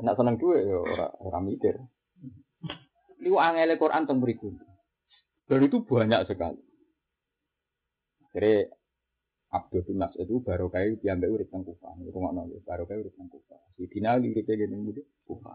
[0.00, 0.80] Nak seneng duit ya
[1.20, 1.76] orang mikir.
[3.20, 4.56] Ini angel Quran tentang berikut.
[5.44, 6.63] Dan itu banyak sekali.
[8.34, 8.66] Jadi
[9.54, 11.94] Abdul bin Mas itu baru kayak diambil urip teng Kufah.
[12.02, 13.62] Itu ngono baru kayak urip teng Kufah.
[13.78, 15.54] Si Dina urip gini mudi Kufah.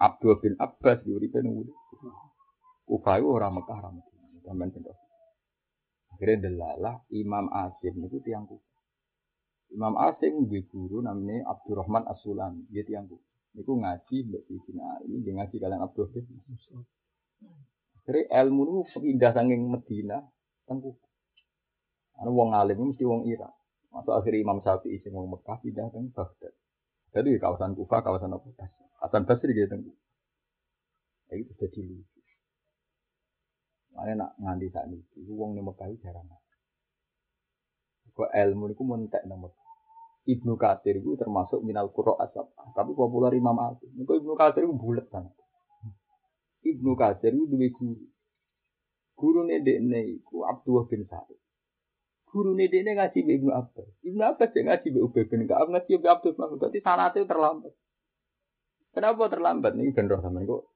[0.00, 2.16] Abdul bin Abbas urip nang mudi Kufah.
[2.88, 4.26] Kufah itu orang Mekah, orang Medina.
[4.40, 4.96] Sampai contoh.
[6.16, 8.80] Akhirnya delalah Imam Asim itu tiang Kufah.
[9.76, 12.64] Imam Asim di guru namanya Abdurrahman As-Sulami.
[12.72, 13.60] Dia tiang Kufah.
[13.60, 16.24] Itu ngaji mbak Sidina ini dia ngaji kalian Abdul bin
[18.00, 20.24] Akhirnya ilmu itu pindah saking Medina
[20.64, 21.11] teng Kufah.
[22.22, 23.50] Karena wong alim mesti wong Irak.
[23.90, 26.54] Masuk akhirnya Imam Syafi'i sing wong Mekah pindah teng Baghdad.
[27.10, 28.46] Jadi kawasan Kufah, kawasan apa?
[29.02, 31.34] Hasan Basri dia teng Kufah.
[31.34, 32.20] Itu jadi lucu.
[33.98, 35.02] Mana nak nganti saat ini,
[35.34, 36.30] wong nih Mekah jarang.
[38.14, 39.50] Kok ilmu itu mentek nomor.
[40.22, 43.90] Ibnu Katsir itu termasuk minal kuro asap, tapi populer Imam Asim.
[44.06, 45.34] Kok Ibnu Katsir itu bulat banget.
[46.62, 48.06] Ibnu Katsir itu dua guru.
[49.18, 51.41] Guru nih dekne itu Abdullah bin Sa'id.
[52.32, 53.88] Guru nih dekne ngaji be Ibnu Abbas.
[54.00, 57.72] Ibnu Abbas yang ngaji be Ubay bin Ka'ab ngaji be Abdul Bin Berarti sanate terlambat.
[58.96, 60.72] Kenapa terlambat nih bener sama kok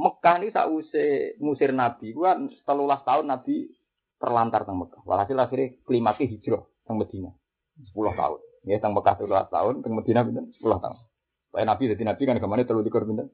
[0.00, 3.68] Mekah ini sausé ngusir Nabi, gua setelah tahun Nabi
[4.20, 5.02] terlantar teng Mekah.
[5.02, 7.30] Walhasil akhirnya klimaknya hijrah teng Medina.
[7.80, 8.40] 10 tahun.
[8.68, 10.98] Ya teng Mekah 13 tahun, teng Medina pinten 10 tahun.
[11.50, 13.32] Supaya Nabi jadi Nabi kan ke mana terlalu dikur pinten?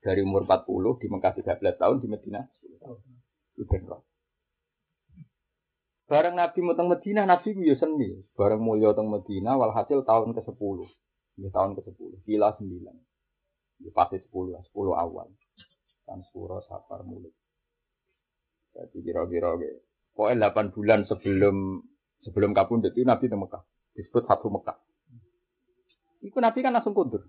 [0.00, 2.98] Dari umur 40 di Mekah 13 tahun di Medina 10 tahun.
[3.58, 4.00] Itu benar.
[6.10, 8.10] Bareng Nabi mau teng Medina, Nabi ku ya seni.
[8.34, 10.78] Bareng mulia teng Medina, walhasil tahun ke-10.
[11.38, 12.66] Ini tahun ke-10, gila 9.
[13.78, 15.30] Di fase 10 lah, 10 awal.
[16.02, 17.30] Kan suro safar mulut.
[18.74, 19.54] Jadi kira-kira
[20.10, 21.78] pokoknya 8 bulan sebelum
[22.26, 23.62] sebelum kapundut itu Nabi di Mekah.
[23.94, 24.74] Disebut satu Mekah.
[26.26, 27.22] Itu Nabi kan langsung kundur.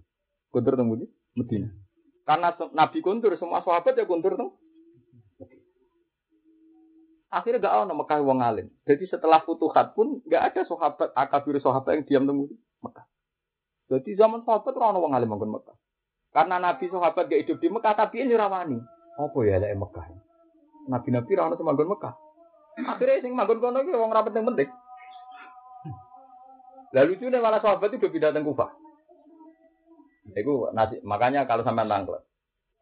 [0.49, 1.05] Kundur di
[1.37, 1.69] Medina.
[2.25, 4.57] Karena Nabi kundur, semua sahabat ya kundur tuh.
[7.31, 8.67] Akhirnya gak ada Mekah wong alim.
[8.83, 12.51] Jadi setelah futuhat pun gak ada sahabat akabir sahabat yang diam di
[12.83, 13.07] Mekah.
[13.87, 15.77] Jadi zaman sahabat orang wong alim Mekah.
[16.35, 18.83] Karena Nabi sahabat gak hidup di Mekah, tapi ini rawani.
[19.15, 20.05] Apa ya lek Mekah?
[20.91, 22.13] Nabi-nabi ra ono manggon Mekah.
[22.83, 24.69] Akhirnya sing manggon kono ki wong ra penting-penting.
[26.91, 28.67] Lalu lucunya malah sahabat itu pindah teng Kufah.
[30.35, 30.67] Itu
[31.07, 32.23] makanya kalau sampai tangklet,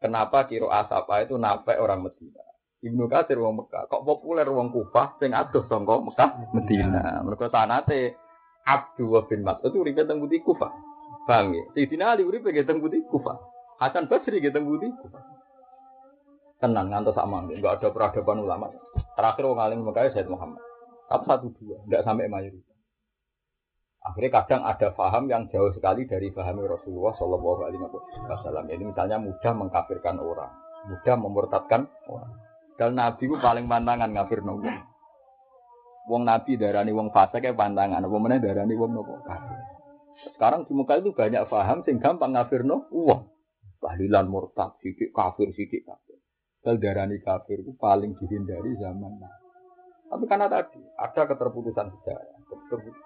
[0.02, 2.49] kenapa kiro asapa itu nape orang Medina?
[2.80, 7.20] Ibnu Katsir wong Mekah, kok populer wong Kufah sing adoh sangka Mekah Medina.
[7.20, 8.16] Mergo sanate
[8.64, 10.72] Abdullah bin Mas'ud itu uripe teng Budi Kufah.
[11.28, 11.64] Paham ya?
[11.76, 13.36] Sayyidina Ali uripe nggih teng Budi Kufah.
[13.84, 15.22] Hasan Basri nggih teng Budi Kufah.
[16.60, 18.72] Tenang ngantos sama, enggak ada peradaban ulama.
[19.12, 20.64] Terakhir wong alim Mekah Said Muhammad.
[21.12, 22.76] Tapi satu dua, enggak sampai mayoritas.
[24.00, 27.84] Akhirnya kadang ada faham yang jauh sekali dari faham Rasulullah Shallallahu Alaihi
[28.24, 28.64] Wasallam.
[28.72, 30.48] Ini misalnya mudah mengkafirkan orang,
[30.88, 32.32] mudah memurtadkan orang.
[32.80, 34.64] Dan Nabi itu paling pantangan ngafir nopo.
[36.08, 39.20] Wong Nabi darani wong fasik kayak pantangan, apa mana darani wong nopo.
[40.32, 43.28] Sekarang di muka itu banyak faham sing gampang ngafir no uang.
[43.84, 46.16] Tahlilan murtad, sidik kafir, sidik kafir.
[46.64, 49.48] Dal darani kafir itu paling dihindari zaman Nabi.
[50.08, 52.40] Tapi karena tadi ada keterputusan sejarah,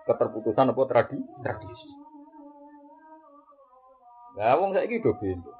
[0.06, 1.90] keterputusan apa tradi, tradisi.
[4.38, 5.50] Nah, wong saya gitu bendo.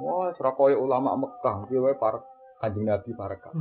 [0.00, 2.31] Wah, serakoy ulama Mekah, dia wae para
[2.62, 3.58] kanjeng Nabi para kan.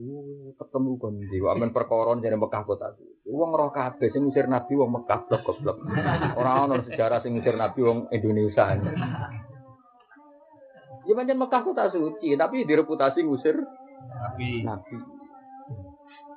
[0.00, 3.04] Uh, ketemu kon di amen perkoron jadi Mekah kota itu.
[3.28, 5.84] Wong roh kabeh sing ngusir Nabi wong Mekah blok goblok.
[6.32, 8.72] Ora ono sejarah sing ngusir Nabi wong Indonesia.
[11.04, 13.60] Ya pancen Mekah kota suci, tapi direputasi ngusir
[14.00, 14.64] Nabi.
[14.64, 14.96] Nabi.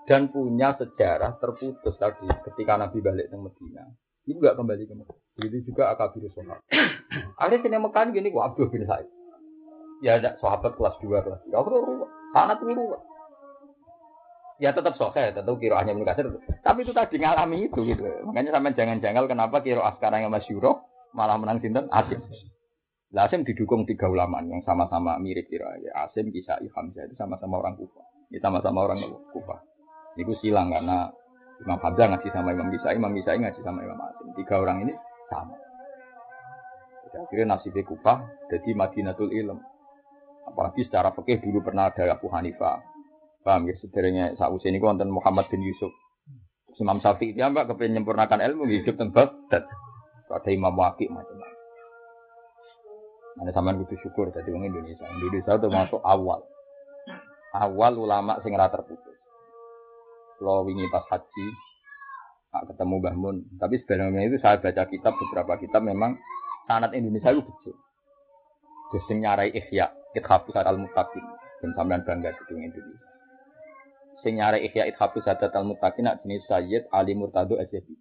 [0.06, 3.88] Dan punya sejarah terputus tadi ketika Nabi balik ke Medina.
[4.28, 5.18] Ini enggak kembali ke Mekah.
[5.40, 6.60] Begitu juga Akabir Sahabat.
[7.40, 9.08] Akhirnya sini Mekah gini, gua Abdul bin Sa'id.
[10.06, 11.58] Ya ada sahabat kelas 2, kelas 3.
[11.58, 12.10] Aku ruwet.
[12.30, 13.02] Sangat ruwet.
[14.62, 16.30] Ya tetap sohe, tetap kiroahnya Ibnu Katsir.
[16.62, 18.06] Tapi itu tadi ngalami itu gitu.
[18.30, 22.22] Makanya sampai jangan janggal kenapa kiroah sekarang yang masyuro malah menang sinten Asim.
[23.18, 26.08] Asim didukung tiga ulama yang sama-sama mirip kira ya.
[26.08, 28.04] Asim, Kisai, Hamzah itu sama-sama orang Kufa.
[28.30, 29.02] Ini sama-sama orang
[29.34, 29.58] Kufa.
[30.22, 31.10] Itu silang karena
[31.66, 34.28] Imam Hamzah ngaji sama Imam Kisai, Imam Kisai ngaji sama Imam Asim.
[34.38, 34.94] Tiga orang ini
[35.34, 35.58] sama.
[37.10, 38.14] Jadi akhirnya nasibnya Kufa
[38.54, 39.75] jadi Madinatul Ilm.
[40.46, 42.96] Apalagi secara fikih dulu pernah ada Abu Hanifah,
[43.46, 45.94] Paham ya, sederhana saat ini wonten Muhammad bin Yusuf.
[46.82, 49.64] Imam Syafi'i dia mbak kepengen menyempurnakan ilmu hidup teng Baghdad.
[50.28, 51.62] Ada Imam Waqi macam-macam.
[53.46, 55.06] Ada sampean kudu syukur dari orang Indonesia.
[55.08, 56.42] Indonesia itu masuk awal.
[57.54, 59.18] Awal ulama sing terputus.
[60.42, 61.48] Kalau wingi pas haji,
[62.52, 63.16] tak ketemu Mbah.
[63.62, 66.18] Tapi sebenarnya itu saya baca kitab beberapa kitab memang
[66.66, 67.76] sanat Indonesia itu betul.
[68.92, 69.54] Terus nyarai
[70.16, 71.26] ikhya, ithafus al-mutaqin.
[71.60, 73.16] Dan sampean bangga di Indonesia
[74.26, 77.94] sing nyare ihya ithabu sadat al muttaqin jenis Sayyid Ali Murtado Asyadi.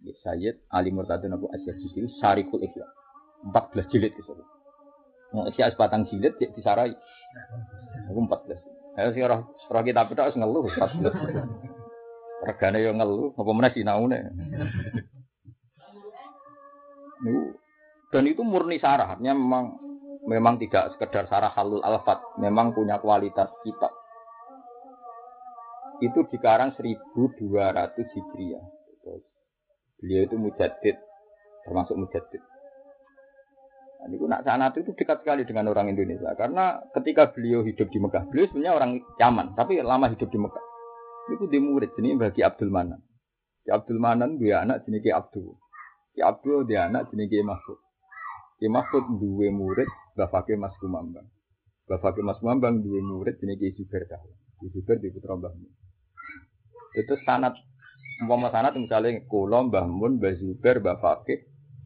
[0.00, 2.88] Ya Sayyid Ali Murtado Nabu Asyadi itu syarikul ihya.
[3.52, 4.32] 14 jilid itu.
[5.36, 6.96] Mau ihya sepatang jilid ya disarai.
[8.08, 8.56] Aku 14.
[8.96, 11.12] Ayo sih roh roh kita beda harus ngeluh 14.
[12.48, 14.18] Regane yo ngeluh, apa meneh sinaune.
[17.24, 17.60] Niku
[18.08, 19.76] dan itu murni sarahnya memang
[20.26, 23.90] memang tidak sekedar sarah halul alfat, memang punya kualitas kitab
[26.04, 28.64] itu dikarang 1200 Hijriah.
[29.96, 30.96] Beliau itu mujadid,
[31.64, 32.42] termasuk mujadid.
[33.96, 37.96] Nah, ini nak sanat itu dekat sekali dengan orang Indonesia karena ketika beliau hidup di
[37.96, 40.64] Mekah, beliau sebenarnya orang Yaman, tapi lama hidup di Mekah.
[41.32, 43.00] Itu di murid ini bagi Abdul Manan.
[43.64, 45.48] Ki Abdul Manan dia anak jenis Ki Abdul.
[46.12, 47.80] Ki Abdul dia anak jenis Ki Mahfud.
[48.56, 51.28] Ki Mahfud dua murid Bapake Mas Kumambang.
[51.84, 54.36] Bapake Mas Kumambang dua murid jenis Ki Zubair Dahlan.
[54.60, 55.52] Ki Zubair di putra Mbah
[56.96, 57.52] itu sanat
[58.24, 60.96] umpama sanat misalnya kulo Mbah Mun, Mbah Zubair, Mbah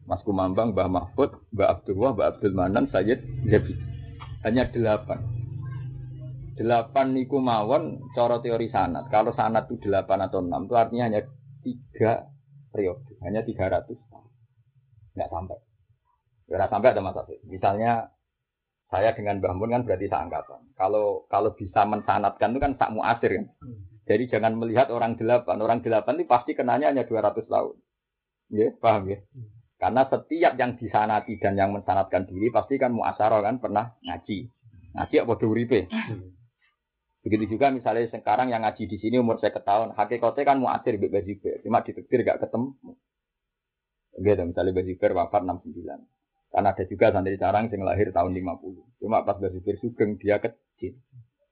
[0.07, 3.77] Mas Kumambang, Mbah Mahfud, Mbah Abdullah, Mbah Abdul Manan, Sayyid Zabi.
[4.41, 5.21] Hanya delapan.
[6.57, 9.07] Delapan niku mawon cara teori sanat.
[9.13, 11.21] Kalau sanat itu delapan atau enam itu artinya hanya
[11.61, 12.27] tiga
[12.73, 14.31] periode, hanya tiga ratus tahun.
[15.15, 15.59] Nggak sampai.
[16.51, 17.31] Nggak sampai ada masalah.
[17.47, 18.11] Misalnya
[18.91, 20.75] saya dengan Mbah Mun kan berarti seangkatan.
[20.75, 23.47] Kalau kalau bisa mensanatkan itu kan tak muasir kan.
[24.03, 25.57] Jadi jangan melihat orang delapan.
[25.63, 27.75] Orang delapan itu pasti kenanya hanya 200 tahun.
[28.51, 29.23] Ya, paham ya?
[29.79, 34.51] Karena setiap yang disanati dan yang mensanatkan diri pasti kan muasaro kan pernah ngaji.
[34.91, 35.87] Ngaji apa uripe.
[37.23, 41.23] Begitu juga misalnya sekarang yang ngaji di sini umur saya tahun, hakikatnya kan muasir bebas
[41.23, 41.53] juga.
[41.63, 42.75] Cuma ditektir gak ketemu.
[44.19, 46.20] Gitu, misalnya Bajiber wafat 69.
[46.51, 48.99] Karena ada juga santri carang yang lahir tahun 50.
[48.99, 50.99] Cuma pas Bajiber Sugeng dia kecil.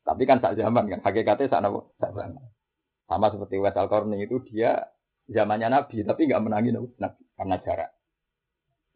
[0.04, 2.44] Tapi kan saat zaman kan, hakikatnya saat zaman.
[3.08, 3.88] Sama seperti Wes al
[4.20, 4.92] itu dia
[5.32, 7.92] zamannya Nabi, tapi nggak menangi Nabi karena jarak.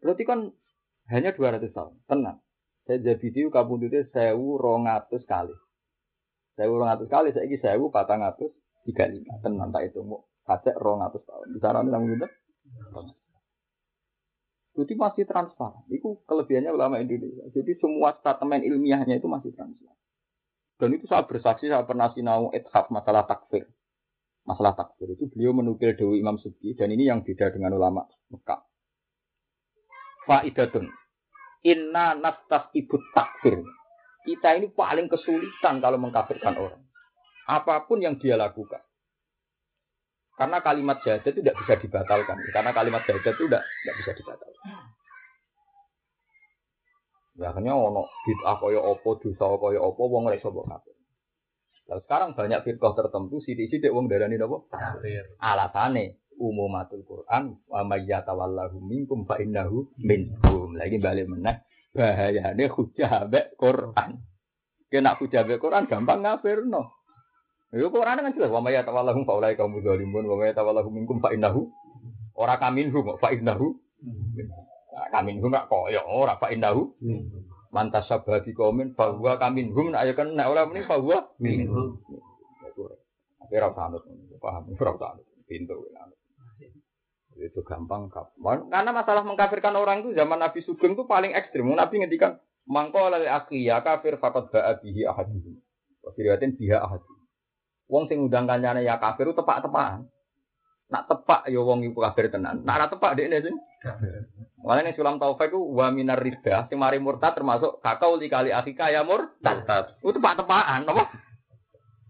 [0.04, 0.52] Berarti kan
[1.08, 2.38] hanya 200 tahun, tenang.
[2.84, 5.56] Saya jadi kabun itu sewu rongatus kali.
[6.52, 8.52] Sewu rongatus kali, saya ini sewu patang atus
[8.84, 9.40] tiga lima.
[9.40, 11.56] Tenang tak itu mau kacek rongatus tahun.
[11.56, 12.28] Di sana namun itu.
[14.74, 15.86] Jadi masih transparan.
[15.86, 17.46] Itu kelebihannya ulama Indonesia.
[17.54, 19.98] Jadi semua statement ilmiahnya itu masih transparan.
[20.74, 23.70] Dan itu saya bersaksi, saya pernah sinau ethaf masalah takfir.
[24.44, 28.60] Masalah takfir itu beliau menukil Dewi Imam Subki dan ini yang beda dengan ulama Mekah.
[30.26, 30.90] Faidatun.
[31.64, 33.64] Inna nastas ibu takfir.
[34.24, 36.82] Kita ini paling kesulitan kalau mengkafirkan orang.
[37.48, 38.80] Apa pun yang dia lakukan.
[40.34, 42.36] Karena kalimat jahat itu tidak bisa dibatalkan.
[42.50, 44.64] Karena kalimat jahat itu tidak, tidak bisa dibatalkan.
[47.34, 50.94] Ya akhirnya ono bid'ah kaya apa, dosa kaya apa, wong ora iso mbok kafir.
[51.84, 54.62] Lalu sekarang banyak firqah tertentu sithik-sithik wong darani napa?
[54.70, 55.34] Kafir.
[55.42, 60.78] Alasane umumatul Quran wa may yatawallahu minkum fa innahu minhum.
[60.78, 61.62] Lagi balik meneh
[61.94, 63.26] bahayane hujah
[63.58, 64.10] Quran.
[64.90, 67.03] Kena hujah Quran gampang ngafirno.
[67.74, 71.18] Ya Quran kan jelas wa may yatawallahu fa ulai kaum zalimun wa may yatawallahu minkum
[71.18, 71.74] fa innahu
[72.38, 73.74] ora kaminhum fa innahu
[74.94, 76.94] Nah, kamin hum nak koyo ora fa indahu.
[77.74, 81.98] Mantas sabagi komen bahwa kamin hum nak ya kan nak ora muni bahwa minhum.
[83.42, 84.06] Tapi ora sanut,
[84.38, 85.26] paham ora sanut.
[85.44, 85.90] Pintu
[87.34, 91.98] itu gampang kapan karena masalah mengkafirkan orang itu zaman Nabi Sugeng itu paling ekstrim Nabi
[91.98, 95.58] ngendikan mangko oleh ya kafir fakot ba'a bihi ahadihim
[96.14, 97.13] Diriwatin biha ahadi.
[97.94, 100.10] Wong sing undang kancane ya kafir tepak-tepakan.
[100.90, 102.66] Nak tepak ya wong iku kafir tenan.
[102.66, 103.54] Nak ora tepak dekne sing
[104.58, 108.90] Mulane ning sulam taufik ku wa minar ridha sing mari murtad termasuk kakau kali akika
[108.90, 109.62] ya murtad.
[110.02, 111.04] Itu tepak-tepakan apa?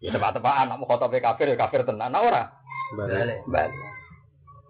[0.00, 2.08] Ya tepak-tepakan nak khotobe kafir ya kafir tenan.
[2.08, 2.48] Nah ora.
[2.96, 3.44] Balik.
[3.44, 3.76] Balik.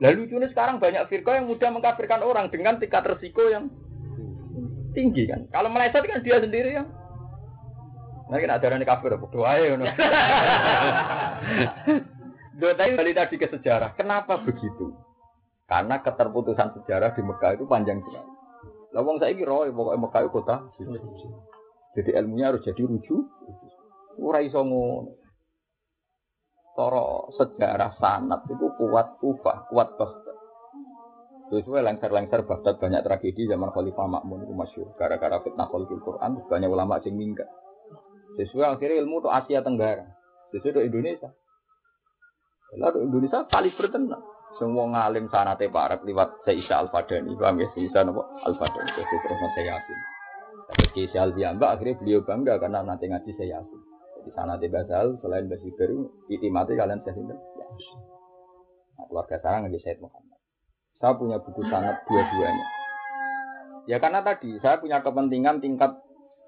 [0.02, 3.70] Lalu lucunya sekarang banyak firqa yang mudah mengkafirkan orang dengan tingkat resiko yang
[4.90, 5.46] tinggi kan.
[5.54, 6.90] Kalau meleset kan dia sendiri yang
[8.24, 9.76] Kita ada orang kafir, doa ya,
[12.56, 13.92] Doa tadi balik tadi ke sejarah.
[14.00, 14.96] Kenapa begitu?
[15.68, 18.32] Karena keterputusan sejarah di Mekah itu panjang sekali.
[18.96, 20.56] Lawang saya kira, pokoknya Mekah itu kota.
[21.94, 23.24] Jadi ilmunya harus jadi rujuk.
[24.22, 25.20] Ora iso ngono.
[26.74, 30.38] Toro sejarah sanat itu kuat Kufah, kuat Baghdad.
[31.54, 34.90] Sesuai lengser-lengser Baghdad banyak tragedi zaman Khalifah Makmun itu masyur.
[34.98, 37.46] Gara-gara fitnah khalifah Quran, banyak ulama yang minggat.
[38.34, 40.06] Sesuai akhirnya ilmu itu Asia Tenggara.
[40.50, 41.30] Sesuai itu Indonesia.
[42.74, 44.22] Lalu Indonesia kali bertenang.
[44.54, 47.34] Semua ngalim sanate parek lewat Sayyidina Al-Fadani.
[47.34, 47.68] Paham ya?
[47.74, 48.22] Sayyidina apa?
[48.46, 48.90] Al-Fadani.
[48.94, 49.98] Jadi terus saya yakin.
[50.64, 53.80] Tapi Kiai Al-Biamba akhirnya beliau bangga karena nanti ngaji saya yakin.
[54.22, 56.08] Jadi sanate Basal selain Basi Baru,
[56.54, 57.36] mati kalian saya sinten.
[57.36, 57.66] Ya.
[58.94, 60.38] Nah, keluarga saya ngaji Sayyid Muhammad.
[61.02, 62.66] Saya punya buku sangat dua-duanya.
[63.84, 65.92] Ya karena tadi saya punya kepentingan tingkat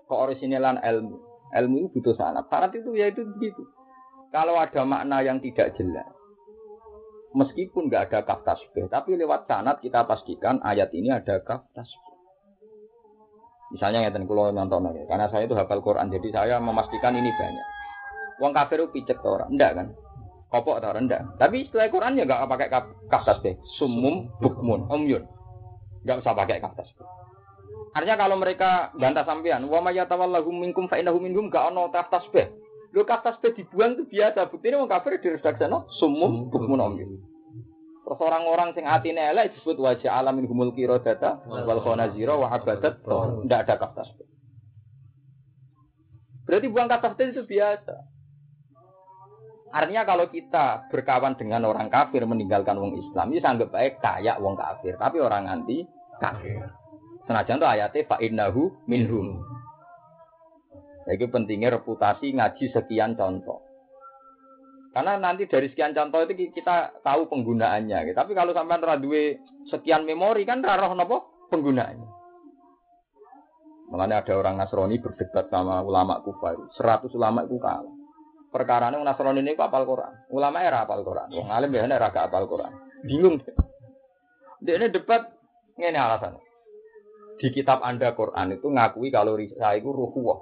[0.09, 1.21] keorisinalan ilmu.
[1.55, 2.51] Ilmu itu butuh sanat.
[2.51, 3.63] Sanat itu ya itu begitu.
[4.35, 6.11] Kalau ada makna yang tidak jelas,
[7.37, 12.15] meskipun nggak ada kaf tasbih, tapi lewat sanat kita pastikan ayat ini ada kaf tasbih.
[13.75, 17.67] Misalnya ngeten kulo nonton ya, karena saya itu hafal Quran, jadi saya memastikan ini banyak.
[18.39, 19.87] Wong kafir itu picek orang, enggak kan?
[20.47, 21.35] Kopok atau rendah.
[21.41, 23.59] Tapi setelah Quran ya nggak pakai kaf tasbih.
[23.81, 25.27] Sumum bukmun umyun.
[26.07, 27.07] Nggak usah pakai kaf tasbih.
[27.97, 32.13] Artinya kalau mereka bantah sampean, wa may yatawallahu minkum fa innahu minhum gak ono kaf
[32.13, 32.53] tasbih.
[32.93, 34.53] Lho tasbih dibuang itu biasa.
[34.53, 37.11] Buktinya wong kafir diredaksana sumum bukmun umyun.
[38.07, 43.03] Terus orang-orang sing atine elek disebut wajah alamin humul qiradata wal khanazira wa abadat.
[43.03, 44.29] Tidak ada kaf tasbih.
[46.47, 47.97] Berarti buang kaf tasbih itu biasa.
[49.75, 54.57] Artinya kalau kita berkawan dengan orang kafir meninggalkan wong Islam, ini anggap baik kayak wong
[54.57, 55.85] kafir, tapi orang anti
[56.23, 56.65] kafir.
[57.27, 58.17] Senajan tuh ayatnya fa
[58.87, 59.43] minhum.
[61.07, 63.63] Jadi pentingnya reputasi ngaji sekian contoh.
[64.91, 68.15] Karena nanti dari sekian contoh itu kita tahu penggunaannya.
[68.15, 69.39] Tapi kalau sampai radue
[69.71, 72.09] sekian memori kan rarah nopo penggunaannya.
[73.87, 76.59] Makanya ada orang Nasrani berdebat sama ulama kufar.
[76.75, 77.95] Seratus ulama itu kalah.
[78.51, 80.27] Perkara ini Nasrani ini apal Quran.
[80.35, 81.31] Ulama era apal Quran.
[81.31, 82.73] Wong alim biasanya era apal Quran.
[83.07, 83.39] Bingung.
[84.59, 85.23] Dia ini debat
[85.79, 86.46] ini alasan
[87.37, 90.41] di kitab Anda Quran itu ngakui kalau Isa itu ruhuwah.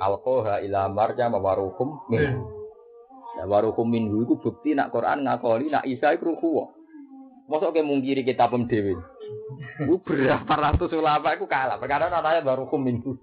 [0.00, 2.40] Alkoha ila marja mawarukum min.
[3.36, 6.72] Ya warukum minhu itu bukti nak Quran ngakoli nak Isa itu ruhuwah.
[7.52, 8.96] Masa ke mungkiri kitab dewi.
[9.82, 11.76] Itu berapa ratus ulama itu kalah.
[11.76, 13.18] Perkara namanya warukum minhu.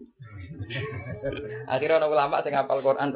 [1.71, 3.15] Akhirnya ulama yang ngapal Quran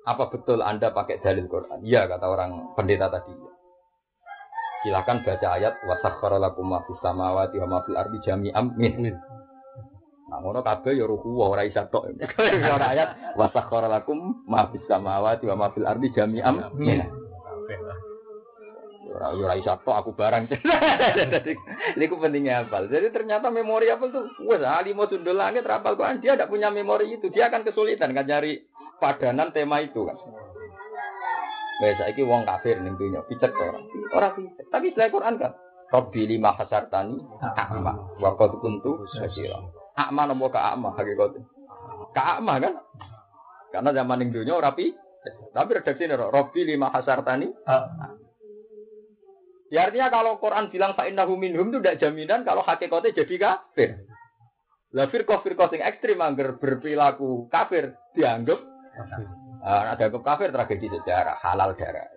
[0.00, 1.84] apa betul Anda pakai dalil Quran?
[1.84, 3.49] Iya kata orang pendeta tadi.
[4.80, 9.12] Silakan baca ayat wasakhkhara lakum ma fis samawati wa ma fil ardi jami'an min.
[10.30, 12.06] Nah, ngono kabeh ya ruku ora isa tok.
[12.76, 17.04] Ora ayat wasakhkhara lakum ma fis samawati wa ma fil ardi jami'an min.
[19.10, 20.48] Ora ora isa tok aku barang.
[21.98, 22.88] Ini ku pentingnya hafal.
[22.88, 24.32] Jadi ternyata memori apa tuh?
[24.48, 27.28] Wes alimo sundul langit rapal Quran dia tidak punya memori itu.
[27.28, 28.64] Dia akan kesulitan kan cari
[28.96, 30.16] padanan tema itu kan.
[31.80, 33.88] Wes saiki wong kafir ning dunya picek orang.
[34.12, 34.68] Ora picek.
[34.68, 35.52] Tapi setelah Quran kan
[35.90, 39.58] Rabbi lima hasartani a'ma wa qad kuntu basira.
[39.96, 41.40] A'ma nopo ka a'ma hakikat.
[42.14, 42.74] Ka a'ma kan?
[43.72, 44.92] Karena zaman ning dunya ora pi.
[45.56, 47.48] Tapi redaksi ini Rabbi lima hasartani.
[49.70, 54.02] Ya artinya kalau Quran bilang fa innahu minhum itu tidak jaminan kalau hakikatnya jadi kafir.
[54.90, 58.58] Lah firqah firqah sing ekstrim angger berperilaku kafir dianggap
[59.60, 62.08] Uh, ada kafir tragedi sejarah, halal darah.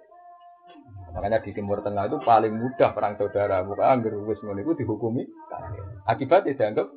[1.13, 3.61] Makanya di Timur Tengah itu paling mudah perang saudara.
[3.61, 5.21] Bukan anggur wis ngono iku dihukumi.
[6.09, 6.89] Akibatnya dianggap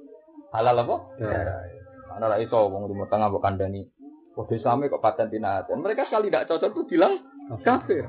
[0.57, 0.97] halal apa?
[1.21, 1.61] Darah.
[2.09, 3.85] Karena ra iso wong Timur Tengah mbok kandhani.
[4.33, 5.85] Kode Islam kok paten tinatan.
[5.85, 7.21] Mereka sekali tidak cocok tuh bilang
[7.65, 8.05] kafir.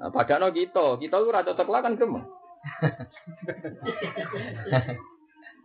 [0.00, 2.24] Nah, padahal kita, kita itu ra cocok lah kan gremeng.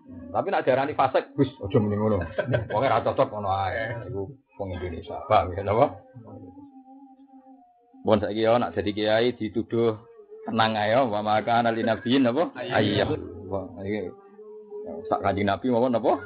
[0.05, 2.21] Tapi nak darani fasik, Gus, aja muni ngono.
[2.69, 4.05] Wong ora cocok ngono ae.
[4.11, 4.21] Iku
[4.59, 5.17] wong Indonesia.
[5.25, 5.85] Paham ya napa?
[8.05, 9.97] Bon saiki yo nak dadi kiai dituduh
[10.45, 12.53] tenang ae wa maka ana li nabiyin napa?
[12.53, 13.09] Ayyah.
[13.49, 14.11] Wah, iki
[15.09, 16.21] sak kanjeng Nabi mawon napa?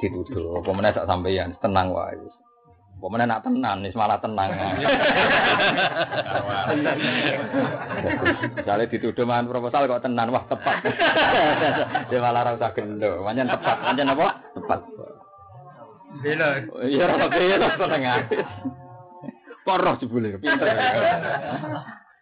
[0.00, 0.64] dituduh.
[0.64, 2.16] Apa meneh sak sampeyan tenang wae.
[3.08, 4.52] Meneh nak tenan wis malah tenang.
[8.60, 10.76] Misalnya dituduh mangan proposal kok tenan wah tepat.
[12.12, 13.24] Dia malah ora usah gendo.
[13.24, 13.76] Pancen tepat.
[13.80, 14.26] Pancen apa?
[14.52, 14.80] Tepat.
[16.20, 16.48] Bela.
[16.84, 18.16] Iya ora bela tengah.
[19.64, 20.68] Koroh jebule pinter.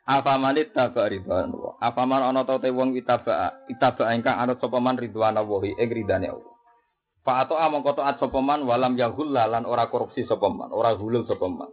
[0.08, 1.72] Apa manit taba ridwan Allah.
[1.84, 5.88] Apa man ana ta te wong itaba itaba ingkang anut sapa man ridwan Allah ing
[5.88, 6.57] ridane Allah.
[7.26, 10.94] Fa ato among koto at sapa man walam yahul lan ora korupsi sapa man, ora
[10.94, 11.68] hulul sapa man.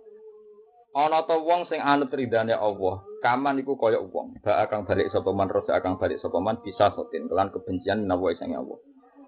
[0.96, 5.36] Ana ta wong sing anut ridane Allah, kaman iku kaya wong, ba akan balik sapa
[5.36, 8.80] man, rosa akan balik sapa bisa sotin kelan kebencian nawa sing Allah.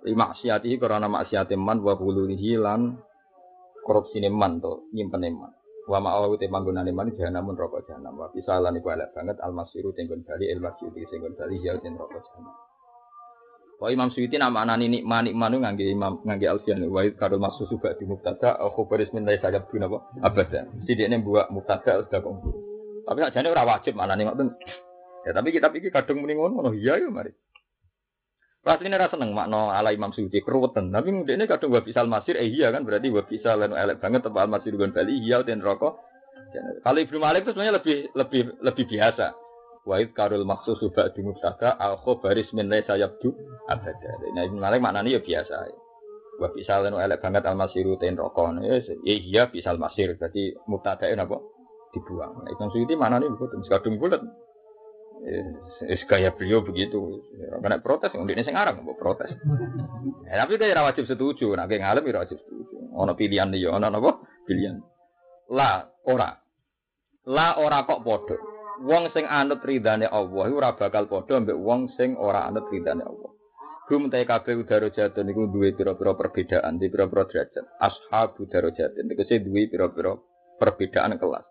[0.08, 2.96] Lima maksiatihi karena maksiate man wa hululihi lan
[3.84, 5.52] korupsine man to nyimpen man.
[5.88, 8.20] Wa ma'awu te manggonane man jahanam rokok jahanam.
[8.20, 11.96] Wa bisa lan iku elek banget almasiru tenggon bali el masjid tenggon bali ya ten
[11.96, 12.67] rokok jahanam.
[13.78, 17.70] Wa Imam Suyuti nama anani nikma nikma nu ngangge Imam ngangge Alfian wa karo maksud
[17.70, 20.66] juga di mubtada au khabaris min laisa sajab guna apa abada.
[20.90, 22.34] Sidikne buat mubtada sudah kok.
[23.06, 24.50] Tapi sak jane ora wajib maknane ngoten.
[25.30, 27.30] Ya tapi kita pikir kadung muni ngono iya ya mari.
[28.66, 30.90] Pasti ini rasa seneng makno ala Imam Suyuti keruwetan.
[30.90, 34.26] Tapi ini kadang gua bisa masir, eh iya kan berarti gua bisa lain elek banget
[34.26, 36.02] tempat masir dengan Bali iya dan rokok.
[36.82, 39.47] Kalau Ibnu Malik itu sebenarnya lebih lebih lebih biasa.
[39.88, 43.32] Wahid karul maksud subak di mustaka al baris min saya sayabdu
[43.72, 44.12] abada.
[44.36, 45.56] Nah Ibnu Malik maknanya ya biasa.
[46.38, 48.60] Gua bisa lain elek banget al masiru ten rokok.
[48.68, 50.20] Eh iya bisa al masir.
[50.20, 51.40] Berarti mubtadae apa?
[51.96, 52.44] Dibuang.
[52.44, 53.64] Nah, Imam Suyuti maknanya begitu.
[53.72, 54.20] Kadung bulat.
[55.88, 57.26] Es gaya beliau begitu.
[57.64, 59.34] Kena protes, ini sing ngarang mau protes.
[60.30, 62.76] Ya, tapi dia wajib setuju, nah kayak ngalem ya wajib setuju.
[62.94, 64.12] Ono pilihan dia, ono apa?
[64.46, 64.78] Pilihan.
[65.50, 66.38] La ora.
[67.26, 68.57] La ora kok podo.
[68.78, 73.32] Wong sing anut ridane Allah ora bakal podo ambek wong sing ora anut ridane Allah.
[73.90, 77.82] Gum te kabeh udara jatuh niku duwe pira-pira perbedaan di pira-pira derajat.
[77.82, 80.14] Ashabu udara jatuh niku sing duwe pira-pira
[80.62, 81.48] perbedaan kelas.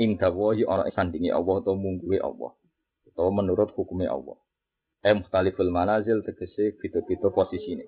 [0.00, 2.56] Indah wahi ana sandingi Allah atau mungguwe Allah
[3.12, 4.40] atau menurut hukumnya Allah.
[5.04, 7.84] Eh mukhtaliful manazil tegese beda-beda posisine.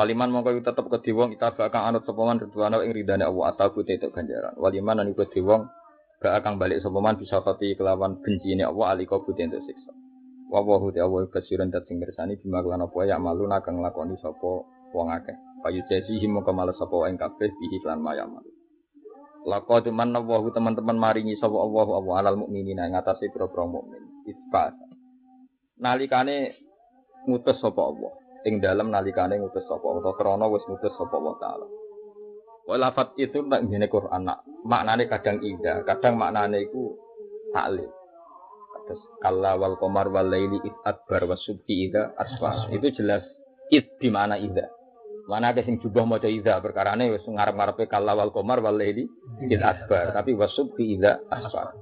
[0.00, 3.76] Kaliman mongko tetep ke wong kita bakal anut sapa man ridwana ing ridane Allah atau
[3.76, 4.56] kute itu ganjaran.
[4.56, 5.28] Waliman lan iku
[6.20, 9.92] gak akan balik sapa man bisa kati kelawan bencine Allah alika kute itu siksa.
[10.52, 14.68] Wa wa hu Allah kasiran dat sing bima lan apa ya malu nakang lakoni sapa
[14.92, 15.36] wong akeh.
[15.64, 18.44] Payu jesi himo kemales sapa ing kabeh bihi lan mayamal.
[19.48, 24.76] Laqad manna wa teman-teman maringi sapa Allah Allah alal mukminina ing atase pira-pira mukmin isbat.
[25.80, 26.52] Nalikane
[27.24, 28.12] ngutus sapa Allah.
[28.44, 31.66] Ing dalam nalikane ngutus sapa Allah krana wis ngutus sapa Allah taala.
[32.70, 36.94] Walafat itu nak ngene Quran nak maknane kadang indah, kadang maknane iku
[37.50, 37.90] taklil.
[38.86, 42.70] Terus kalla wal qamar wal laili id adbar was subhi ida asfar.
[42.70, 43.26] Itu jelas
[43.74, 44.70] id di mana ida.
[45.26, 49.10] Mana ada sing jubah maca ida perkarane wis ngarep-ngarepe kalla wal qamar wal laili
[49.42, 51.74] id adbar, tapi was subhi ida asfar.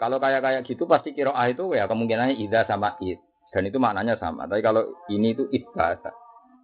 [0.00, 3.20] Kalau kayak kayak gitu pasti kiroah itu ya kemungkinannya ida sama id
[3.52, 4.48] dan itu maknanya sama.
[4.48, 6.08] Tapi kalau ini itu id bahasa.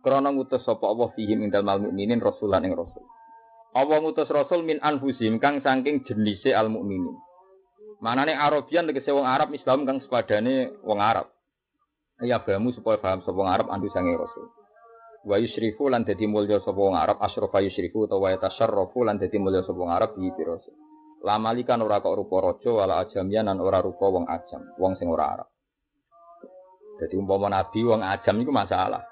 [0.00, 3.11] Krono ngutus sapa Allah fihim indal mal mukminin rasulan ing rasul.
[3.72, 7.16] Allah ngutus rasul min anfusim kang saking jenise al mukminin.
[8.04, 11.32] Manane Arabian tegese wong Arab Islam kang sepadane wong Arab.
[12.20, 14.52] Ya bamu supaya paham sapa Arab andu sange rasul.
[15.22, 19.64] Wa yusrifu lan dadi mulya sapa wong Arab asyrafa yusrifu utawa yatasarrafu lan dadi mulya
[19.64, 20.74] sapa wong Arab bi rasul.
[21.22, 25.38] Lamalikan ora kok rupa raja wala ajamian lan ora rupa wong ajam, wong sing ora
[25.38, 25.48] Arab.
[26.98, 29.11] Jadi umpama nabi wong ajam iku masalah.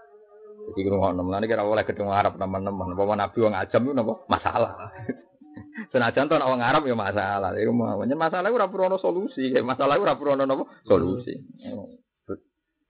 [0.70, 2.94] Jadi ngono mlane kira oleh gedung Arab teman-teman.
[2.94, 4.14] Umpama nabi wong ajam iku napa?
[4.28, 4.72] Masalah.
[5.92, 7.50] Senajan to wong Arab ya masalah.
[7.56, 10.64] Iku masalah ora perlu solusi, masalah ora perlu napa?
[10.86, 11.34] Solusi.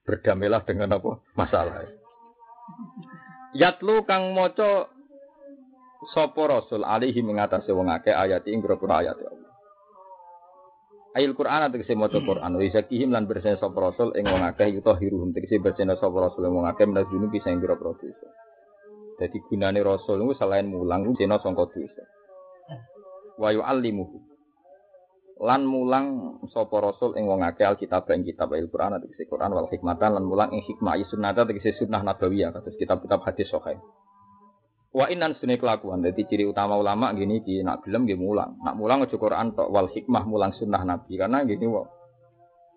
[0.05, 1.21] Berdamailah dengan apa?
[1.37, 1.85] Masalah.
[3.57, 4.87] Yatlu kang maca
[6.15, 9.50] sapa rasul alihi mengatasi wong akeh ayat ing ayat Allah.
[11.11, 14.71] Ayat Quran atau kese maca Quran wa zakihim lan bersih sapa rasul ing wong akeh
[14.71, 18.27] yuto hiruhum tegese bersih sapa rasul ing wong akeh menawa bisa ing pira-pira dosa.
[19.19, 22.03] Dadi gunane rasul niku selain mulang sena sangka dosa.
[23.35, 24.31] Wa yu'allimuhu
[25.41, 30.15] lan mulang sapa rasul ing wong akeh alkitab ing kitab Al-Qur'an atau Quran wal hikmatan
[30.15, 33.83] lan mulang ing hikmah sunnah tegese sunnah nabawiyah kados kitab-kitab hadis sahih.
[34.91, 36.03] Wa inan sunai kelakuan.
[36.03, 38.59] Jadi ciri utama ulama gini ki nak gelem gini mulang.
[38.59, 41.87] Nak mulang aja Quran tok wal hikmah mulang sunnah Nabi karena gini wa.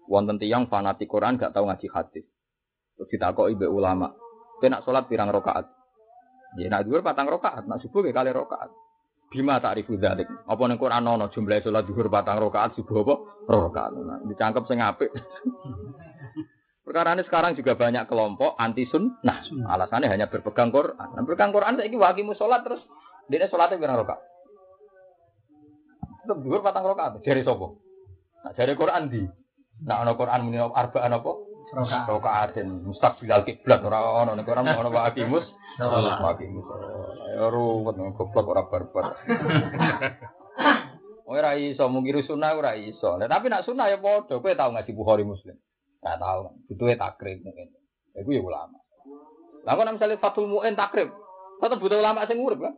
[0.07, 2.27] Wonten tiyang fanatik Quran gak tahu ngaji hadis.
[2.95, 4.15] Terus kok ibe ulama.
[4.63, 5.67] Kowe nak salat pirang rakaat?
[6.55, 8.71] Ya nak dhuwur patang rakaat, nak subuh kali rakaat.
[9.33, 10.31] Bima ta'rifu dzalik.
[10.47, 13.15] Apa ning Quran ana jumlah salat dhuwur patang rakaat, subuh apa?
[13.51, 13.91] Rakaat.
[13.99, 14.79] Nah, dicangkep sing.
[16.85, 19.41] Perkara ini sekarang juga banyak kelompok anti sunnah.
[19.73, 21.01] Alasannya hanya berpegang Quran.
[21.01, 22.85] Nah, berpegang Quran ini wakimu sholat terus
[23.33, 24.21] dia sholatnya berapa rokaat?
[26.21, 27.25] Tetap dua patang rokaat.
[27.25, 27.81] Jari sopo.
[28.45, 29.25] Nah, jari Quran di.
[29.89, 31.33] Nah, ono Quran muni arba'an apa?
[31.73, 32.05] Rokaat.
[32.05, 35.49] Rokaatin mustaqbilal kiblat ora ono nek ora ono wakimus.
[35.81, 36.21] Sholat.
[36.21, 36.69] Wakimus.
[37.33, 39.05] Ya ruwet goblok ora barbar.
[41.25, 43.17] Ora iso mungkiri sunnah ora iso.
[43.17, 44.37] Nah, tapi nak sunnah ya padha.
[44.37, 45.57] Kowe tau ngaji Bukhari Muslim?
[46.05, 46.53] Gak tau.
[46.69, 47.73] Butuhe takrib mungkin.
[48.13, 48.79] Ya iku ya ulama.
[49.65, 51.09] Lah kok nek misale Fathul Muin takrib,
[51.59, 52.77] tetep butuh ulama sing urip kan?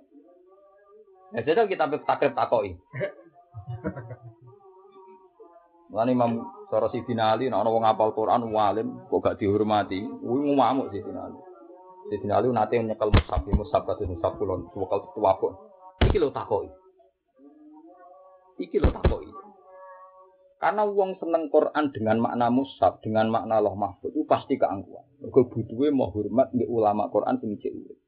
[1.34, 2.78] Ya jadi kita takrib takoki.
[5.96, 10.54] Lan Imam Soro Sidina Ali, nek ana wong apal Quran walim kok gak dihormati, kuwi
[10.54, 11.38] ngamuk Sidina Ali.
[12.14, 15.58] Sidina Ali nate nyekel mushaf, mushaf kados mushaf kulon, tuwakal tuwapun.
[16.06, 16.70] Iki lho takoki.
[18.62, 19.45] Iki lho takoki.
[20.56, 25.04] Karena wong seneng Quran dengan makna mushaf, dengan makna Allah mahfud itu pasti keangkuhan.
[25.20, 27.98] Mergo butuhe mau hormat di ulama Quran sing cek urip.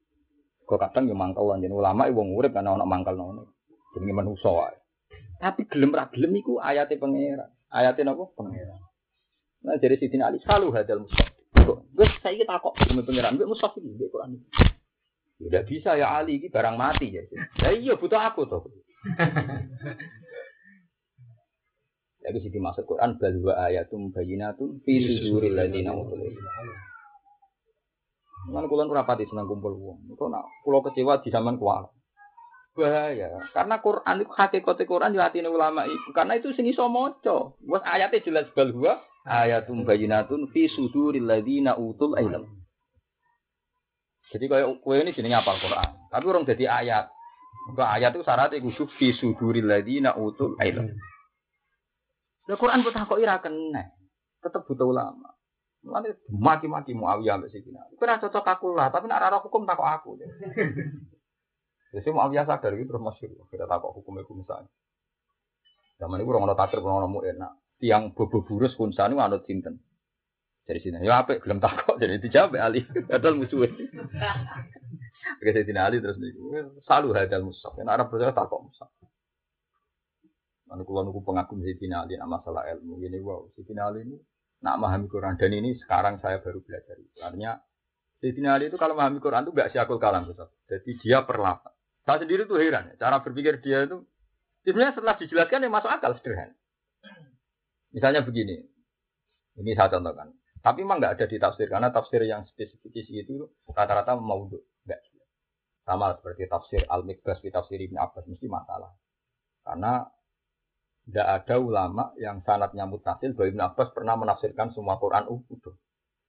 [0.65, 3.53] Kok kadang yo mangkel lan ulama wong urip karena ana mangkel ngono.
[3.93, 4.77] Jenenge manusa wae.
[5.37, 7.53] Tapi gelem ra gelem iku ayate pangeran.
[7.69, 8.33] Ayate napa?
[8.33, 8.81] Pangeran.
[9.65, 11.29] Nah dari Sidina Ali selalu hadal mushaf.
[11.53, 14.41] Kok wis saiki takok demi pangeran, mbek mushaf iki mbek Quran.
[15.37, 17.21] Tidak bisa ya Ali ini barang mati ya.
[17.61, 18.65] Ya iya butuh aku tuh.
[22.29, 26.29] Lagi sih dimaksud Quran bal wa ayatum bayyinatun fi suduril ladzina utul.
[28.53, 30.13] Mana kula ora pati seneng kumpul wong.
[30.13, 31.89] Kok nak kula kecewa di zaman kuat.
[32.77, 33.33] Bahaya.
[33.49, 36.13] Karena Quran itu hakikate Quran di hati ulama itu.
[36.13, 37.57] Karena itu sing iso maca.
[37.65, 42.45] Wes ayatnya jelas bal wa ayatum bayyinatun fi suduril ladzina utul ilm.
[44.29, 46.13] Jadi kayak kue ini jenenge apal Quran.
[46.13, 47.09] Tapi orang jadi ayat.
[47.73, 50.93] Enggak ayat itu syaratnya kudu fi suduril ladzina utul ilm.
[52.49, 53.93] Lah Quran kok ira kena.
[54.41, 55.37] Tetep butuh ulama.
[55.85, 57.85] Mulane maki-maki Muawiyah ambek Sidina.
[57.93, 60.09] Iku ora cocok aku lah, tapi nek ora hukum takok aku.
[61.93, 63.45] Jadi Muawiyah sadar gitu terus masyhur.
[63.47, 64.67] Kita takok hukum iku misalnya.
[65.99, 67.51] Zaman itu orang ono takdir, orang ono enak.
[67.79, 69.79] Tiang bobo burus kunsan itu anut sinten.
[70.67, 71.41] Dari sini, ya apa?
[71.41, 72.85] Belum takok, jadi dijawab Ali.
[73.09, 73.73] Padahal musuhnya.
[75.39, 76.29] Oke, saya Ali terus nih.
[76.85, 77.73] Selalu hadal musaf.
[77.73, 78.89] Yang Arab percaya takok musaf.
[80.69, 84.17] Lalu kalau nunggu pengagum Sayyidina Ali nak masalah ilmu ini wow Sayyidina Ali ini
[84.61, 86.95] nak memahami Quran dan ini sekarang saya baru belajar.
[87.25, 87.57] Artinya
[88.21, 90.53] Sayyidina Ali itu kalau memahami Quran itu gak siakul kalam Ustaz.
[90.69, 91.73] Jadi dia perlahan.
[92.05, 94.05] Saya sendiri tuh heran ya, cara berpikir dia itu
[94.65, 96.55] sebenarnya setelah dijelaskan yang masuk akal sederhana.
[97.89, 98.61] Misalnya begini,
[99.57, 100.29] ini saya contohkan.
[100.59, 105.01] Tapi memang nggak ada di tafsir karena tafsir yang spesifik itu rata-rata mau nggak.
[105.87, 108.93] Sama seperti tafsir Al-Mikbas di tafsir Ibn Abbas mesti masalah.
[109.65, 110.05] Karena
[111.09, 115.73] tidak ada ulama yang sanatnya mutasil bahwa Ibn Abbas pernah menafsirkan semua Quran utuh.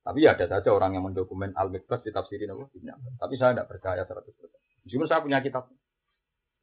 [0.00, 3.12] Tapi ada saja orang yang mendokumen Al-Mikbas ditafsirin apa Ibn Abbas.
[3.20, 4.88] Tapi saya tidak percaya 100%.
[4.88, 5.68] Meskipun saya punya kitab.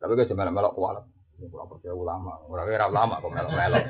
[0.02, 1.06] Tapi gue cuma melok kualat.
[1.38, 2.42] Kurang percaya ulama.
[2.50, 3.86] Orang kira ulama kok melok-melok.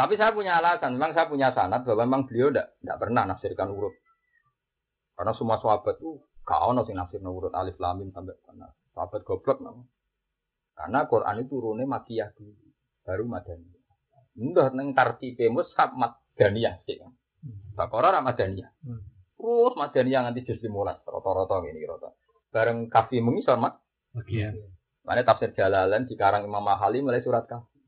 [0.00, 0.96] Tapi saya punya alasan.
[0.96, 3.92] Memang saya punya sanat bahwa memang beliau tidak pernah nafsirkan urut.
[5.12, 8.64] Karena semua sahabat itu gak ono sing nafsir urut alif lamim sampai karena
[8.96, 9.60] sahabat goblok.
[10.72, 12.65] Karena Quran itu turunnya makiyah dulu
[13.06, 13.84] baru madaniyah.
[14.36, 16.98] Ndah neng tartibe mushaf madaniyah sih.
[17.78, 18.68] Bakora ra madaniyah.
[19.38, 22.10] Terus madaniyah nganti juz 15 rata-rata ngene rata.
[22.50, 23.78] Bareng kafi mengisor mat.
[24.10, 24.58] Bagian.
[25.06, 27.78] Mana tafsir Jalalan dikarang Imam Mahali mulai surat kafi.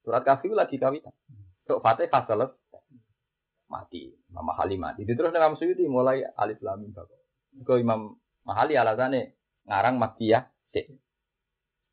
[0.00, 1.12] Surat kafi lagi kawitan.
[1.68, 2.82] Tok Fatihah selesai.
[3.68, 4.08] Mati.
[4.32, 5.04] Imam Mahali mati.
[5.04, 6.96] Itu terus Imam Suyuti mulai alif lam mim
[7.60, 8.16] Imam
[8.48, 9.36] Mahali alasannya
[9.68, 10.88] ngarang makiyah sih.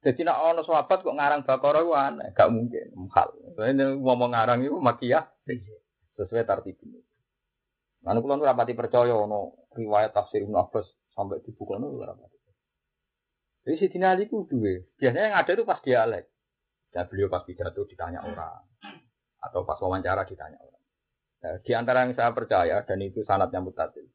[0.08, 3.28] Jadi nak ono sahabat kok ngarang Baqarah itu aneh, gak mungkin, hal.
[3.60, 5.28] Ini ngomong ngarang itu makiyah
[6.16, 7.04] sesuai tartib ini.
[8.08, 12.40] Lalu kalau rapati percaya ono riwayat tafsir Ibnu Abbas sampai di buku itu rapati.
[13.68, 14.80] Jadi si Ali itu dua.
[14.96, 16.32] Biasanya yang ada itu pas dialek.
[16.88, 18.64] Dan beliau pas pidato ditanya orang
[19.44, 20.84] atau pas wawancara ditanya orang.
[21.44, 24.08] Nah, di antara yang saya percaya dan itu sanatnya mutatil.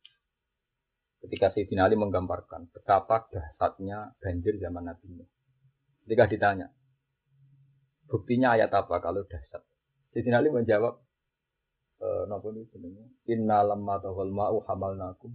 [1.21, 5.29] Ketika Sayyidina Ali menggambarkan betapa dahsyatnya banjir zaman Nabi Nuh.
[6.03, 6.67] Ketika ditanya,
[8.11, 9.63] buktinya ayat apa kalau dahsyat?
[10.13, 10.99] Sayyidina Ali menjawab,
[12.03, 13.07] e, Napa ini sebenarnya?
[13.33, 15.33] Inna lamma tawal ma'u hamalnakum.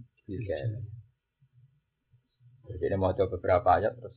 [2.68, 4.12] Jadi ini mau coba beberapa ayat terus.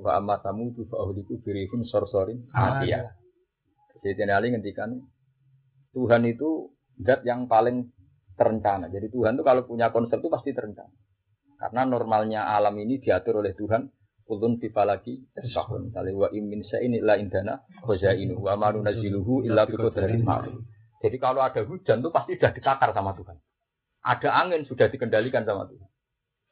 [0.00, 3.12] Wa amma samudu fa ahliku birihim sorsorin atiyah.
[4.00, 4.96] Sayyidina Ali ngendikan,
[5.92, 6.72] Tuhan itu
[7.04, 7.92] zat yang paling
[8.36, 8.88] terencana.
[8.88, 10.92] Jadi Tuhan itu kalau punya konsep itu pasti terencana.
[11.56, 13.88] Karena normalnya alam ini diatur oleh Tuhan
[14.26, 15.94] kulun fi falaki tasahun.
[15.94, 20.66] Kali wa imin sa ini la indana khazainu wa ma nunazziluhu illa bi qadarin ma'lum.
[21.00, 23.38] Jadi kalau ada hujan tuh pasti sudah ditakar sama Tuhan.
[24.02, 25.88] Ada angin sudah dikendalikan sama Tuhan.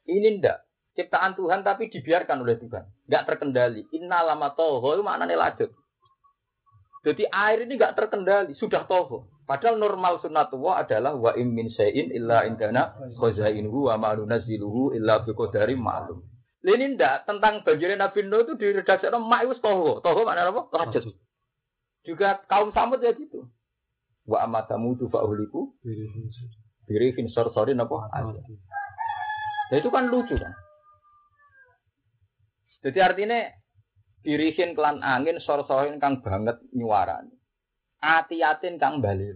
[0.06, 0.58] Ini ndak.
[0.94, 2.86] Ciptaan Tuhan tapi dibiarkan oleh Tuhan.
[3.10, 3.82] Nggak terkendali.
[3.98, 5.74] Inna lama toho maknanya lajut.
[7.02, 8.54] Jadi air ini nggak terkendali.
[8.54, 9.26] Sudah toho.
[9.44, 15.36] Padahal normal sunnatullah adalah wa im syai'in illa indana khazainuhu wa ma nunazziluhu illa bi
[15.36, 16.24] qadarin ma'lum.
[16.64, 20.00] Ini ndak tentang banjirnya Nabi Nuh itu di redaksi mak itu toho.
[20.00, 20.62] Toho maknanya apa?
[20.72, 21.12] Lajut.
[22.08, 23.44] Juga kaum Samud ya gitu.
[24.24, 25.76] Wa amatamu tu fa'uliku
[26.88, 28.08] birifin sor-sorin apa?
[28.16, 30.52] Nah, itu kan lucu kan.
[32.84, 33.44] Jadi artinya
[34.24, 37.28] dirihin kelan angin sor-sorin kang banget nyuaran.
[38.00, 39.32] Ati-atin kang bali.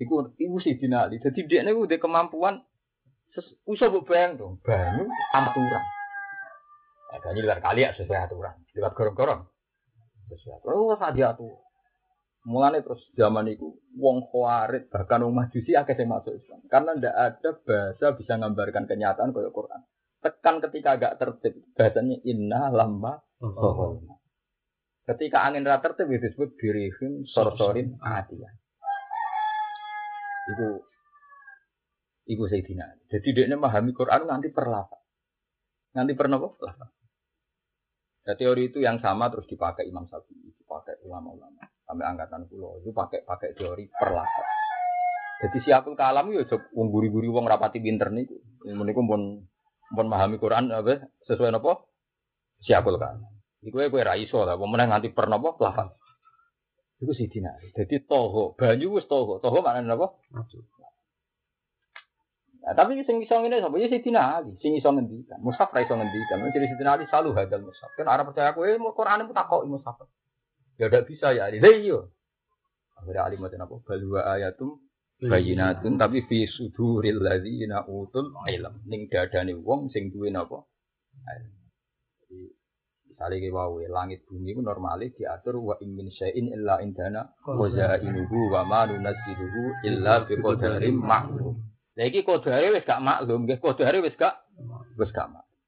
[0.00, 1.20] Iku iku sih dinali.
[1.20, 2.64] Jadi dia ini udah kemampuan
[3.68, 5.04] usah bayang dong, banyu
[5.36, 5.84] aturan.
[7.08, 9.40] Ada ini luar kali ya sesuai aturan, lewat gorong-gorong.
[10.28, 11.56] Sesuai aturan, oh saat diatur.
[12.48, 16.64] Mulane terus zaman itu wong khawarit bahkan wong majusi akeh sing masuk Islam.
[16.70, 19.80] Karena ndak ada bahasa bisa menggambarkan kenyataan kayak Quran.
[20.18, 24.00] Tekan ketika agak tertib, bahasanya inna lamba oh.
[25.08, 28.52] Ketika angin rata tertib itu disebut birihim sorsorin adiyah.
[30.52, 30.84] Itu
[32.28, 35.00] Iku Sayyidina Jadi dia memahami Quran nanti perlahan.
[35.96, 36.48] Nanti pernah apa?
[38.28, 42.92] Nah, teori itu yang sama terus dipakai Imam Syafi'i, dipakai ulama-ulama sampai angkatan pulau itu
[42.92, 44.46] pakai pakai teori perlahan.
[45.40, 48.36] Jadi siapul kalam ya coba wong guri-guri wong rapati pinter niku.
[48.68, 49.48] Meniku pun
[49.88, 51.88] pun memahami Quran apa sesuai apa?
[52.60, 53.24] Siapul kalam.
[53.64, 55.88] Iku kowe ra iso wong meneh nganti pernah apa lafal.
[57.00, 57.54] Iku sidina.
[57.72, 59.38] Jadi toho, banyu wis toho.
[59.40, 60.18] Toho maknane apa?
[62.58, 65.38] Nah, tapi sing iso ngene sapa ya Sidina Ali, sing iso ngendikan.
[65.40, 66.42] Mushaf ra iso ngendikan.
[66.52, 67.90] Jadi Sidina Ali selalu hadal mushaf.
[67.94, 69.96] Kan arah percaya kowe Quran itu takoki mushaf.
[70.76, 71.62] Ya udah bisa ya Ali.
[71.62, 71.98] Lah iya.
[72.98, 73.76] Akhirnya Ali macam apa?
[73.86, 74.78] Balwa ayatum
[75.18, 78.74] bayinatun tapi fi suduril ladzina utul ilm.
[78.90, 80.66] Ning dadane wong sing duwe napa?
[82.26, 82.52] Jadi
[83.06, 88.52] misalnya kita wawe langit bumi itu normalnya diatur wa ingin syai'in illa indana wa za'inuhu
[88.52, 91.77] wa ma nunazziluhu illa bi qadarin ma'lum.
[91.98, 94.38] Lah iki kodare wis gak maklum, nggih kodare wis gak
[94.94, 95.58] wis gak maklum.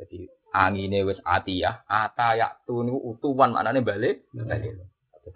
[0.00, 0.24] Jadi
[0.56, 4.80] angine wis atiyah, atayak tu niku utuwan maknane balik, balik.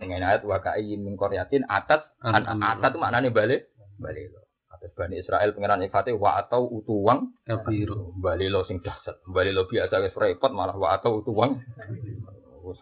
[0.00, 3.68] Dengan ayat wa ka'ayyin min qaryatin atat an atat maknane balik,
[4.00, 4.32] balik.
[4.72, 8.16] Atas Bani Israel pengenan ifate wa atau utuwang kabiru.
[8.16, 9.20] Balik lo sing dahsyat.
[9.28, 11.60] Balik lo biasa wis repot malah wa atau utuwang.
[12.64, 12.80] Wis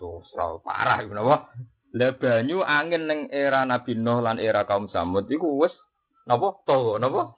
[0.62, 1.50] parah iku napa?
[1.94, 5.74] Lah banyu angin ning era Nabi Nuh lan era kaum Samud iku wis
[6.24, 6.48] Napa?
[6.64, 7.36] Tawa, napa?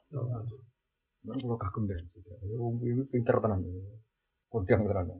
[1.26, 2.06] Nang kula kagum ben.
[2.54, 3.66] Wong iki pinter tenan.
[4.46, 5.10] Kondang tenan.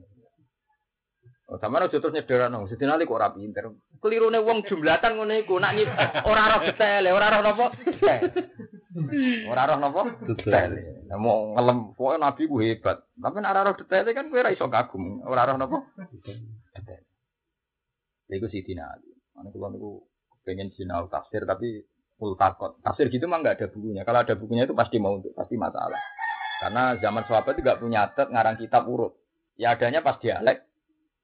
[1.47, 3.71] Oh, sama aja terus nyederano, sedina kok ora pinter.
[4.03, 5.79] Kelirune wong jumlatan ngene iku, nak
[6.27, 7.65] ora roh detail, ora roh napa?
[9.47, 10.01] Ora roh napa?
[10.27, 10.71] Detail.
[11.07, 12.99] Nah, mau ngelem, pokoke nabi ku hebat.
[13.15, 15.23] Tapi nek ora roh detail kan kowe ora iso kagum.
[15.23, 15.77] Ora roh napa?
[16.75, 17.03] Detail.
[18.27, 19.07] Iku Sidina Ali.
[19.39, 20.03] Ana kula niku
[20.43, 21.79] pengen sinau tafsir tapi
[22.17, 22.81] multakot.
[22.81, 24.01] Tafsir gitu mah nggak ada bukunya.
[24.05, 25.97] Kalau ada bukunya itu pasti mau untuk pasti masalah.
[26.57, 29.13] Karena zaman sahabat itu nggak punya adat ngarang kitab urut.
[29.57, 30.61] Ya adanya pas dialek,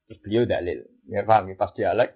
[0.10, 0.80] terus beliau dalil.
[1.10, 2.10] Ya paham ya, pas dialek.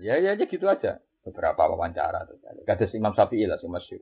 [0.00, 1.00] Ya ya aja gitu aja.
[1.20, 2.24] Beberapa wawancara.
[2.64, 4.00] Kata Imam Syafi'i lah si Masyur.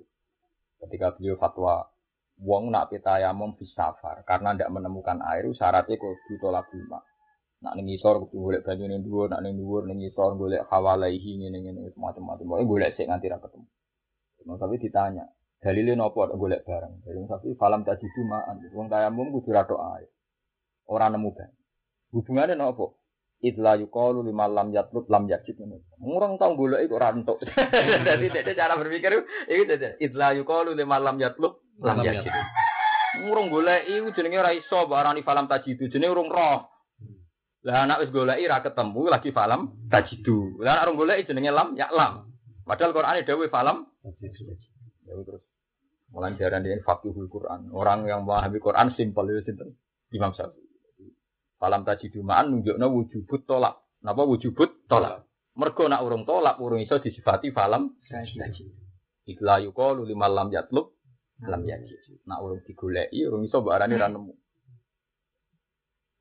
[0.78, 1.90] Ketika beliau fatwa,
[2.38, 7.02] wong nak pitayamum bisafar karena tidak menemukan air syaratnya kok ditolak lima.
[7.58, 11.42] Nak ning isor kudu golek banyu ning dhuwur, nak ning dhuwur ning isor golek hawalaihi
[11.42, 12.46] ngene ngene macam-macam.
[12.46, 13.66] Pokoke golek sik nganti ra ketemu.
[14.38, 15.26] Cuma tapi ditanya,
[15.58, 17.02] dalile napa golek bareng.
[17.02, 18.62] Jadi tapi falam tajidu ma'an.
[18.70, 20.06] Wong tayamum kudu ra tok air.
[20.86, 21.50] Ora nemu kan.
[22.14, 22.94] Hubungane napa?
[23.38, 25.82] Idla yuqalu lima lam yatlub lam yajid ngono.
[26.02, 27.38] Ngurang tau golek iku ora entuk.
[28.06, 29.14] Dadi dek cara berpikir
[29.46, 32.34] iki dadi idla yuqalu lima lam yatlub lam yajid.
[33.22, 36.77] Ngurung golek iku jenenge ora iso barani falam tajidu jenenge urung roh.
[37.66, 40.62] Lah anak wis goleki ra ketemu lagi falam tajidu.
[40.62, 42.30] Lah anak rong goleki jenenge lam ya lam.
[42.62, 44.54] Padahal Quran dawuh falam tajidu.
[45.08, 45.42] Ya terus
[46.14, 47.74] mulai jaran dia fakihul Quran.
[47.74, 49.74] Orang yang memahami Quran simpel itu sinten?
[50.14, 50.64] Imam Syafi'i.
[51.58, 53.82] Falam tajidu ma'an nunjukna wujubut tolak.
[54.06, 55.26] Napa wujubut tolak?
[55.58, 58.70] Mergo nak urung tolak urung iso disifati falam tajidu.
[59.26, 60.94] Ikla yuqalu limal lam yatlub
[61.42, 62.22] lam yajid.
[62.22, 64.32] Nak urung digoleki urung iso mbok arani ra nemu.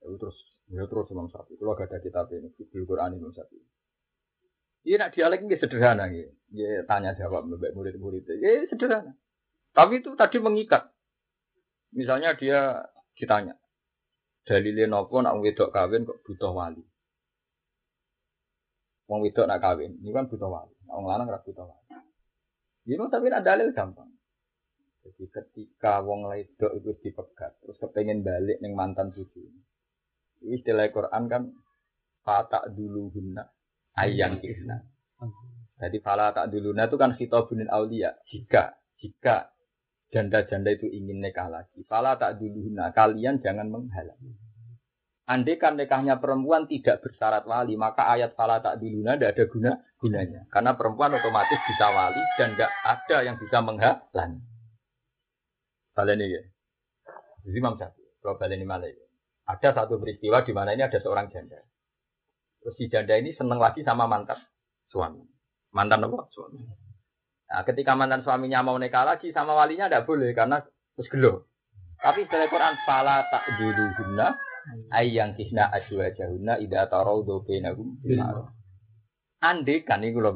[0.02, 0.38] Ya terus
[0.68, 1.56] Ya terus Imam Syafi'i.
[1.56, 3.64] Kalau gak ada kitab ini, di Quran Imam Syafi'i.
[4.88, 6.28] Iya nak dialek ini sederhana ya.
[6.56, 8.24] Ya tanya jawab mbak murid-murid.
[8.40, 9.16] Ya sederhana.
[9.76, 10.88] Tapi itu tadi mengikat.
[11.92, 12.88] Misalnya dia
[13.20, 13.60] ditanya.
[14.48, 16.80] Dalilnya nopo nak wedok kawin kok butuh wali.
[19.12, 20.72] Wong wedok nak kawin, ini kan butuh wali.
[20.88, 22.00] Wong lanang ora butuh wali.
[22.88, 24.08] Ini tapi nak dalil gampang.
[25.04, 29.44] Jadi ketika wong wedok itu dipegat, terus kepengen balik neng mantan cucu.
[29.44, 29.67] Ini
[30.44, 31.44] istilah Quran kan
[32.22, 33.44] fata dulu guna
[33.98, 34.84] ayang kisna.
[35.78, 38.14] Jadi fala tak duluna itu kan khitabunil aulia.
[38.30, 39.54] Jika jika
[40.10, 44.34] janda-janda itu ingin nikah lagi, fala tak duluna kalian jangan menghalangi.
[45.28, 49.72] Andai kan nikahnya perempuan tidak bersyarat wali, maka ayat fala tak duluna tidak ada guna
[50.02, 50.42] gunanya.
[50.50, 54.42] Karena perempuan otomatis bisa wali dan tidak ada yang bisa menghalangi.
[55.94, 56.44] Kalian ini ya.
[57.46, 59.07] Jadi Imam Syafi'i, kalau kalian ini malah ya.
[59.48, 61.56] Ada satu peristiwa di mana ini ada seorang janda.
[62.60, 64.36] Terus si janda ini seneng lagi sama mantan
[64.92, 65.24] suami.
[65.72, 66.28] Mantan apa?
[66.36, 66.60] Suami.
[67.48, 70.60] Nah, ketika mantan suaminya mau nikah lagi sama walinya tidak boleh karena
[71.00, 71.48] terus gelo.
[71.98, 74.36] Tapi setelah Quran fala tak dulu guna
[74.92, 77.98] ayang kisna aswa jahuna ida tarau do benagum
[79.38, 80.34] Ande kan ini kalau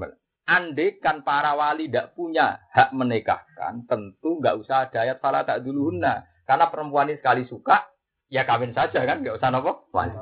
[0.48, 5.62] Ande kan para wali tidak punya hak menikahkan, tentu nggak usah ada ayat fala tak
[5.62, 6.26] dulu guna.
[6.44, 7.88] Karena perempuan ini sekali suka,
[8.32, 10.16] ya kawin saja kan, nggak usah nopo wali.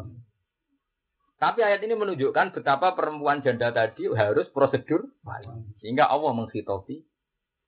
[1.40, 5.48] Tapi ayat ini menunjukkan betapa perempuan janda tadi harus prosedur wali.
[5.80, 6.99] Sehingga Allah menghitopi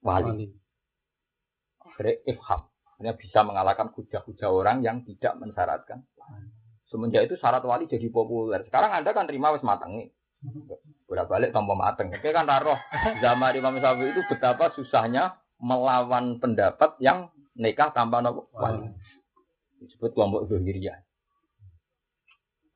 [0.04, 0.52] wali.
[1.80, 2.68] Akhirnya ifham.
[3.00, 6.04] Hanya bisa mengalahkan hujah-hujah orang yang tidak mensyaratkan.
[6.92, 8.68] Semenjak itu syarat wali jadi populer.
[8.68, 10.12] Sekarang Anda kan terima wis mateng.
[11.08, 12.12] Bolak balik tanpa mateng.
[12.12, 12.78] Oke kan taruh
[13.24, 18.92] zaman Imam Syafi'i itu betapa susahnya melawan pendapat yang nikah tanpa nopo wali.
[19.82, 21.02] Disebut kelompok Zuhiriyah.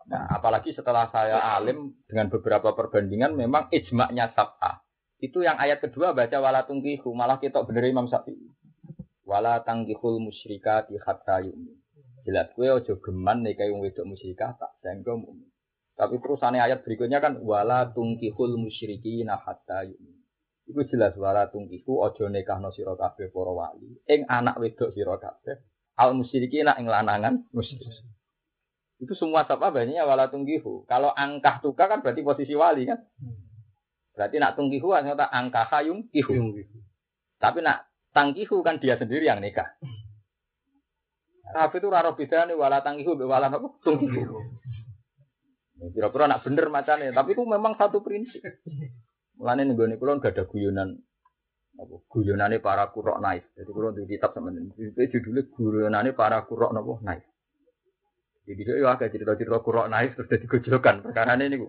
[0.05, 4.85] Nah, apalagi setelah saya alim dengan beberapa perbandingan memang ijma'nya sab'ah.
[5.17, 8.53] Itu yang ayat kedua baca wala tungkihu, malah kita bener Imam Syafi'i.
[9.25, 11.73] Wala tangkihul musyrikati hatta yu'min.
[12.25, 15.49] Jelas gue ojo geman nikahi wong wedok musyrikah tak sehingga mukmin.
[15.97, 20.21] Tapi terusannya ayat berikutnya kan wala tungkihul musyrikina hatta yu'min.
[20.69, 25.61] Iku jelas wala tungkihu ojo nikahno sira kabeh para wali ing anak wedok sira kabeh
[25.95, 27.87] al musyrikina ing lanangan musyrik.
[28.99, 30.87] Itu semua apa banyaknya wala tunggihu.
[30.87, 32.99] Kalau angkah tuka kan berarti posisi wali kan.
[34.15, 36.55] Berarti nak tunggihu hanya tak angkah hayung kihu.
[37.39, 39.67] Tapi nak tangkihu kan dia sendiri yang nikah.
[41.51, 44.39] Tapi itu raro beda nih wala tangkihu wala apa tunggihu.
[45.91, 47.11] Kira-kira nak bener macamnya.
[47.11, 48.39] Tapi itu memang satu prinsip.
[49.35, 50.95] Mulane nih gue kulon gak ada guyonan
[51.75, 53.43] apa guyonane para kurok naif.
[53.55, 54.71] Jadi kulon di kitab ini.
[54.79, 57.23] Itu judulnya guyonane para kurok nopo naif.
[58.45, 60.95] Jadi dia ya agak cerita-cerita kurok naik terus jadi gojlokan.
[61.09, 61.59] Perkara ini nih,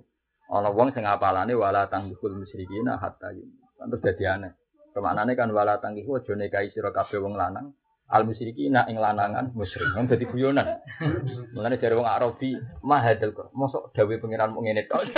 [0.53, 3.49] Allah wong sing apalane wala tanggihul musyrikina hatta yum.
[3.81, 4.53] Terus jadi aneh.
[4.97, 7.77] Kemaknane kan wala tanggihu aja nikahi sira kabeh wong lanang.
[8.07, 9.91] Al musyrikina ing lanangan musyrik.
[9.99, 10.79] Wong dadi guyonan.
[11.51, 12.55] Mulane dari wong Arabi
[12.87, 13.51] mahadal kok.
[13.51, 15.11] Mosok dawuh pangeran mung ngene tok.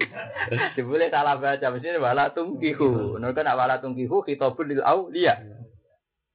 [0.74, 3.20] Dibule salah baca mesti wala tungkihu.
[3.20, 5.44] Nek kan wala tungkihu khitabul lil auliya.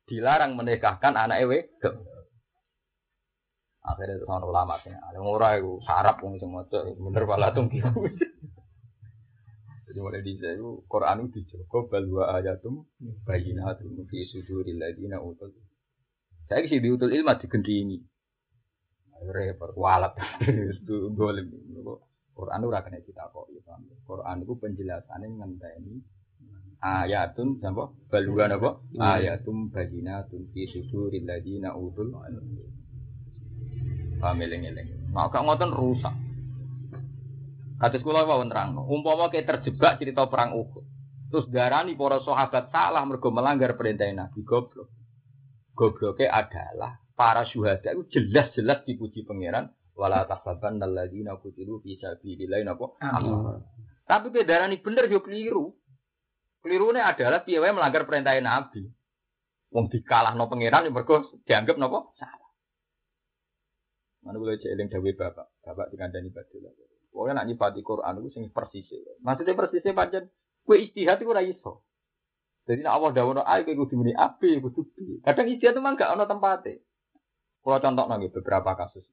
[0.05, 1.97] Dilarang menikahkan anak wedok.
[3.85, 4.93] Akhirnya itu ulama sih.
[4.93, 7.81] Ada murah itu sarap pun semua tuh bener pala tungki.
[9.95, 12.83] Jadi mulai di itu Quran itu dijogo balwa ayatum
[13.23, 15.55] bayinatum fi suduril ladina utul.
[16.51, 18.03] Saya sih diutul ilmu digendingi.
[19.23, 20.19] Repot walat
[20.83, 21.47] itu golem.
[22.35, 23.47] Quran itu rakyatnya kita kok.
[24.03, 25.95] Quran itu penjelasannya ngenteni
[26.83, 32.11] ayatun apa baluan apa ayatum bayinatun fi suduril ladina utul
[34.19, 35.15] Paham eling-eling.
[35.15, 36.24] Mau gak ngoten rusak.
[37.75, 40.85] Kados kula wawon terangno, umpama kayak terjebak cerita perang Uhud.
[41.27, 44.87] Terus darani para sahabat salah mergo melanggar perintah Nabi goblok.
[45.75, 52.95] Gobloknya adalah para syuhada itu jelas-jelas dipuji pangeran wala tahsaban alladzina qutilu fi sabilillah napa
[54.07, 55.75] Tapi ke darani bener yo keliru.
[56.63, 58.87] Kelirune adalah piye melanggar perintah Nabi.
[59.75, 62.51] Wong dikalahno pangeran yo mergo dianggap napa salah.
[64.23, 66.71] Mana boleh jeeling dawe bapak, bapak dikandani badul.
[67.15, 68.91] Pokoknya nak nyifati Quran itu sing persis.
[69.23, 70.27] Maksudnya persisnya pancen
[70.67, 71.87] kue istihad itu ora iso.
[72.67, 75.23] Jadi nak Allah dawono ae kowe kudu muni api, kudu bi.
[75.23, 76.83] Kadang istihad itu mah gak ono tempate.
[77.63, 79.07] Kalau contoh nang beberapa kasus.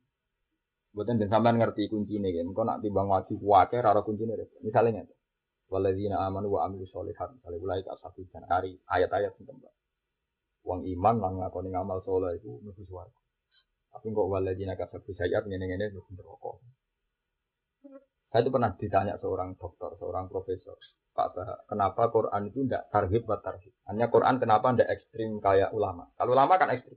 [0.92, 2.50] Buatan dan sampean ngerti kuncinya kan.
[2.50, 4.34] Kau nak timbang wajib wakil rara kuncinya.
[4.66, 5.16] Misalnya nih.
[5.70, 7.32] Waladina amanu wa amilu solihat.
[7.38, 9.62] Misalnya ulai tak satu hari ayat-ayat tentang
[10.62, 13.10] Uang iman lang ngakoni ngamal soleh itu mesti suara.
[13.94, 16.60] Tapi kok waladina kasabu sayat ngene-ngene rokok.
[18.32, 20.78] Saya itu pernah ditanya seorang dokter, seorang profesor,
[21.12, 23.76] Pak Bah, kenapa Quran itu tidak tarhib buat tarhib?
[23.84, 26.08] Hanya Quran kenapa tidak ekstrim kayak ulama?
[26.16, 26.96] Kalau ulama kan ekstrim.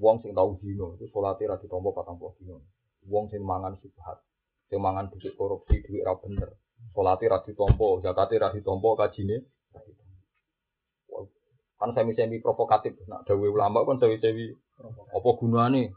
[0.00, 2.64] Wong sing tahu dino itu sholat ra ditompo patang puluh dino.
[3.10, 4.22] Wong sing mangan subhat.
[4.70, 6.54] Sing mangan duit korupsi, duit ra bener.
[6.94, 9.42] Salate ra ditampa, zakate ra ditampa, kajine
[11.78, 14.50] Kan semi-semi provokatif, nak dawe ulama kan semi-semi
[15.14, 15.94] apa gunane?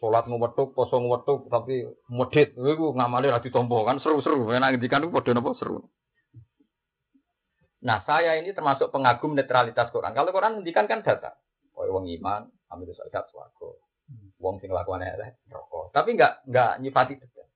[0.00, 4.48] Salat ngwethuk, poso ngwethuk, tapi medhit, iku ngamale ra ditampa kan seru-seru.
[4.48, 5.84] Nek ngendikan iku padha napa seru.
[7.84, 10.16] Nah, saya ini termasuk pengagum netralitas Quran.
[10.16, 11.36] Kalau Quran ngendikan kan data.
[11.76, 13.72] Kaya wong iman, amil zakat swarga.
[14.40, 15.92] Wong sing lakukan elek rokok.
[15.92, 17.48] Tapi enggak enggak nyifati detail.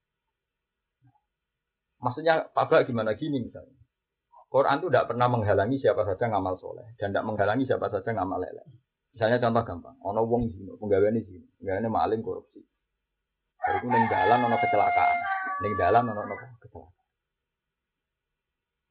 [2.01, 3.73] Maksudnya Pak gimana gini misalnya.
[4.49, 8.39] Quran itu tidak pernah menghalangi siapa saja ngamal soleh dan tidak menghalangi siapa saja ngamal
[8.39, 8.65] elek.
[9.15, 12.59] Misalnya contoh gampang, ono wong zina, penggaweane zina, penggaweane maling korupsi.
[13.79, 15.17] Itu neng dalan ono kecelakaan,
[15.63, 16.93] neng dalan ono ono kecelakaan.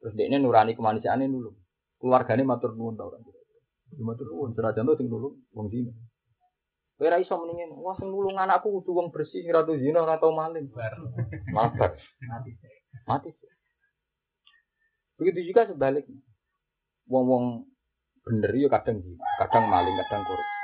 [0.01, 1.57] Terus dia ini nurani kemanusiaannya nulung.
[2.01, 3.21] Keluarganya matur nuwun tau kan.
[4.01, 5.93] Matur nuwun, senajan tuh sing nulung wong zina.
[6.97, 10.17] Kowe ra iso mendingin, wah sing nulung anakku kudu wong bersih, ora tau zina, ora
[10.17, 10.73] tau maling.
[11.53, 11.93] Malah bar.
[13.05, 13.29] Mati.
[15.21, 16.17] Begitu juga sebaliknya.
[17.13, 17.69] Wong-wong
[18.25, 20.55] bener yo kadang zina, kadang maling, kadang korupsi.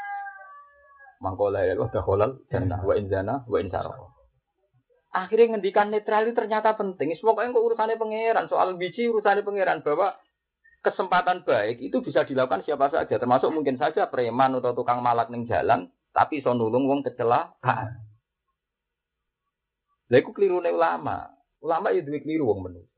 [1.20, 3.92] Mangkola ya Allah halal jannah wa inzana wa insarah.
[5.12, 7.12] Akhirnya ngendikan netral itu ternyata penting.
[7.20, 10.16] Pokoknya kok urusannya pangeran, soal biji urusannya pangeran bahwa
[10.80, 15.44] kesempatan baik itu bisa dilakukan siapa saja, termasuk mungkin saja preman atau tukang malak ning
[15.44, 18.00] jalan, tapi iso nulung wong kecelakaan.
[20.10, 21.30] Lha iku klirune ulama.
[21.60, 22.89] Ulama ya duwe kliru wong menungso.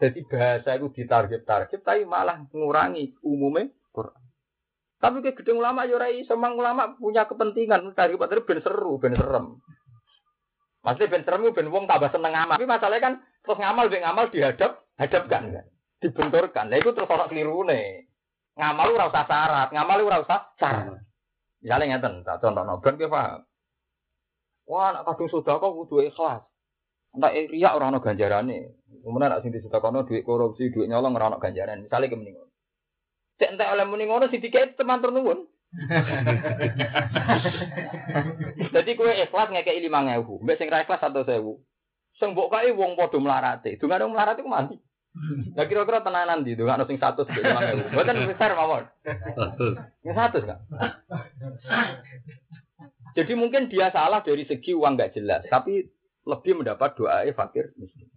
[0.00, 4.22] Jadi bahasa itu ditarget-target tapi malah mengurangi umumnya Quran.
[5.00, 8.96] Tapi ke gedung ulama ya ora iso, mang ulama punya kepentingan dari patri ben seru,
[8.96, 9.60] ben serem.
[10.80, 12.56] Maksudnya ben serem ben wong tambah seneng ngamal.
[12.56, 13.14] Tapi masalahnya kan
[13.44, 15.66] terus ngamal ben ngamal dihadap, hadapkan kan.
[16.00, 16.72] Dibenturkan.
[16.72, 18.08] Nah itu terus orang kelirune.
[18.56, 21.00] Ngamal ora usah syarat, ngamal ora usah syarat.
[21.60, 23.40] Misalnya ngeten, tak contoh ben paham.
[24.64, 26.46] Wah, nak kadung sedekah kudu ikhlas.
[27.10, 28.78] Entak riak ora ono ganjarane.
[29.00, 31.82] Kemudian nak sing disedekahno duit korupsi, duit nyolong ora ono ganjaran.
[31.82, 32.50] Misale ke ngono.
[33.40, 35.48] Cek entek oleh mending ngono sing dikek teman nuwun.
[38.74, 41.62] Jadi kue ikhlas ngekei lima ngewu, mbak sing ikhlas satu sewu.
[42.18, 43.78] Sing mbok kae wong padha mlarate.
[43.78, 44.76] Dungane wong mlarate ku mati.
[45.56, 47.84] Nah kira-kira tenanan di dungane sing satu sebut lima ngewu.
[47.96, 48.84] Mboten besar mawon.
[50.04, 50.58] Yang satu kan.
[53.18, 55.82] Jadi mungkin dia salah dari segi uang nggak jelas, tapi
[56.28, 58.08] lebih mendapat doa fakir miskin.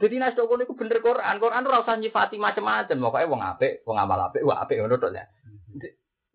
[0.00, 1.36] Jadi nas doko niku bener Quran.
[1.36, 2.96] Quran ora usah nyifati macam-macam.
[2.96, 5.28] Pokoke wong apik, wong amal apik, wah apik ngono tok ya.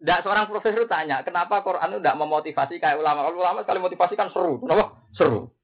[0.06, 3.26] Ndak seorang profesor tanya, kenapa Quran itu tidak memotivasi kayak ulama?
[3.26, 5.02] Kalau ulama sekali motivasi kan seru, kenapa?
[5.18, 5.55] Seru.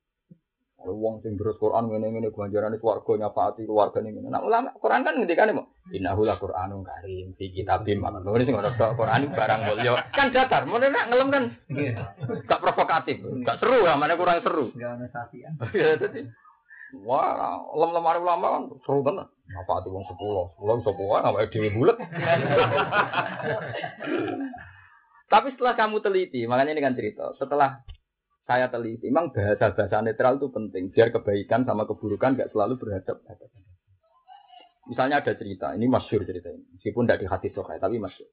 [0.82, 4.34] Kalau wong sing terus Quran ngene-ngene ganjarane keluarga nyapati keluarga ngene.
[4.34, 8.58] Nah ulama Quran kan ngendikane mau innahu la Qur'anun karim fi kitabim mana nulis sing
[8.58, 10.10] ngono tok Quran barang mulya.
[10.10, 11.44] Kan datar, mun nek ngelem kan
[12.50, 14.74] gak provokatif, gak seru ya, mana kurang seru.
[14.74, 15.54] Enggak ada sapian.
[15.78, 16.26] Ya dadi
[16.92, 19.30] Wah, lem lemari ulama kan seru tenan.
[19.54, 20.18] Apa ati wong 10,
[20.60, 21.96] 10 sapa wae awake dhewe bulet.
[25.32, 27.32] Tapi setelah kamu teliti, makanya ini kan cerita.
[27.40, 27.80] Setelah
[28.52, 33.24] saya teliti, memang bahasa-bahasa netral itu penting biar kebaikan sama keburukan gak selalu berhadap
[34.92, 38.28] Misalnya ada cerita, ini masyur cerita ini, meskipun tidak di hati sokai, tapi masyur.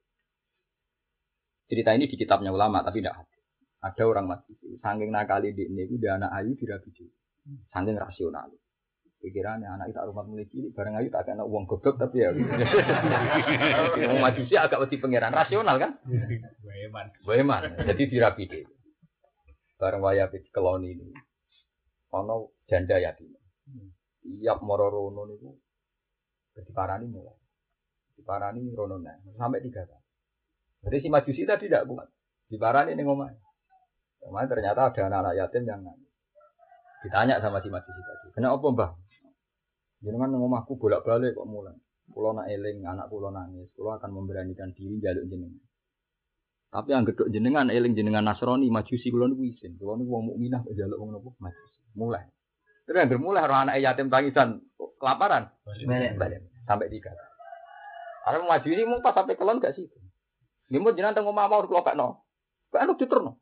[1.70, 3.38] Cerita ini di kitabnya ulama, tapi tidak hati.
[3.78, 6.90] Ada orang mati, saking nakali di ini, dia anak ayu dirabi.
[7.70, 8.50] Saking rasional.
[9.22, 12.30] Pikirannya anak kita rumah mulai cilik, bareng ayu tak kena uang goblok tapi ya.
[14.10, 15.94] Mau maju sih agak lebih pangeran rasional kan?
[16.06, 17.06] Weman.
[17.22, 18.66] Weman, jadi dirabi.
[19.78, 21.06] Bareng waya di keloni ini.
[22.18, 23.30] Ono janda yatim.
[24.18, 25.54] Tiap moro rono niku
[26.58, 27.38] diparani mulai.
[28.18, 30.04] Diparani rono nah, sampai tiga tahun.
[30.82, 32.10] Jadi si majusi tadi tidak kuat.
[32.50, 33.30] Diparani ning omah.
[34.26, 36.10] Omah ternyata ada anak-anak yatim yang nangis.
[37.06, 38.90] Ditanya sama si majusi tadi, "Kenapa, Mbah?"
[40.02, 41.74] Jenengan nang omahku bolak-balik kok mulai.
[42.08, 45.67] Kulo nak eling anak kulo nangis, kulo akan memberanikan diri jaluk jenengan.
[46.68, 49.80] Tapi yang gedok jenengan eling jenengan Nasrani majusi kulo niku isin.
[49.80, 51.76] Kulo niku wong mukminah kok jaluk wong napa majusi.
[51.96, 52.24] Mulai.
[52.84, 54.60] Terus yang bermulai orang anak yatim tangisan
[55.00, 55.48] kelaparan.
[55.64, 56.40] Balik, balik.
[56.68, 57.16] Sampai tiga.
[58.24, 59.88] Karena majusi mau pas sampai kelon gak sih?
[60.68, 62.28] Dia mau jenengan tengok mama udah kelokak no.
[62.68, 63.40] Kok anu diterno.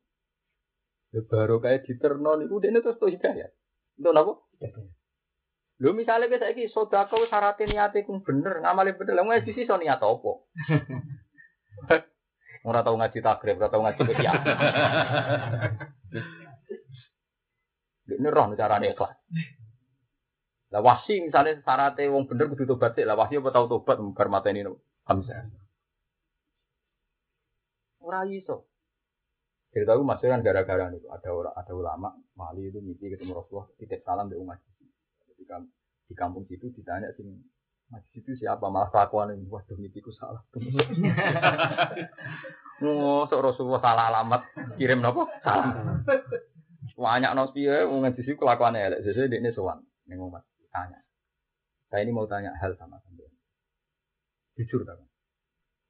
[1.11, 3.51] Ya baru kayak diterno niku dene terus tuh hidayah.
[3.99, 4.33] Untuk napa?
[5.83, 10.01] Lho misalnya kita iki sodako syaratnya niate bener, ngamali bener, lah ngaji sih so niat
[10.01, 10.33] apa?
[12.67, 14.39] Ora tau ngaji takrib, ora tau ngaji kiai.
[18.07, 19.15] Ini roh carane ikhlas.
[20.75, 24.27] Lah wasi misalnya syaratnya wong bener kudu tobat sih, lah wasi apa tau tobat bar
[24.27, 24.67] mateni
[25.07, 25.47] Hamzah.
[28.03, 28.67] Ora iso.
[29.71, 33.69] Cerita aku masih kan gara-gara itu ada orang ada ulama Mali itu mimpi ketemu Rasulullah
[33.77, 34.57] titip salam di umat
[35.37, 35.69] di, kamp-
[36.09, 37.45] di kampung situ ditanya sing
[37.87, 38.67] Majlis itu siapa?
[38.67, 39.47] Malah kelakuan ini.
[39.47, 40.43] Waduh mimpiku salah.
[42.83, 44.43] Ngosok Rasulullah salah alamat.
[44.75, 45.31] Kirim nopo?
[45.47, 46.03] Salam
[46.97, 47.85] banyak no piye?
[47.85, 49.85] Wong ngaji sih kelakuannya elek sesuai dia ini sowan.
[50.09, 50.43] Ning umat
[50.73, 50.99] tanya.
[51.93, 53.31] Saya ini mau tanya hal sama sampean.
[54.57, 54.97] Jujur kan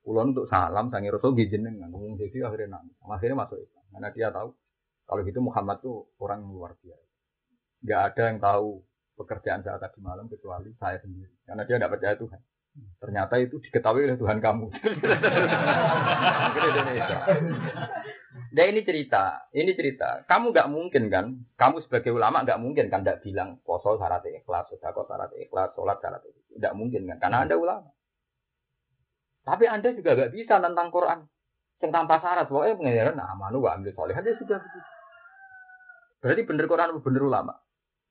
[0.03, 1.91] Kulon untuk salam sangi Rasul jenengan.
[1.91, 2.95] Ngomong jadi akhirnya nangis.
[3.03, 3.85] Akhirnya masuk Islam.
[3.91, 4.51] Karena dia tahu
[5.07, 7.07] kalau gitu Muhammad tuh orang luar biasa.
[7.87, 8.83] Gak ada yang tahu
[9.17, 11.33] pekerjaan saya tadi malam kecuali saya sendiri.
[11.49, 12.41] Karena dia tidak percaya Tuhan.
[13.01, 14.67] Ternyata itu diketahui oleh Tuhan kamu.
[18.57, 20.25] Nah ini cerita, ini cerita.
[20.25, 21.45] Kamu nggak mungkin kan?
[21.61, 23.05] Kamu sebagai ulama nggak mungkin kan?
[23.05, 26.57] Nggak bilang poso syarat ikhlas, sedekah syarat ikhlas, sholat syarat ikhlas.
[26.57, 27.17] Nggak mungkin kan?
[27.21, 27.93] Karena anda ulama.
[29.45, 31.29] Tapi anda juga nggak bisa tentang Quran.
[31.77, 34.61] Tanpa syarat, pokoknya pengajaran nah, amanu wa ambil soleh aja sudah.
[36.25, 37.55] Berarti bener Quran bener ulama.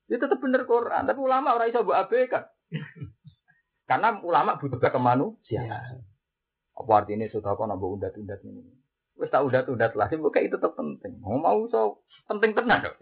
[0.06, 2.46] Itu tetap bener Quran, tapi ulama orang iso buat abaikan.
[3.90, 6.02] Karena ulama butuh kemanusiaan.
[6.76, 8.62] Apa artinya sudah kau nambah undat-undat ini?
[9.16, 11.16] Wes tak udat-udat lah, sih kayak itu tetap penting.
[11.24, 12.98] Mau mau so penting tenan dong.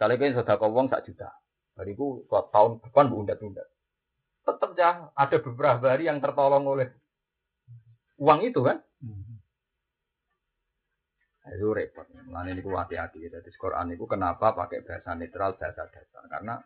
[0.00, 1.28] Kalau kau sudah kau uang sak juta,
[1.76, 3.68] bariku tahun depan bu undat-undat.
[4.48, 6.88] Tetap ya ada beberapa hari yang tertolong oleh
[8.16, 8.80] uang itu kan.
[11.46, 12.02] Nah, itu repot.
[12.26, 13.22] Mulane niku hati-hati.
[13.22, 16.26] Jadi Quran itu kenapa pakai bahasa netral, bahasa dasar?
[16.26, 16.58] Karena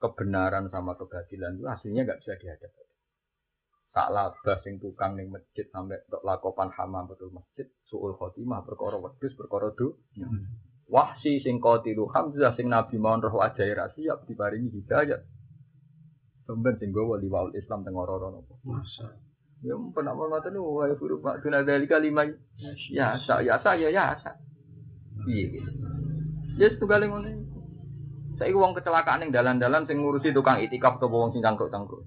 [0.00, 2.80] kebenaran sama kebatilan itu hasilnya nggak bisa dihadapi.
[3.92, 8.96] Tak labah sing tukang ning masjid sampai tok lakopan hama betul masjid, suul khotimah perkara
[8.96, 10.00] wedhus perkara do.
[10.88, 15.20] Wahsi sing qatilu Hamzah sing Nabi mau roh ajair siap diparingi hidayat.
[16.48, 18.56] Sampeyan sing gowo liwaul Islam teng ora-ora napa.
[19.62, 22.26] Ya mpun apa ngoten wa huruf mak duna dalika lima
[22.90, 24.34] ya sa ya sa ya ya sa.
[25.22, 25.70] Piye gitu.
[26.58, 27.30] Ya setunggal ngono.
[28.42, 32.02] Saiki wong kecelakaan ning dalan-dalan sing ngurusi tukang itikaf atau wong sing cangkruk-cangkruk.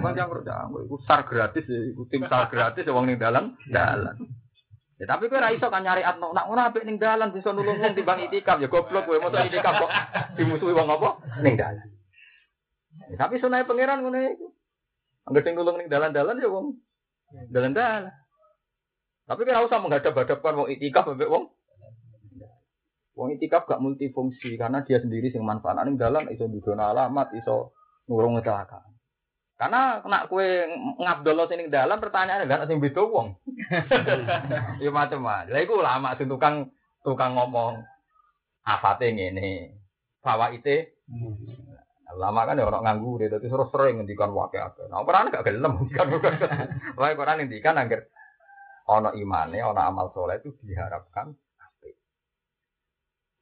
[0.00, 3.60] Wong cangkruk cangkruk iku sar gratis ya, iku tim sar gratis ya wong ning dalan
[3.68, 4.16] dalan.
[4.96, 7.76] Ya tapi kowe ra iso kan nyari atno nak ora apik ning dalan bisa nulung
[7.76, 9.92] wong timbang itikaf ya goblok kowe mosok itikaf kok
[10.40, 11.88] dimusuhi wong apa ning dalan.
[13.10, 14.46] Ya, tapi sunai pangeran ngono iku.
[15.30, 16.74] Angger sing nulung ning dalan-dalan ya wong
[17.54, 18.10] dalan-dalan.
[19.30, 21.54] Tapi kan usah menghadap-hadapkan wong itikaf ambek wong
[23.14, 27.76] Wong itikaf gak multifungsi karena dia sendiri sing manfaat ning dalan iso dudono alamat, iso
[28.10, 28.90] ngurung kecelakaan.
[29.60, 30.64] Karena nak kue
[30.98, 33.38] ngabdolo sing ning dalan pertanyaane gak sing beda wong.
[34.82, 35.52] ya macam-macam.
[35.52, 36.74] Lah iku ulama sing tukang
[37.06, 37.84] tukang ngomong
[38.66, 39.78] afate ngene.
[40.24, 40.96] Fawaite
[42.18, 44.86] Lama kan ya orang nganggur, jadi terus sering ngendikan wakil akeh.
[44.90, 46.06] Nah, Quran gak gelem ngendikan
[46.98, 48.00] Wah, Quran ngendikan agar
[48.90, 51.94] ono imane, ono amal soleh itu diharapkan apik.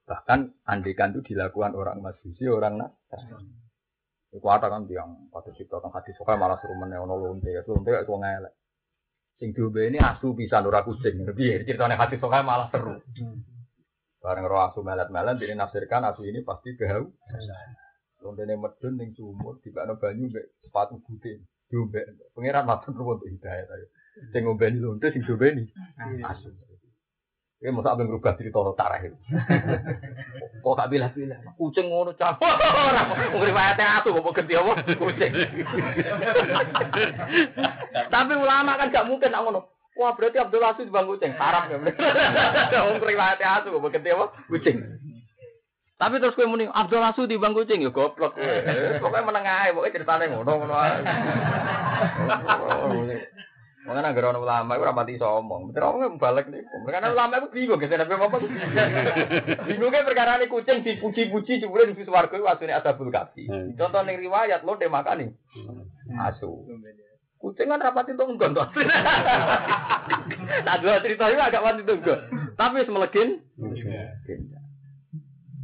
[0.04, 3.56] Bahkan andikan itu dilakukan orang majusi, orang nasrani.
[4.28, 7.72] Iku ada kan tiang pada cipta kan hati suka malah suruh meneh ono lonte, itu
[7.72, 8.52] lonte itu ngelek.
[9.40, 11.24] Sing diombe ini asu bisa ora kucing.
[11.38, 13.00] Piye ceritane hati suka malah seru.
[14.20, 17.08] Bareng roh asu melet-melet dinafsirkan asu ini pasti bau.
[18.22, 21.38] Lontene medun ning sumur dibakno banyu mbek sepatu putih.
[21.68, 22.00] Diombe.
[22.34, 23.86] Pangeran matur nuwun hidayah ayo.
[24.32, 25.68] Sing ngombeni lonte sing diombeni
[26.24, 26.50] asu.
[27.58, 29.18] Ini masa abang rubah cerita tarah itu.
[30.62, 31.42] Kok gak bilah-bilah?
[31.58, 32.38] Kucing ngono cah.
[32.38, 33.02] Ora
[33.34, 34.78] mung riwayate asu kok ganti apa?
[34.94, 35.32] Kucing.
[38.14, 39.74] Tapi ulama kan gak mungkin nak ngono.
[39.98, 41.34] Wah berarti Abdul Aziz bang kucing.
[41.34, 41.98] Haram ya bener.
[42.78, 44.26] Wong riwayate asu kok ganti apa?
[44.46, 44.78] Kucing.
[45.98, 48.38] Tapi terus kowe muni Abdul Asu di bang kucing ya goblok.
[49.02, 50.98] Pokoknya menengah ae, pokoknya ceritane ngono ngono ae.
[53.88, 55.72] Makanya agar orang ulama itu rapati iso omong.
[55.72, 56.60] Betul omong balik nih.
[56.86, 57.96] Karena ulama itu bingung gitu.
[57.96, 58.36] Tapi apa?
[59.66, 63.48] Bingungnya perkara ini kucing dipuji-puji jebule di swarga itu asline asabul kafi.
[63.74, 65.30] Contoh ning riwayat lo dia makan nih.
[66.20, 66.68] Asu.
[67.40, 68.68] Kucing kan rapati itu enggon tuh.
[70.58, 72.20] Nah dua cerita itu agak mati tuh enggon.
[72.60, 73.40] Tapi semelegin.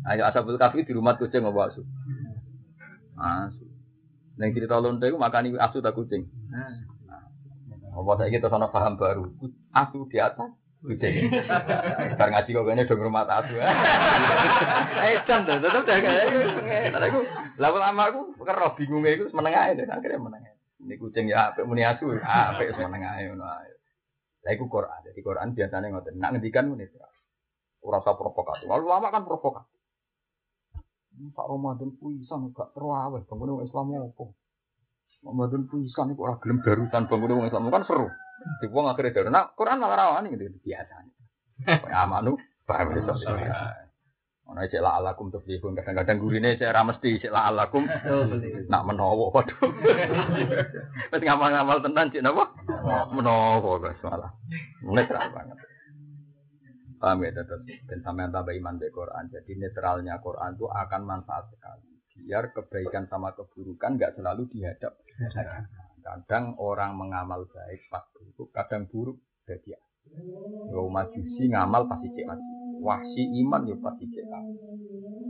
[0.04, 1.80] Ayo asabul kafi di rumah kucing apa asu?
[3.16, 3.64] Asu.
[4.36, 6.28] Neng cerita lonte itu makani asu tak kucing.
[7.94, 9.32] Apa saya kita sana paham baru.
[9.72, 10.52] Asu di atas
[10.84, 11.32] kucing.
[12.20, 13.56] Ntar ngaji kok kayaknya dong rumah asu.
[13.56, 15.88] Eh, can tuh, tetep.
[15.88, 17.20] Tapi aku,
[17.56, 20.52] lalu lama aku kerap bingungnya itu menengah itu, akhirnya menengah.
[20.84, 23.40] Ini kucing ya, apa muni asu, apa menengah itu.
[24.44, 25.00] Lah iku Quran.
[25.08, 26.20] Jadi Quran biasanya ngoten.
[26.20, 26.92] Nak ngendikan menit.
[27.80, 28.68] Ora usah provokatif.
[28.68, 29.73] Lalu lama kan provokatif.
[31.14, 34.24] Pak Ramadan puisan gak terawih, bangun Islam apa?
[35.24, 38.08] Ramadan puisan itu orang gelem darutan bangun wong Islam kan seru.
[38.60, 39.28] Di wong akhirnya daru.
[39.30, 40.94] Nah, Quran malah rawani gitu biasa.
[41.64, 42.34] Kayak amanu
[42.64, 43.16] Paham ya sok.
[44.44, 47.88] Ono cek la alakum tuflihun kadang-kadang gurine cek ra mesti cek la alakum
[48.68, 49.56] nak menawa waduh.
[51.12, 52.52] Wis ngamal-ngamal tenan cek napa?
[53.08, 54.32] Menawa guys malah.
[54.84, 55.56] Netral banget.
[57.00, 59.24] Paham ya tetap dan sampean tambah iman be Quran.
[59.28, 61.94] Jadi netralnya Quran itu akan manfaat sekali.
[62.14, 64.94] Biar kebaikan sama keburukan nggak selalu dihadap.
[66.04, 69.18] Kadang orang mengamal baik pas buruk, kadang buruk
[69.48, 69.76] jadi
[70.70, 72.44] Yo majusi ngamal pasti cek maju.
[72.84, 74.26] Wahsi iman yo pasti cek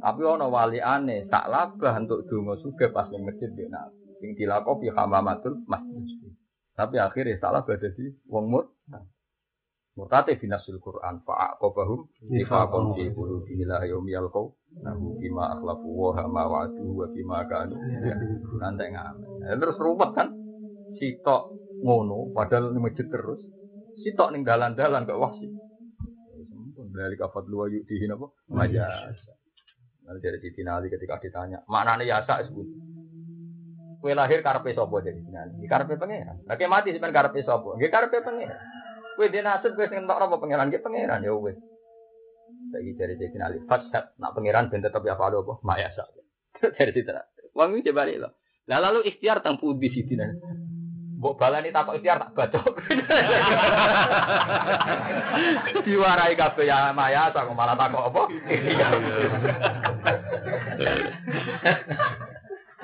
[0.03, 3.95] Tapi ono wali aneh, tak labah untuk donga suge pas ning masjid dia nak.
[4.21, 6.35] Sing dilakopi hamamatul masjid.
[6.75, 8.65] Tapi akhirnya salah dadi wong mur.
[9.95, 14.51] Murtate binasul Quran fa'aqabahum nifaqan fi qulubihim ila yaumi yalqau
[14.83, 17.79] nahu bima akhlafu wa ma wa'adu wa bima kanu
[18.59, 19.55] nanti ngamen.
[19.55, 20.35] Terus ruwet kan
[20.99, 21.55] sitok
[21.87, 23.39] ngono padahal masjid terus
[24.03, 25.47] sitok ning dalan-dalan kok wahsi.
[26.75, 28.27] Dari kafat luar yuk dihin apa?
[28.51, 29.15] Majas.
[30.05, 32.67] Nanti dari Siti Nali ketika ditanya, mana nih yasa sebut?
[34.05, 35.17] Kue lahir karpe sopo jadi
[35.57, 36.45] Di karpe pengiran.
[36.45, 37.73] Lagi mati sebenarnya karpe sopo.
[37.81, 38.74] Gak karpe pengiran.
[39.15, 40.71] Kue dia nasib kue sing apa pengiran?
[40.71, 41.55] Gak pengiran ya kue.
[42.75, 43.59] Lagi dari Siti Nali.
[43.67, 45.55] Fasad nak pengiran ben tetap ya apa apa?
[45.63, 46.03] Mayasa.
[46.59, 47.55] dari Siti Nali.
[47.55, 48.31] Wangi coba lo.
[48.65, 50.35] Lah lalu ikhtiar tang pudi Siti Nali.
[51.15, 52.59] Mbok balani takok ikhtiar tak baca.
[55.87, 58.23] Diwarai kabeh ya maya tak malah takok apa?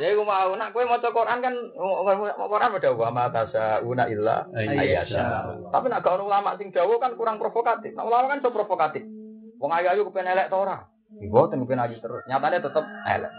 [0.00, 3.28] Ya aku mau nak kowe maca Quran kan mau Quran pada wa ma
[3.84, 5.60] una illa ayyasha.
[5.68, 7.92] Tapi nak gak ulama sing dawa kan kurang provokatif.
[7.92, 9.04] Nah, ulama kan so provokatif.
[9.60, 10.88] Wong ayu-ayu kepen elek ta ora?
[11.20, 12.24] Mboten kepen ayu terus.
[12.24, 13.32] Nyatane tetep elek.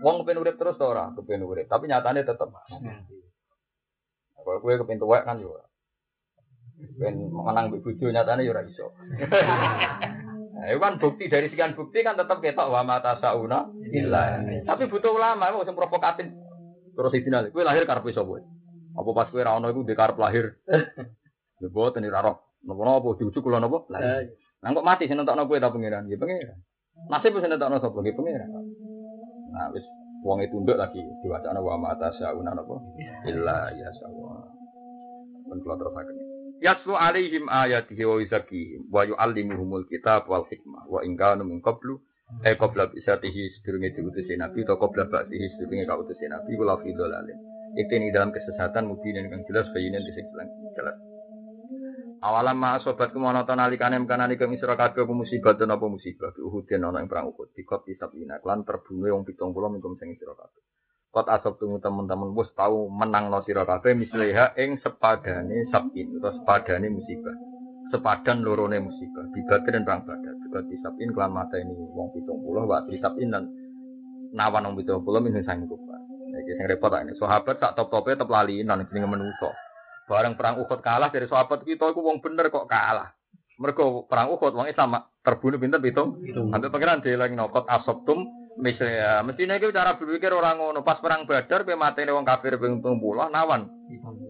[0.00, 1.12] Wong kepen urip terus ta ora?
[1.12, 2.48] Kepen urip, tapi nyatane tetep.
[4.32, 5.68] Kalau gue kepintu tuwek kan juga.
[6.96, 8.96] Ben menang bojo nyatane yo ora iso.
[10.56, 14.40] Nah, itu kan bukti dari sekian bukti kan tetap ketok wa mata sauna illa.
[14.64, 16.32] Tapi butuh ulama mau sing provokatif.
[16.96, 18.40] Terus final, gue lahir karep sapa?
[18.96, 20.56] Apa pas gue ra ono iku karep lahir.
[21.56, 22.36] Ya boten ora roh.
[22.68, 23.88] Napa-napa diujuk kula napa?
[23.88, 26.04] Lah kok mati sing nentokno kowe ta pangeran?
[26.04, 26.60] Ya pangeran.
[27.08, 27.96] Nasib sing nentokno sapa?
[28.04, 28.50] Ya pangeran.
[29.56, 29.80] Nah wis
[30.20, 32.76] wong itu tunduk lagi diwacana wa mata sauna napa?
[33.24, 34.52] Illa ya sawwa.
[35.48, 36.35] Men kula terusaken.
[36.56, 42.00] Yaslu alaihim ayatihi wa yuzakihim wa yu'allimuhumul kitab wal hikmah wa in kanu min qablu
[42.42, 47.38] eh qabla bisatihi sedurunge diutusi nabi atau qabla ba'dihi sedurunge kautusi nabi kula fi dhalalin.
[47.76, 50.10] Itu ini dalam kesesatan mungkin yang jelas bayinan di
[50.72, 50.96] jelas.
[52.24, 56.40] Awalam ma sobat kemono to nalikane mkanani ke misra kabeh apa musibah apa musibah di
[56.40, 60.75] Uhud ana ing perang Uhud dikot isabina lan terbunuh wong 70 minkum sing sira kabeh.
[61.16, 66.28] Kot asap tunggu teman-teman bos tahu menang no sira kabeh misliha ing sepadane sabin atau
[66.28, 67.32] sepadane musibah.
[67.88, 70.36] Sepadan lorone musibah di dan perang badar.
[70.44, 73.48] Juga disabin kelan mata ini wong 70 wa disabin dan
[74.36, 75.96] nawan wong 70 min sing kufar.
[76.36, 77.16] Iki sing repot ini.
[77.16, 79.56] Sahabat tak top-tope tetep lali nang jenenge menungso.
[80.12, 83.16] Bareng perang Uhud kalah dari sahabat kita itu wong bener kok kalah.
[83.56, 86.20] Mereka perang Uhud wong Islam terbunuh pinter pitung.
[86.52, 91.64] Sampai pangeran dieling nokot asoptum misalnya mestinya itu cara berpikir orang ngono pas perang Badar
[91.64, 92.96] pe matene wong kafir ping 30
[93.32, 93.68] nawan.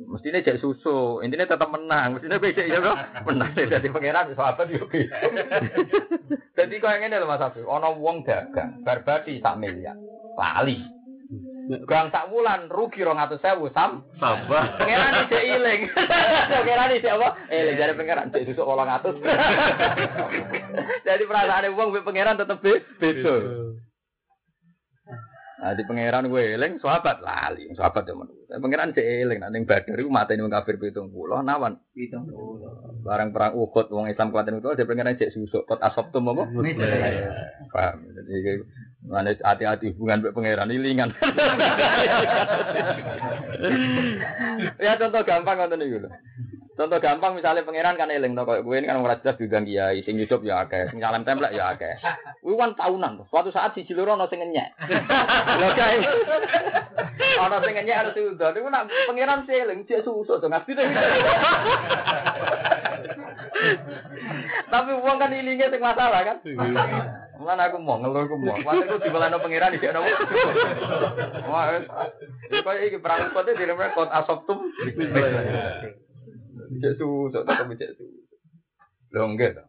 [0.07, 2.17] Mestinya jadi susu, intinya tetap menang.
[2.17, 2.97] Mestinya beda ya kok
[3.27, 4.87] menang dari pangeran sahabat yo.
[6.57, 9.93] Jadi kau yang ini loh Mas Abi, ono wong dagang barbadi sak miliar.
[10.41, 10.81] Lali.
[11.85, 14.07] Gang sak wulan rugi rong atus sewu sam.
[14.17, 14.79] Sabar.
[14.79, 15.81] Pangeran ijek iling.
[16.55, 17.29] Pangeran ijek apa?
[17.51, 19.19] Eling dari pangeran ijek susuk wolong atus.
[21.07, 23.37] Jadi perasaan wong be pangeran tetep beda.
[25.57, 28.61] Nah, di pangeran gue eling, sahabat lali, sahabat zaman dulu.
[28.61, 31.81] Pangeran cek eling, nanti badar itu mata ini kafir pitung pulau, nawan.
[31.97, 32.77] Pitung pulau.
[33.01, 36.45] Barang perang ukut, wong Islam kuatin itu, dia pangeran cek susuk, kot asop tuh mau.
[37.73, 38.05] Paham?
[38.05, 38.69] Jadi
[39.07, 41.11] mana hati-hati hubungan dengan pangeran ilingan.
[44.85, 46.09] ya contoh gampang nonton itu.
[46.77, 50.21] Contoh gampang misalnya pangeran kan eling toko gue ini kan ora jelas juga kiai, sing
[50.21, 51.97] hidup ya akeh, sing salam templek ya akeh.
[52.45, 53.25] Kuwi kan tahunan.
[53.33, 54.77] Suatu saat si Ciloro ono sing ngenyek.
[55.57, 56.05] Lho kae.
[57.65, 58.53] Sing ngenyek harus udah.
[58.53, 60.77] Niku nak pangeran sih eling cek susu to ngerti
[64.69, 66.37] Tapi uang kan ilingnya sing masalah kan.
[67.41, 68.53] Mana aku mau ngeluh aku mau.
[68.53, 70.05] Mana aku dibelano pangeran di sana.
[71.49, 71.73] Wah,
[72.53, 74.61] kaya iki perang kote diremeh kot asoptum.
[76.67, 78.39] Cek susuk tetep cek susuk.
[79.15, 79.65] Lho enggak to.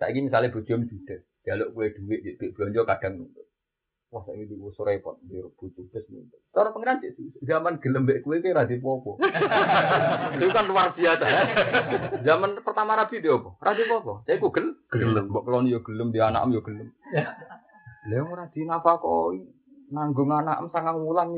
[0.00, 3.46] Saiki misale bojom judes, jaluk kowe dhuwit di belanja kadang nuntut.
[4.10, 6.40] Wah, saya di usur repot, di bojo des nuntut.
[6.50, 7.40] Cara pengiran cek susuk.
[7.46, 9.20] zaman gelem mbek kowe ki ra dipopo.
[10.34, 11.26] Itu kan luar biasa.
[12.26, 13.50] Zaman pertama Rabi dia apa?
[13.60, 14.24] Ra dipopo.
[14.26, 16.88] Saya ku gel gelem, mbok kelon yo gelem, di anakmu yo gelem.
[18.08, 19.44] Lah ora dinafakoi.
[19.92, 21.36] Nanggung anakmu sangang wulan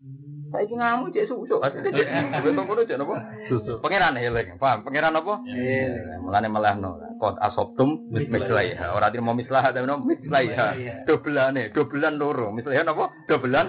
[0.00, 0.30] misoni.
[0.50, 1.56] Saiki ngamu cek susu.
[1.62, 2.08] Asline cek
[2.42, 3.14] kowe ngono cek napa?
[3.48, 3.78] Susu.
[3.78, 4.82] Pangeran eling, paham?
[4.82, 5.38] Pangeran apa?
[5.46, 6.20] Eling.
[6.24, 6.98] Mulane melehno.
[7.20, 8.96] Qad asabtum mislaiha.
[8.96, 10.74] Ora dite mau mislah tapi no mislaiha.
[11.06, 12.50] Dobelane, dobelan loro.
[12.50, 13.12] Mislaiha napa?
[13.28, 13.68] Dobelan.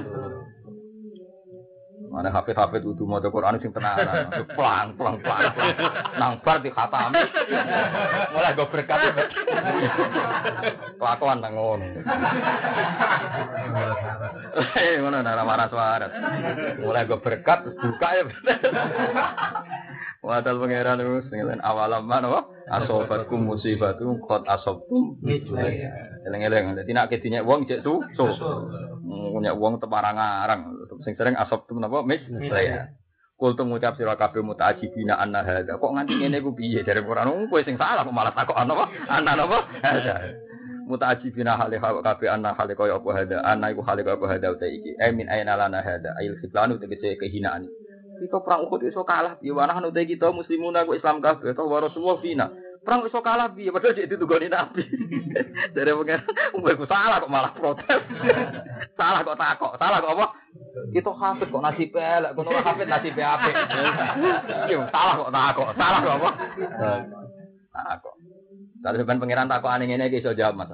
[2.12, 6.68] Mana hafid hafid udah mau Quran sing tenanan, pelang pelang pelang pelang, nang bar di
[6.68, 7.16] khatam,
[8.36, 9.00] mulai gue berkat,
[11.00, 11.56] kelakuan nang
[14.52, 14.76] ngono.
[14.78, 16.08] Eh, mana nara marah suara,
[16.84, 18.24] mulai gue berkat, buka ya.
[20.22, 25.18] Wadal pangeran itu ngelen awalam mana wah asobatkum musibatu kot asobtum
[26.30, 28.30] eleng-eleng dadi nek kedine wong cek su so
[29.34, 32.06] punya wong teparang-arang sing sering asobtum napa?
[32.06, 32.22] Mis?
[32.54, 32.94] Saya
[33.34, 35.82] Kul tu ngucap sira kabeh mutaajibina anna hadza.
[35.82, 36.86] Kok nganti ngene ku piye?
[36.86, 38.86] Dari Quran kowe sing salah kok malah takok ana apa?
[39.10, 40.16] Ana napa hadza
[40.88, 44.68] mutaajibina hale kabeh anna hale kaya apa hadza ana iku hale kaya apa hadza uta
[44.68, 44.98] iki?
[44.98, 47.68] Eh min aina lana hadza ail khitlanu tegese kehinaan.
[48.22, 49.50] Kita perang Uhud iso kalah piye?
[49.50, 51.58] Wanah uta kita muslimun aku Islam kabeh.
[51.58, 52.46] To wa Rasulullah fina.
[52.86, 53.74] Perang iso kalah piye?
[53.74, 54.86] Padahal cek ditugoni nabi.
[55.74, 56.22] Dari pengen
[56.54, 58.02] umbe ku salah kok malah protes.
[59.00, 59.74] Salah kok takok.
[59.82, 60.28] Salah kok apa?
[60.94, 62.38] Itu hafid kok nasib elek.
[62.38, 63.56] Kono hafid nasib apik.
[64.94, 65.68] Salah kok takok.
[65.74, 66.30] Salah kok apa?
[67.72, 68.11] Takok
[68.82, 70.74] kalau sampean pangeran takok ane ngene iki iso jawab Mas.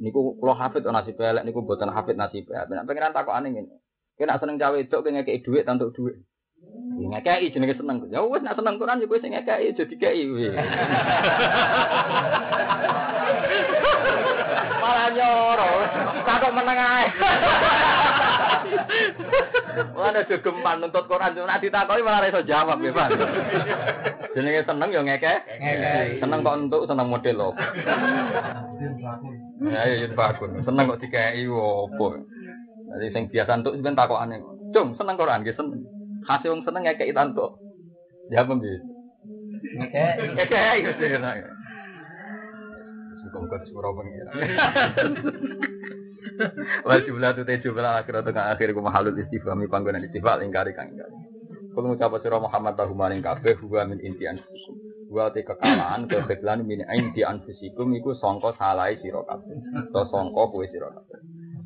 [0.00, 3.52] Niku kula hafid kok nasib elek niku mboten hafid nasib apik nek pangeran takok ane
[3.52, 3.76] ngene
[4.16, 6.16] kena seneng cawe itu kene ngekeki dhuwit tantuk dhuwit.
[6.96, 8.08] Ngekeki jenenge seneng.
[8.08, 10.24] Ya wis nek seneng Quran ya kowe sing ngekeki aja dikeki
[14.80, 15.84] malah nyoro.
[16.24, 17.04] Takok meneng ae
[19.98, 23.08] Mana gegeman nuntut Quran cuma ditakoki malah ora iso jawab ya, Pak.
[24.34, 25.34] Jenenge seneng ya ngeke.
[26.18, 27.50] Seneng kok entuk seneng model lho.
[29.70, 30.62] Ya ya yen bakun.
[30.66, 32.18] Seneng kok dikeki opo.
[32.94, 34.36] Jadi sing biasa entuk sampean takokane.
[34.74, 35.80] Cung, seneng Quran nggih seneng.
[36.26, 37.58] Kasih wong seneng ngekeki tantuk.
[38.30, 38.78] Ya apa nggih?
[39.78, 40.24] Ngekeki.
[40.34, 41.36] Ngekeki wis enak.
[43.24, 44.32] Muga-muga disepuro pengira.
[46.86, 50.90] Wal jumlah tu te jumlah akhirat tengah akhir ku mahalul istifhami panggonan istifal ingkari kang
[50.90, 51.14] ingkari.
[51.74, 54.78] Kulo ngucap sira Muhammad tahu maring kabeh huwa min inti anfusikum.
[55.10, 59.58] Wa te kekalahan kebetlan min inti anfusikum iku sangka salahe sira kabeh.
[59.90, 61.18] To sangka kowe sira kabeh.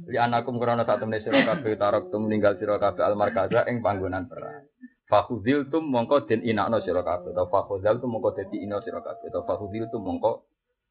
[0.08, 3.84] Li anakum krana sak temene sira kabeh tarok tum ninggal sira kabeh al markaza ing
[3.84, 4.64] panggonan perang.
[5.08, 7.36] Fakhudil tum mongko den inakno sira kabeh.
[7.36, 9.28] To fakhudil tum mongko dadi ina sira kabeh.
[9.32, 10.44] To fakhudil tum mongko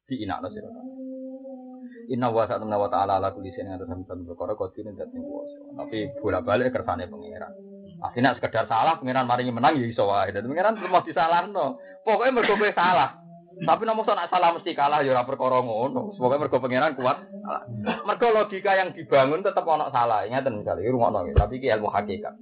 [0.06, 1.07] di inakno sira kabeh.
[2.08, 5.58] Inna wa ta'ala wa ta'ala ala kulli shay'in ngatas sampeyan perkara kodine dadi kuwasa.
[5.76, 7.52] Tapi bola-balik kersane pangeran.
[8.00, 10.32] Akhirnya sekedar salah pangeran maringi menang ya iso wae.
[10.32, 11.76] Dadi pangeran terus mau disalahno.
[12.08, 13.12] Pokoknya mergo kowe salah.
[13.58, 16.16] Tapi nomor nak salah mesti kalah ya ora perkara ngono.
[16.16, 17.18] Pokoknya mergo pangeran kuat.
[18.08, 20.24] Mergo logika yang dibangun tetap ono salah.
[20.24, 22.34] Ingatan sekali rungokno Tapi iki ilmu hakikat.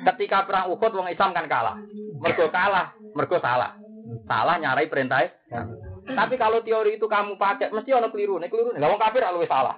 [0.00, 1.76] Ketika perang Uhud wong Islam kan kalah.
[2.24, 3.76] Mergo kalah, mergo salah.
[4.24, 5.28] Salah nyarai perintah.
[6.16, 8.38] Tapi kalau teori itu kamu pakai, mesti ono keliru.
[8.38, 9.76] Nek keliru, nggak wong kafir luwih salah.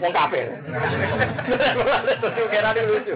[0.00, 0.48] Wong kafir.
[2.48, 3.14] Kira ini lucu.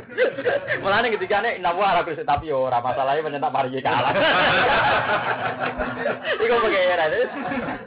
[0.84, 4.12] Mulane ketika nek nawa ora kuwi tapi yo ora masalahnya menyentak mari kalah.
[6.36, 7.04] Iku pengira.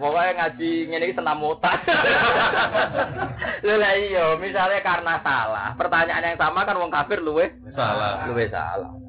[0.02, 1.86] Pokoknya ngaji ngene iki senam otak.
[3.62, 9.07] Lha iya, misalnya karena salah, pertanyaan yang sama kan wong kafir luwih salah, luwih salah.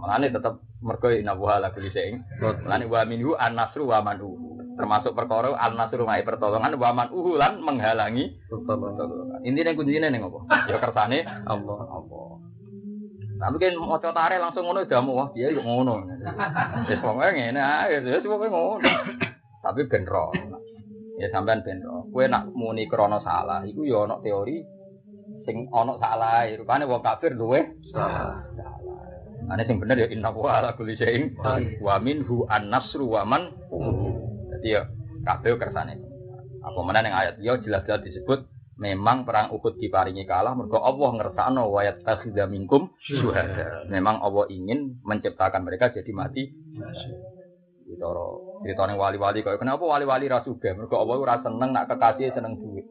[0.00, 2.24] Mulane tetep mergo inabuha la kulli syai'in.
[2.40, 4.56] Lan wa minhu an-nasru wa manhu.
[4.80, 9.44] Termasuk perkara an-nasru mai pertolongan wa manhu lan menghalangi pertolongan.
[9.44, 10.40] Intine kuncine ning apa?
[10.72, 11.80] Ya kersane Allah.
[11.84, 12.40] Allah.
[13.40, 16.04] Tapi kan maca tare langsung ngono damu wah dia yo ngono.
[16.84, 18.84] Wis pokoke ngene ae, wis pokoke ngono.
[19.64, 20.28] Tapi ben ro.
[21.16, 22.04] Ya sampean ben ro.
[22.12, 24.60] Kowe nak muni krana salah, iku yo ana teori
[25.48, 26.52] sing ana salah.
[26.52, 28.44] Rupane wong kafir luwe salah.
[29.50, 31.34] Ane sing bener ya inna wa ala kulli syai'in
[31.82, 33.50] wa minhu an-nasru wa man
[34.54, 34.86] Jadi ya
[35.26, 35.98] kabeh kersane.
[36.62, 38.46] Apa mana yang ayat ya jelas-jelas disebut
[38.78, 43.90] memang perang Uhud diparingi kalah mergo Allah ngersakno wa yattakhidha minkum syuhada.
[43.90, 46.46] Memang Allah ingin menciptakan mereka jadi mati.
[47.90, 50.78] Ditoro ceritane wali-wali kaya kenapa wali-wali ra sugih?
[50.78, 52.86] Mergo Allah ora seneng nak kekasih seneng duit.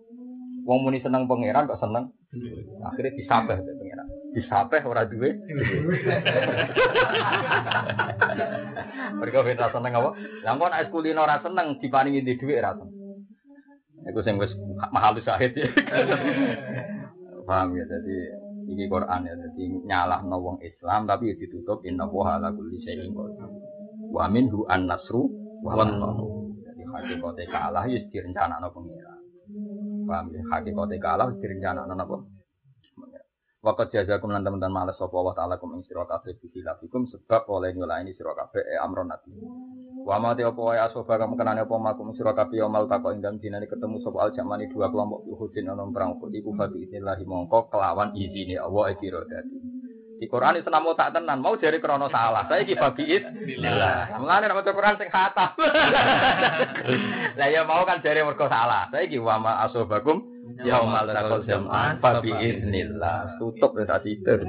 [0.67, 2.11] Wong muni seneng pangeran kok seneng.
[2.83, 4.07] Akhirnya disabeh pangeran.
[4.29, 5.33] Disabeh ora duwe.
[9.19, 10.09] Mereka ben seneng apa?
[10.45, 12.99] Lah kok nek kulino ora seneng diparingi di dhuwit ra seneng.
[14.09, 14.53] Iku sing wis
[14.93, 15.67] mahal syahid ya.
[17.43, 18.17] Paham ya, jadi
[18.69, 23.49] Iki Quran ya, jadi nyalah wong Islam tapi ditutup inna wa ala kulli syai'in qadir.
[24.13, 25.25] Wa minhu an-nasru
[25.65, 26.53] wallahu.
[26.61, 29.13] Jadi hakikate kalah ya direncanakno pengira.
[30.05, 30.41] Paham ya?
[30.53, 32.17] Hakikate kalah direncanakno napa?
[33.59, 37.75] Wakat jazakum lan teman-teman males sapa wa taala kum ing sira kabeh bihilafikum sebab oleh
[37.75, 39.35] nyulaini sira kabeh e amron nabi.
[40.07, 43.19] Wa ma te apa wae asoba kamu kenane apa makum sira kabeh yaumul taqa ing
[43.43, 47.67] dinane ketemu sapa al jamani dua kelompok Uhudin ana perang Uhud iku babi inillahi mongko
[47.67, 49.59] kelawan izine Allah e kira dadi.
[50.19, 52.47] Di Quran itu namo tak tenan, mau jadi krono salah.
[52.47, 53.07] Saya ki babi
[53.43, 54.19] Bismillah.
[54.23, 55.51] Mulane nek maca Quran sing khatam.
[57.39, 58.87] Lah ya mau kan jare mergo salah.
[58.87, 63.37] Saya ki wa ma asobakum Yaumal taqal jam'an fa bi idznillah.
[63.37, 64.43] Tutup ya tak sider.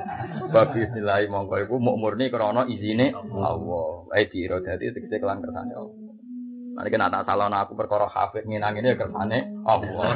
[0.51, 4.10] Fa bi idznillah mongko iku murni krana izine Allah.
[4.16, 5.97] Ae dira dadi tegese kelan kersane Allah.
[6.70, 10.10] Nanti kena tak salah aku perkara hafid nginang ini ya kersane Allah.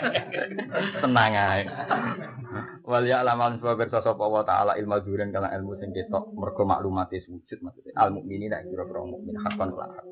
[1.02, 1.62] Tenang ae.
[2.84, 6.66] Wal ya lamal sebab bersa sapa wa taala ilmu duren kana ilmu sing ketok mergo
[6.66, 10.02] maklumate wujud maksudnya al mukminina kira-kira mukmin hakon hak.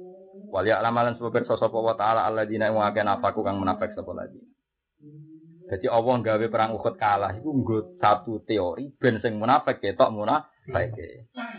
[0.48, 4.12] Wal ya lamalan sebab bersa sapa wa taala alladzina wa kana nafaku kang munafik sapa
[4.16, 4.40] lagi.
[5.68, 10.96] Jadi Allah gawe perang Uhud kalah iku nggo satu teori ben sing munafik ketok munafik.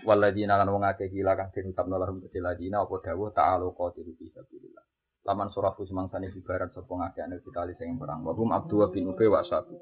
[0.02, 4.26] Waladina lan wong akeh gila kang den utabna lahum keciladina apa dawuh ta'alu qatilu fi
[4.34, 4.86] sabilillah.
[5.30, 8.26] Laman surah fusimangsane bibarat sapa ngakeh ane kitali sing perang.
[8.26, 9.78] Wa hum abdu bin ubay wa sabu.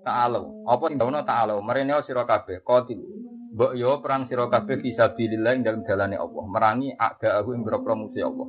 [0.00, 0.64] Ta'alu.
[0.64, 1.60] Apa dawuhna ta'alu?
[1.60, 3.35] Merene sira kabeh qatilu.
[3.56, 6.44] Mbok yo perang sira kabeh fi sabilillah ing dalem dalane Allah.
[6.44, 8.48] Merangi ada aku ing boro Allah.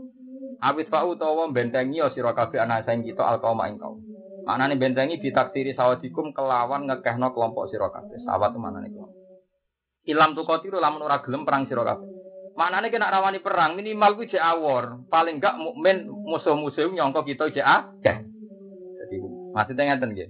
[0.67, 4.03] Awit fa'u utawa bentengi sira kabeh ana saing kita alqauma ing kaum.
[4.43, 8.19] Manane bentengi ditaksiri sawadikum kelawan ngekehno kelompok sira kabeh.
[8.19, 9.15] Sawat manane kelompok.
[10.11, 12.07] Ilam tu kotiru lamun ora gelem perang sira kabeh.
[12.59, 15.07] Manane kena rawani perang minimal kuwi jek awor.
[15.07, 17.63] Paling enggak mukmin musuh-musuh nyongko kita jek.
[18.99, 19.15] Jadi
[19.55, 20.29] maksudnya ngeten nggih.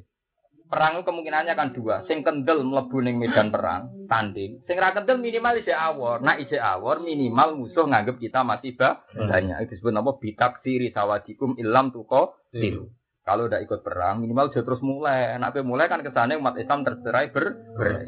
[0.68, 2.04] Perang kemungkinannya kan dua.
[2.12, 4.60] Sing kendel mlebu ning medan perang, tanding.
[4.68, 6.20] Sing ra kendel minimal isih awor.
[6.20, 9.64] Nah isih awor minimal musuh nganggep kita masih banyak.
[9.64, 10.12] Itu disebut apa?
[10.20, 12.92] Bitaksiri sawadikum ilam tuko tiru.
[13.24, 15.36] Kalau udah ikut perang, minimal sudah terus mulai.
[15.36, 17.46] Enak mulai kan kesannya umat Islam tercerai ber
[17.76, 18.08] berai.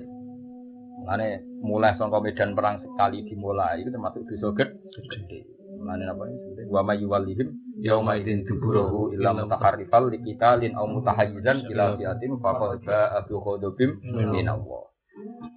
[1.00, 1.30] Mulane
[1.64, 5.59] mulai songko medan perang sekali dimulai itu termasuk dosa gede.
[5.80, 6.68] Mulane apa ini?
[6.68, 7.50] Wa may yuwallihim
[7.80, 13.92] yauma idzin duburahu illa mutaharrifal liqitalin aw mutahayyizan ila fiatin faqad ba'a bi ghadabim
[14.36, 14.84] min Allah.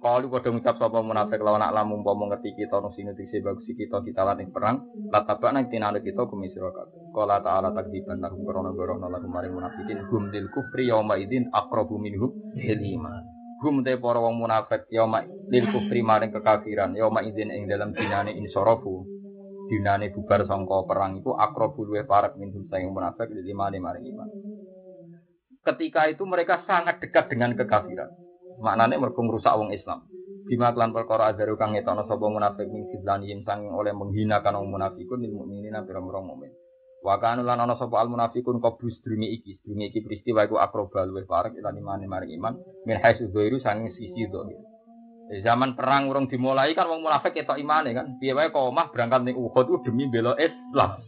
[0.03, 3.63] Kalau kau ngucap sapa munafik lawan nak lamun umpama ngerti kita nang sing dikse bagus
[3.63, 7.15] kita kita lan perang, latabak nang tinane kita kumisira kabeh.
[7.15, 11.95] Qala ta'ala takdiban lahum korona korona lahum maring munafikin hum lil kufri yauma idzin aqrabu
[11.95, 13.23] minhum lil iman.
[13.63, 18.35] Hum te para wong munafik yauma lil kufri maring kekafiran yauma idzin ing dalam dinane
[18.35, 19.07] insarafu.
[19.67, 24.29] Dinane bubar sangka perang iku aqrabu luwe parek minhum sayang munafik lil iman maring iman.
[25.63, 28.11] Ketika itu mereka sangat dekat dengan kekafiran.
[28.59, 30.03] Maknane mergo ngrusak wong Islam.
[30.43, 35.23] Bima klan perkara azaru kang ngetono sapa munafik min sidlanihim sang oleh menghinakan wong munafikun
[35.23, 36.51] lil mukminina pira-pira mukmin.
[36.99, 41.07] Wa kana lan ana sapa al munafikun qabus drungi iki, drungi iki peristiwa iku akroba
[41.07, 44.72] luwih parek lan imane maring iman min haitsu dhairu sanging sisi dhahir.
[45.31, 48.19] E zaman perang urung dimulai kan wong munafik ketok imane kan.
[48.19, 50.99] Piye wae kok omah berangkat ning Uhud ku demi bela Islam.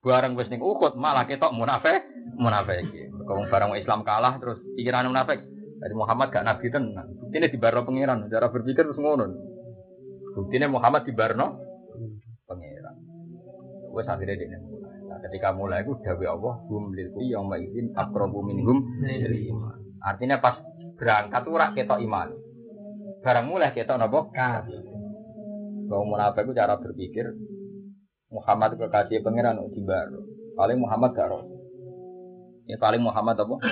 [0.00, 2.00] Bareng wis ning Uhud malah ketok munafik,
[2.40, 2.86] munafik.
[3.12, 5.44] Kok barang Islam kalah terus pikiran munafik
[5.78, 7.06] dari Muhammad gak nabi tenan.
[7.28, 8.26] Ini di barno pangeran.
[8.32, 9.30] Cara berpikir terus ngono.
[10.32, 11.60] Buktinya Muhammad di barno
[12.48, 12.96] pangeran.
[13.92, 14.58] Wes akhirnya dia.
[15.08, 18.84] Nah, ketika mulai itu dawe Allah hum lil yang maizin akrobu minhum.
[20.04, 20.60] Artinya pas
[20.98, 22.47] berangkat tuh rak ketok iman.
[23.18, 24.78] Barang mulai ketok nopo kafir.
[25.88, 27.32] Kalau munafik itu cara berpikir
[28.28, 30.20] Muhammad kekasih pangeran di barno.
[30.52, 31.48] Paling Muhammad gak roh.
[32.68, 33.56] Ya paling Muhammad apa?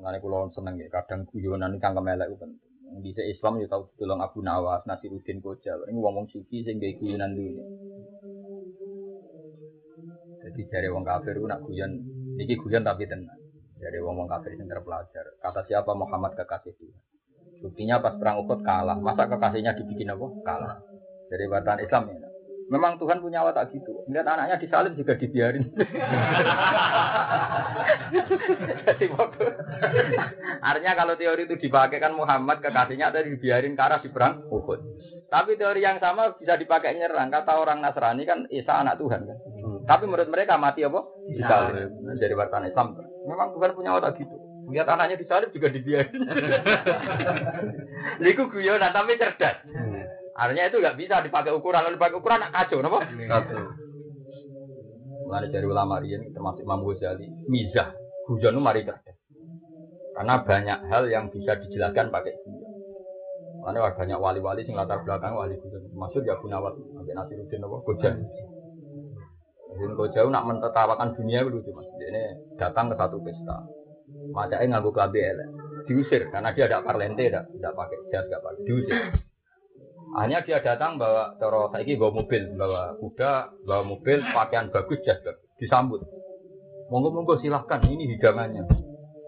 [0.00, 2.70] Mengenai kulo seneng ya, kadang guyonan ini kangkem elek itu penting.
[3.04, 5.76] Di Islam ya tahu tolong Abu Nawas, Nasiruddin Koja.
[5.76, 7.60] Ini ngomong suci sehingga guyonan dulu.
[10.40, 11.92] Jadi dari wong kafir itu nak guyon,
[12.40, 13.36] ini guyon tapi tenang.
[13.76, 15.36] Dari wong wong kafir yang terpelajar.
[15.36, 17.09] Kata siapa Muhammad kekasih Tuhan.
[17.60, 18.96] Buktinya pas perang Uhud kalah.
[18.96, 20.26] Masa kekasihnya dibikin apa?
[20.44, 20.80] Kalah.
[21.28, 22.30] Dari batan Islam ya.
[22.70, 24.06] Memang Tuhan punya watak gitu.
[24.06, 25.74] Melihat anaknya disalib juga dibiarin.
[28.86, 29.42] Jadi waktu
[30.62, 34.80] artinya kalau teori itu dipakai kan Muhammad kekasihnya ada dibiarin ke arah di perang Uhud.
[35.26, 37.30] Tapi teori yang sama bisa dipakai nyerang.
[37.34, 39.38] Kata orang Nasrani kan Isa anak Tuhan kan.
[39.38, 39.82] Hmm.
[39.90, 41.02] Tapi menurut mereka mati apa?
[41.26, 41.90] Disalib.
[42.22, 42.94] Dari batan Islam.
[43.26, 44.49] Memang Tuhan punya watak gitu.
[44.70, 46.22] Lihat anaknya disalib juga dibiarin.
[48.24, 49.60] Liku guyonan tapi cerdas.
[50.40, 52.98] Artinya itu nggak bisa dipakai ukuran, kalau dipakai ukuran kacau, apa?
[53.04, 53.64] Kacau.
[55.28, 57.92] Mulai dari ulama rian termasuk Imam Ghazali, mizah,
[58.24, 59.16] itu mari cerdas.
[60.16, 62.70] Karena banyak hal yang bisa dijelaskan pakai guyon.
[63.60, 65.86] Karena banyak wali-wali sing latar belakang wali guyon.
[65.92, 67.76] Maksud ya Gunawat, sampai Nasiruddin apa?
[67.84, 68.14] Gojan.
[69.70, 71.86] Jadi Gojan nak mentertawakan dunia itu mas.
[71.94, 72.22] Ini
[72.58, 73.79] datang ke satu pesta.
[74.30, 75.48] Macanya nganggu kelambi elek.
[75.86, 78.98] Diusir karena dia ada parlente, tidak tidak pakai jas, tidak pakai diusir.
[80.10, 83.30] Hanya dia datang bawa coro saiki bawa mobil, bawa kuda,
[83.62, 86.02] bawa mobil, pakaian bagus, jas bagus, disambut.
[86.90, 88.66] Monggo monggo silahkan, ini hidangannya.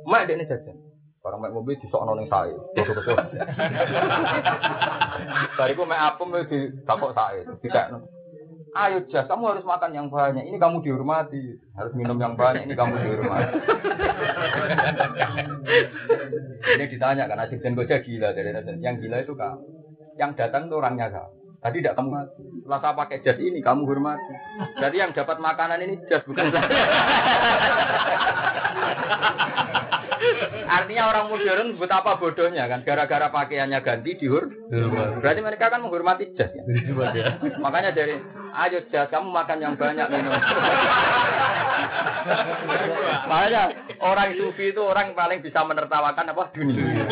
[0.03, 0.75] Mak ini jajan.
[1.23, 2.51] Barang mek mobil disok ning sae.
[2.75, 3.15] Dodo-dodo.
[5.59, 8.03] Bariku mek apem di takok sae, tidak.
[8.73, 10.49] Ayo jas, kamu harus makan yang banyak.
[10.49, 11.61] Ini kamu dihormati.
[11.77, 12.65] Harus minum yang banyak.
[12.65, 13.53] Ini kamu dihormati.
[16.73, 19.61] ini ditanya kan asisten gojek gila dari yang gila itu kamu.
[20.17, 21.42] Yang datang itu orangnya kamu.
[21.63, 22.11] Tadi tidak kamu
[22.67, 24.35] setelah saya pakai jas ini kamu hormati.
[24.83, 26.67] Jadi yang dapat makanan ini jas bukan saya.
[30.67, 34.51] Artinya orang modern betapa bodohnya kan gara-gara pakaiannya ganti dihur.
[35.23, 36.67] Berarti mereka kan menghormati jas ya.
[37.63, 38.19] Makanya dari
[38.59, 40.35] ayo jas kamu makan yang banyak minum.
[43.31, 43.63] Makanya
[44.03, 47.07] orang sufi itu orang paling bisa menertawakan apa dunia.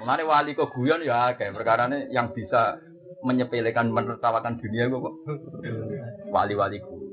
[0.00, 2.80] Mengenai wali kok guyon ya kayak perkara ini yang bisa
[3.22, 5.14] menyepelekan menertawakan dunia kok
[6.32, 7.12] wali-wali guyon.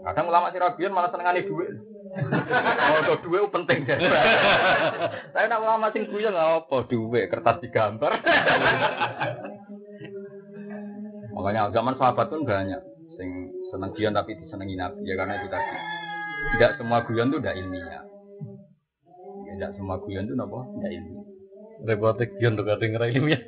[0.00, 1.76] Kadang ulama sirabian malah senengane duit.
[2.10, 3.98] Oh, kok duit penting deh.
[5.32, 8.12] Saya nak ulama sing guyon apa duit kertas digambar.
[11.36, 12.80] Makanya zaman sahabat pun banyak
[13.16, 15.76] sing seneng guyon tapi disenengi Nabi ya karena itu tadi.
[16.56, 18.02] Tidak semua guyon itu tidak ilmiah.
[19.50, 20.58] Tidak semua guyon itu apa?
[20.74, 21.29] Tidak ilmiah
[21.84, 23.42] repotnya gion tuh kadang ilmiah.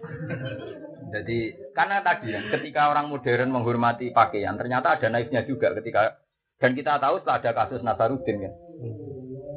[1.13, 1.39] Jadi
[1.77, 6.23] karena tadi ya, ketika orang modern menghormati pakaian, ternyata ada naifnya juga ketika
[6.57, 8.55] dan kita tahu setelah ada kasus Nasaruddin kan.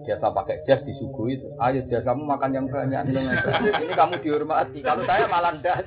[0.06, 1.50] Biasa pakai jas disuguhi itu.
[1.58, 3.10] Ayo jas kamu makan yang banyak.
[3.10, 4.82] Ini kamu dihormati.
[4.86, 5.82] Kalau saya malah ndak.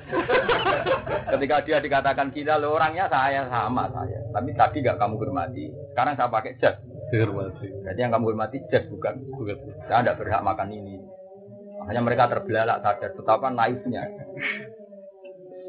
[1.35, 4.19] ketika dia dikatakan kita lo orangnya saya sama saya.
[4.35, 5.71] Tapi tadi gak kamu hormati.
[5.95, 6.75] Sekarang saya pakai jas.
[7.15, 7.67] Dihormati.
[7.67, 9.23] Jadi yang kamu hormati jas bukan.
[9.31, 9.55] Bukan.
[9.87, 10.99] Saya tidak berhak makan ini.
[11.89, 14.05] Makanya mereka terbelalak sadar betapa naifnya.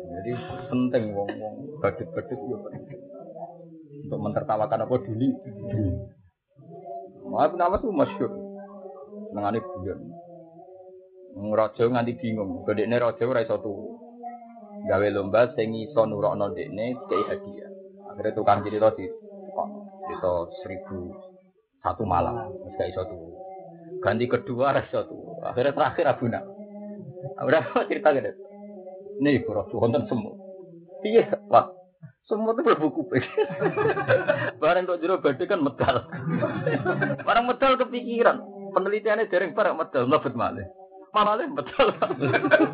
[0.05, 0.33] Jadi
[0.69, 3.01] penting wong wong badut-badut itu penting.
[4.05, 5.29] Untuk mentertawakan apa dulu.
[7.25, 8.29] Maaf nama tuh masyur.
[9.33, 10.01] Nengani bulan.
[11.41, 12.69] Ngerojo nganti bingung.
[12.69, 13.81] Gede rojo ora iso tuh.
[14.93, 17.71] Gawe lomba sing iso nurokno dekne kei hadiah.
[18.13, 19.09] Akhirnya tukang cerita di
[20.05, 21.17] cerita seribu
[21.81, 22.53] satu malam.
[22.61, 23.50] Wis gak iso tuh.
[23.99, 25.43] Ganti kedua rasa tuh.
[25.43, 26.45] Akhirnya terakhir Abu Nak.
[27.43, 28.39] Udah cerita gede.
[29.21, 30.33] Nih ibu roh wonten semua.
[31.05, 31.67] Iya, Pak.
[32.25, 33.27] Semua itu berbuku kuping.
[34.63, 36.07] Barang kok jero badhe kan medal.
[37.27, 38.39] Barang medal kepikiran.
[38.71, 40.67] Penelitiannya dereng barang medal mlebet malih.
[41.11, 41.91] Malah betul.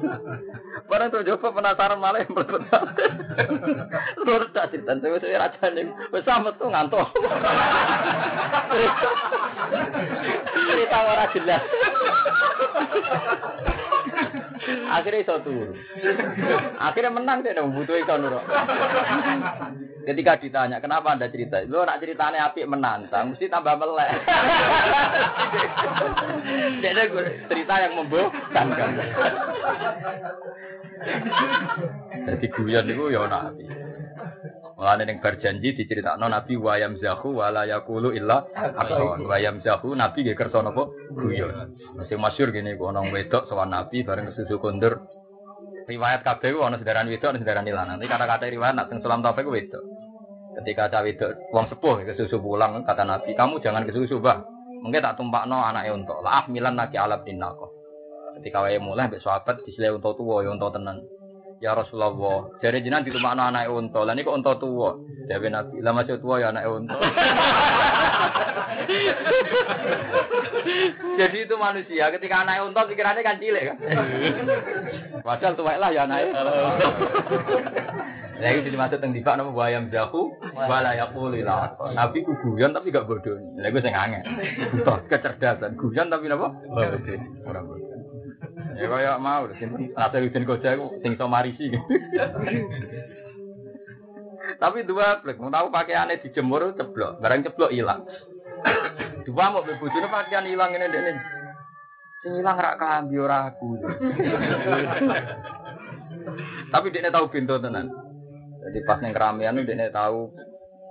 [0.93, 2.61] Barang tuh jawab penasaran malah betul.
[4.29, 7.09] Lurus tak cerita, saya saya raja nih, bersama tuh ngantuk.
[10.53, 11.63] Cerita orang jelas.
[14.89, 15.75] Akhirnya iso turu.
[16.81, 18.45] Akhirnya menang deh dong butuh iso nurut.
[20.07, 24.23] Ketika ditanya kenapa anda cerita, lo nak ceritanya api menantang, mesti tambah melek.
[26.79, 27.01] Jadi
[27.51, 28.91] cerita yang membosankan.
[32.27, 33.86] Jadi guyon itu ya nabi.
[34.77, 39.25] Mulane ning berjanji diceritakno Nabi wayam zahu wala yaqulu illa akson.
[39.25, 41.73] Wayam zahu Nabi nggih kersa napa guyon.
[41.97, 45.01] Masih masyhur gini ku ana wedok sowan Nabi bareng kesusu kondur.
[45.89, 47.97] Riwayat kabeh ku ana sedaran wedok ana sedaran lanang.
[47.97, 49.81] Nanti kata-kata riwayat nak teng Sulam Taufik wedok.
[50.61, 54.45] Ketika cah wedok wong sepuh kesusu pulang kata Nabi, "Kamu jangan kesusu, Bah.
[54.85, 56.21] Mungkin tak tumpakno anake unta.
[56.21, 57.73] Lah milan naki alab dinako."
[58.37, 61.01] Ketika wae mulai mbek sahabat disile unta tuwa ya unta tenan.
[61.57, 64.05] Ya Rasulullah, jare jenengan ditumakno anake unta.
[64.05, 64.93] Lah niku unta tuwa.
[65.25, 66.93] Dewe Nabi, lah masih tuwa ya anake unta.
[71.17, 73.77] Jadi itu manusia, ketika anake unta pikirannya kan cilik kan.
[75.25, 76.29] Padahal tuwa lah ya anake.
[78.37, 81.73] Lah itu dimaksud teng dibak nama wayam jahu wala yaqulu la.
[81.97, 83.33] Nabi ku guyon tapi gak bodoh.
[83.57, 84.21] Lah iku sing angel.
[85.11, 86.53] Kecerdasan guyon tapi napa?
[87.49, 87.96] Ora bodoh.
[88.57, 91.29] Ya kaya mau, Nasiruddin Koja itu sing iso.
[94.57, 98.09] Tapi dua plek, mau tahu pakaiannya dijemur ceblok, barang ceblok hilang.
[99.29, 101.13] Dua mau bebojone pakaian hilang ini ini.
[102.25, 103.77] Sing hilang rak kambi ora aku.
[106.73, 107.93] Tapi dia tahu pintu tenan.
[108.65, 110.33] Jadi pas neng keramaian dia tahu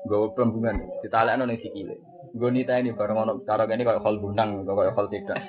[0.06, 1.98] gue pembungan, ditalekno ning sikile.
[2.38, 5.40] Gue nita ini bareng ono cara gini kayak hal bunang, kayak hal tidak.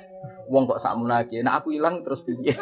[0.47, 1.43] Wong kok sakmono lagi.
[1.43, 2.55] Nah aku hilang terus piye?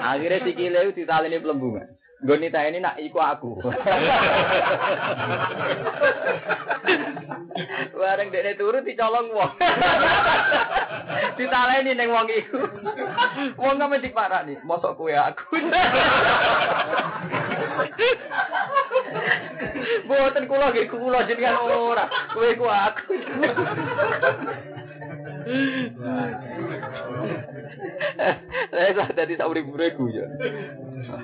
[0.00, 1.88] Akhirnya sikile ditaleni pelembungan.
[2.24, 3.60] Nggo ini nak iku aku.
[7.94, 9.52] Bareng dekne turu dicolong wong.
[11.38, 12.64] Ditaleni ning wong iku.
[13.60, 15.56] Wong kok mesti parani, mosok kowe aku.
[20.08, 22.04] Boten kula nggih kula jenengan ora.
[22.32, 23.14] Kowe ku aku.
[28.72, 30.26] Saya tadi tak urip-uriku ya.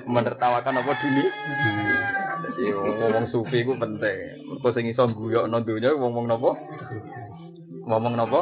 [0.05, 1.23] Menertawakan apa dulu?
[2.41, 4.45] Jadi ngomong sufi ku penting.
[4.49, 6.51] Mergo sing iso guyokno donya ngomong napa?
[7.89, 8.41] Ngomong napa?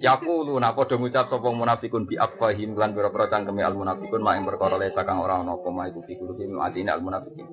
[0.00, 4.40] Yaku lu nak padha ngucap sapa munafikun bi afahim lan pira-pira cangkeme al munafikun mak
[4.40, 7.44] ing perkara le kang ora ana apa mak iku fikul fi atine al munafikin.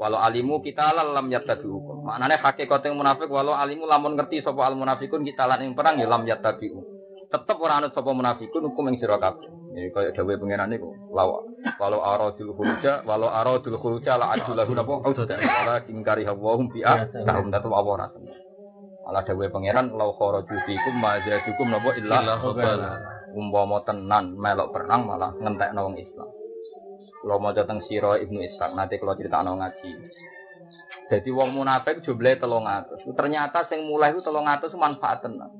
[0.00, 2.08] Walau alimu kita lam yattabi'u.
[2.08, 6.00] Maknane hakikat yang munafik walau alimu lamun ngerti sapa al munafikun kita lan ing perang
[6.00, 6.80] ya lam yattabi'u.
[7.28, 9.44] Tetep ora anut sapa munafikun hukum ing sira kabeh.
[9.76, 10.88] Ini kaya dawuh pangeran niku.
[11.12, 11.44] Lawa.
[11.76, 15.36] Walau aradul khuruja walau aradul khuruja la ajulahu napa auda.
[15.36, 18.08] Wala ingkari hawahum bi'a kaum datu awara.
[19.04, 22.40] Malah dawuh pangeran lau kharaju fikum ma jadukum napa illa.
[23.36, 26.29] Umpama tenan melok perang malah ngentekno wong Islam.
[27.20, 29.92] Kalau mau datang siro ibnu Ishaq nanti kalau cerita ngaji.
[31.10, 33.02] Jadi wong munafik jumlahnya telung atus.
[33.02, 35.50] Ternyata sing mulai itu telung atus manfaat tenang.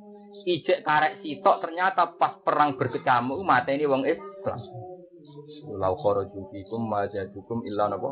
[0.47, 4.61] Ijek karek sitok ternyata pas perang berkecamuk mata ini wong Islam.
[5.75, 8.09] Lau kharaju fikum ma jadukum illa napa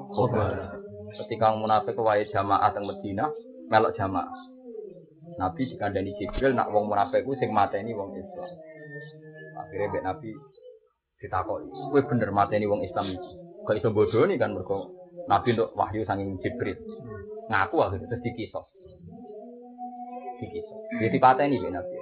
[1.23, 3.31] Ketika munafik wae jamaah teng Medina
[3.71, 4.29] melok jamaah.
[5.39, 8.51] Nabi dikandani Jibril nak wong munafik ku sing mateni wong Islam.
[9.63, 10.31] Akhirnya Mbak Nabi
[11.19, 13.33] ditakoki, kowe bener mateni wong Islam iki.
[13.67, 14.95] Kok iso bodoni kan mergo
[15.29, 16.79] Nabi untuk wahyu sanging Jibril.
[17.51, 18.67] Ngaku akhirnya terus dikisos.
[20.41, 20.81] Dikisos.
[21.03, 21.97] Jadi pateni Mbak Nabi.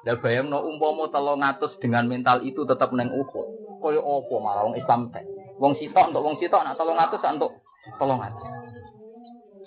[0.00, 3.46] Lah bayangno umpama 300 dengan mental itu tetap neng Uhud.
[3.84, 5.24] Kaya apa malah wong Islam teh.
[5.60, 7.52] Wong sitok untuk wong sitok nak 300 untuk
[8.00, 8.59] 300.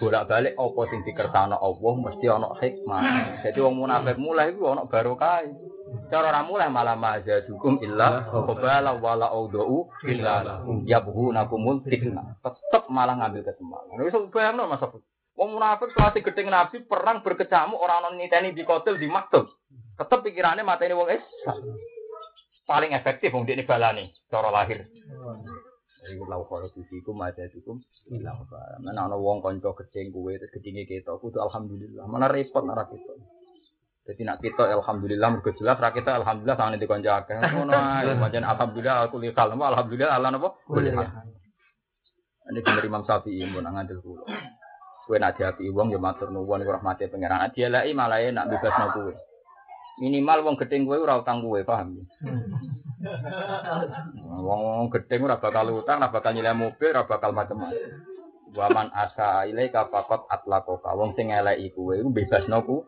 [0.03, 3.01] Bolak-balik apa sing dikersano Allah mesti ana hikmah.
[3.47, 5.47] Jadi wong munafik mulai iku ana barokah.
[6.11, 12.35] Cara ora mulai malah majadukum illa qabala wala audau illa yabhunakumul fitnah.
[12.43, 14.03] Tetep malah ngambil kesempatan.
[14.03, 14.83] Wis bayangno Mas
[15.33, 19.49] Wong munafik selasi gedeng Nabi perang berkecamuk orang non niteni di kotel di maktub.
[19.97, 21.57] Tetep pikirannya mata ini wong Islam.
[22.69, 24.85] Paling efektif wong ini balani cara lahir.
[26.13, 28.77] Iku lau kalau fikum aja fikum bilang apa?
[28.85, 32.05] Mana ana wong kanca gedeng kuwe terus gedenge ketok kudu alhamdulillah.
[32.05, 33.17] Mana repot nara ketok.
[34.03, 37.39] Jadi nak kita alhamdulillah mergo jelas ra kita alhamdulillah sangat di kanca akeh.
[37.39, 40.49] Ngono ae pancen alhamdulillah aku li kalem alhamdulillah Allah napa?
[40.69, 40.93] Boleh.
[42.43, 44.27] Ini bener Imam Syafi'i mun ngandel kula.
[45.03, 47.51] Kowe nak diapi wong ya matur nuwun iku rahmate pangeran.
[47.55, 49.13] Dia lagi malah nak bebasno kowe.
[50.03, 52.03] Minimal wong gedeng kowe ora utang kowe, paham?
[54.47, 58.13] Wong gedeng ora bakal utang, ora bakal nyileh mobil, ora bakal macam-macam.
[58.53, 60.93] Waman asa ilaika faqat atlaqaka.
[60.93, 62.85] Wong sing eleki kowe iku bebasno ku.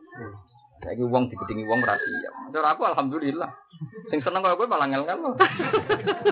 [0.86, 2.54] Saiki wong digedingi wong ra siap.
[2.54, 3.50] Cara aku alhamdulillah.
[4.14, 5.34] Sing seneng kaya kowe malah ngel-ngel.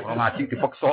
[0.05, 0.91] Wong ngaji dipaksa.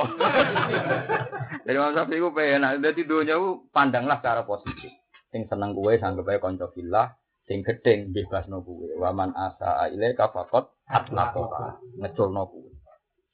[1.69, 2.81] Jadi Imam Syafi'i ku penak.
[2.81, 4.89] Dadi donya ku pandanglah secara positif.
[5.29, 7.13] Sing seneng kowe sanggep ae kanca fillah,
[7.45, 8.89] sing gedeng bebasno kowe.
[8.97, 11.77] Waman asa ilaika faqat atlaqaka.
[12.01, 12.49] Ngeculno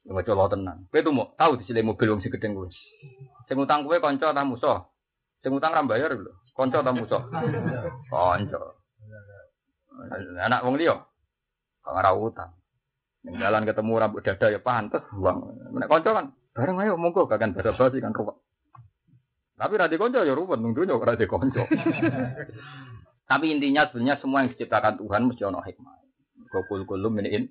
[0.07, 0.23] kowe.
[0.23, 0.77] Ngecul tenan.
[0.87, 2.71] Kowe tuh mau tahu disile mobil wong sing gedeng kowe.
[3.51, 4.87] Sing utang kowe kanca ta musuh?
[5.43, 6.31] Sing utang ra bayar lho.
[6.55, 7.21] Kanca ta musuh?
[8.07, 8.59] Kanca.
[10.47, 10.95] Anak wong liya
[11.83, 12.51] kok ora utang.
[13.27, 15.37] Ning jalan ketemu rambut dada ya pantes uang.
[15.75, 16.25] Nek kanca kan
[16.55, 18.39] bareng ayo monggo kakan basa-basi kan ruwet.
[19.59, 21.67] Tapi ra kanca ya ruwet nung dunya ora kanca.
[23.27, 26.06] Tapi intinya sebenarnya semua yang diciptakan Tuhan mesti ono hikmah.
[26.47, 27.43] Gokul kulum ini in.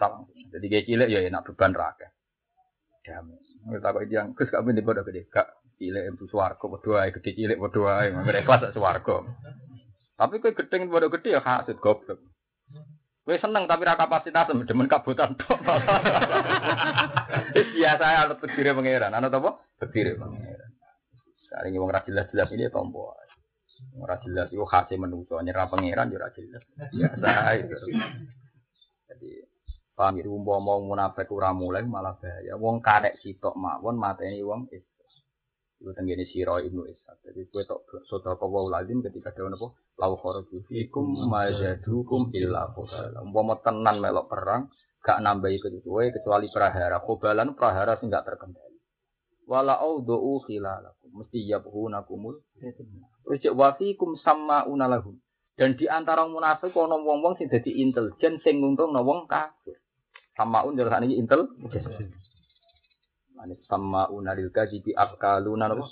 [0.00, 0.24] salah.
[0.52, 2.12] Jadi kayak cilik ya enak beban rakyat.
[3.04, 3.40] Damai.
[3.62, 5.30] Kita kok yang kus kami di bodoh gede.
[5.30, 9.28] Kak cilik itu suwargo berdoa, gede cilik berdoa, mereka kelas suwargo.
[10.18, 12.18] Tapi kue gedeng bodoh gede ya hasud goblok.
[13.22, 15.62] Kue seneng tapi ra kapasitas demen kabutan tok.
[17.54, 19.14] Biasa alat tegire pangeran.
[19.14, 19.62] Ana apa?
[19.78, 20.70] Tegire pangeran.
[21.46, 23.14] Sekarang wong ra jelas-jelas ini tombo.
[24.02, 26.62] Ora jelas iku khase menungso nyerah pangeran yo ora jelas.
[26.74, 27.30] Biasa
[27.60, 27.76] itu.
[29.06, 29.30] Jadi
[29.92, 32.56] paham ya umpama munafik ora mulai malah bahaya.
[32.56, 35.10] Wong karek sitok mawon mateni wong Islam.
[35.82, 37.16] Iku tenggene sira Ibnu Ishaq.
[37.26, 43.20] Jadi kowe tok sedekah wa lazim ketika ada napa lau kharaju fikum majadukum illa qala.
[43.20, 44.72] Umpama tenan melok perang
[45.02, 47.02] gak nambahi kowe kecuali prahara.
[47.02, 48.71] Khobalan prahara sing gak terkendali.
[49.50, 52.38] Wala audhu khilalakum mesti yabhunakumul
[53.22, 55.18] Terus wa fikum sama unalahum.
[55.52, 59.78] Dan di antara munafik ana wong-wong sing dadi intelijen sing nguntungno wong kafir.
[60.32, 61.44] Samaun jalur sakniki intel.
[63.36, 65.86] Manis sama unalil kajibi akaluna nopo.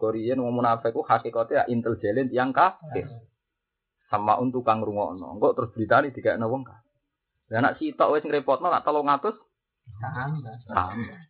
[0.00, 3.06] Korean wong munafik ku hakikate ya intelijen yang kafir.
[4.08, 5.38] Sama untuk kang rungokno.
[5.38, 6.90] Engko terus beritani dikekno wong kafir.
[7.52, 9.38] Lah anak sitok wis ngrepotno lak 300
[9.90, 10.56] Tambah.
[10.70, 11.29] tambah.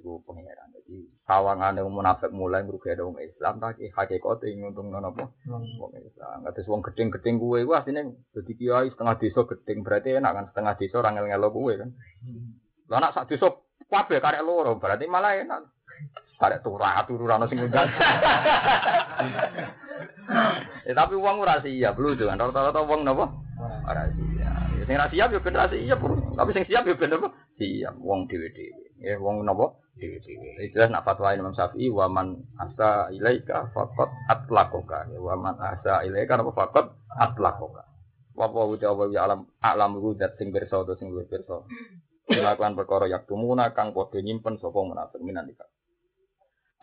[0.00, 0.70] Iku pengeran.
[0.76, 5.32] Jadi sawangane wong munafik mulai ngrugekno wong Islam tak hakikate nguntungno napa?
[5.48, 6.44] Wong Islam.
[6.46, 10.74] Kados wong gedeng-gedeng kuwe iku asline dadi kiai setengah desa gedeng berarti enak kan setengah
[10.78, 11.90] desa ora ngel-ngelo kuwe kan.
[12.86, 13.50] Lah anak sak desa
[13.90, 15.64] kabeh karek loro berarti malah enak.
[16.36, 17.88] Karek turah turu ora ono sing ngundang.
[20.84, 23.32] Eh tapi wong ora siap lho kan rata-rata wong napa?
[23.88, 24.68] Ora siap.
[24.76, 25.98] Ya, Sing ora siap ya ben ora siap.
[26.36, 27.28] Tapi sing siap ya ben apa?
[27.56, 28.86] Siap wong dhewe-dhewe.
[29.00, 29.85] Ya wong napa?
[29.96, 30.60] Dhewe-dhewe.
[30.60, 35.08] Itu nak fatwa Imam Syafi'i wa man asa ilaika faqat atlaqaka.
[35.08, 36.86] Ya wa man asa ilaika napa faqat
[37.16, 37.82] atlaqaka.
[38.36, 41.64] Wa wa wa ya alam alam rudat sing pirsa utawa sing luwih pirsa.
[42.28, 45.70] Melakukan perkara yak tumuna kang padha nyimpen sapa munafik minan ikak.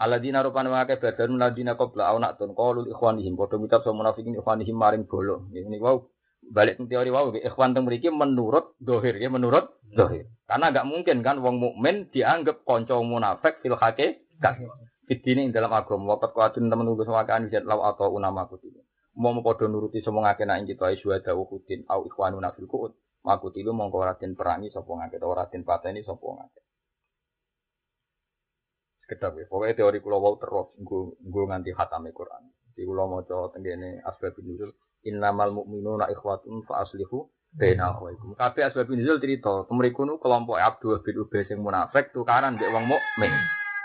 [0.02, 4.74] Aladina rupane wae badan ladina qabla au tun qalu ikhwanihim padha ngucap sapa munafikin ikhwanihim
[4.74, 5.46] maring bolo.
[5.54, 6.10] Ini wau
[6.52, 10.28] balik ke teori wau ikhwan teng mriki menurut dohir ya menurut dohir.
[10.50, 14.56] Karena nggak mungkin kan wong mukmin dianggap kanca munafik fil haqiqat.
[15.04, 18.80] Fitini ing dalam agama waqt kuatin temen nulis wakaan jat law atau unama kutilu.
[19.14, 22.98] Mau padha nuruti semua ngake nak kita isu ada ukudin au ikhwanuna fil kuut.
[23.24, 26.62] Makutilu mongko ora den perangi sapa ngake ora den pateni sapa ngake.
[29.06, 29.46] Sekedap ya.
[29.48, 32.44] Pokoknya teori kula wau terus nggo nganti khatame Quran.
[32.74, 34.72] Di kula maca tengene asbabun nuzul
[35.04, 38.34] innamal mu'minuna ikhwatun fa aslihu baina akhwaikum.
[38.34, 42.90] Kabeh asbabun nuzul cerita, temriku nu kelompok Abdullah bin Ubay sing munafik tukaran mbek wong
[42.90, 43.32] mukmin.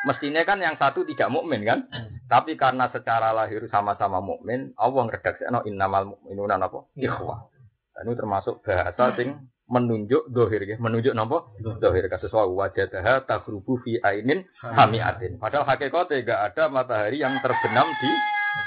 [0.07, 1.91] Mestinya kan yang satu tidak mukmin kan?
[2.31, 6.87] Tapi karena secara lahir sama-sama mukmin, Allah ngredaksekno innamal mu'minuna napa?
[6.95, 7.51] Ikhwah.
[7.99, 11.51] Dan itu termasuk bahasa sing menunjuk dohir ya, menunjuk napa?
[11.61, 15.37] Dohir kasus wa wajadaha tagrubu fi ainin hamiatin.
[15.37, 18.11] Padahal hakikatnya enggak ada matahari yang terbenam di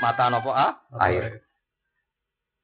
[0.04, 0.72] mata napa ah?
[1.10, 1.42] air.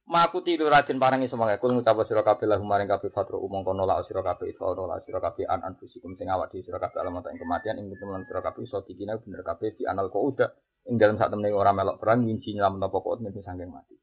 [0.08, 3.84] Maku tidur rajin parangi semoga kul ngucap sira kabeh lahum maring kabeh fatru umong kono
[3.84, 7.28] la sira kabeh iso la sira kabeh an anfusikum sing awak di sira kabeh alamat
[7.28, 10.50] ing kematian ing temen sira kabeh iso dikina bener kabeh di anal kok udah
[10.88, 14.00] ing dalam saat temene ora melok perang winci nyelam napa kok mesti sangking mati.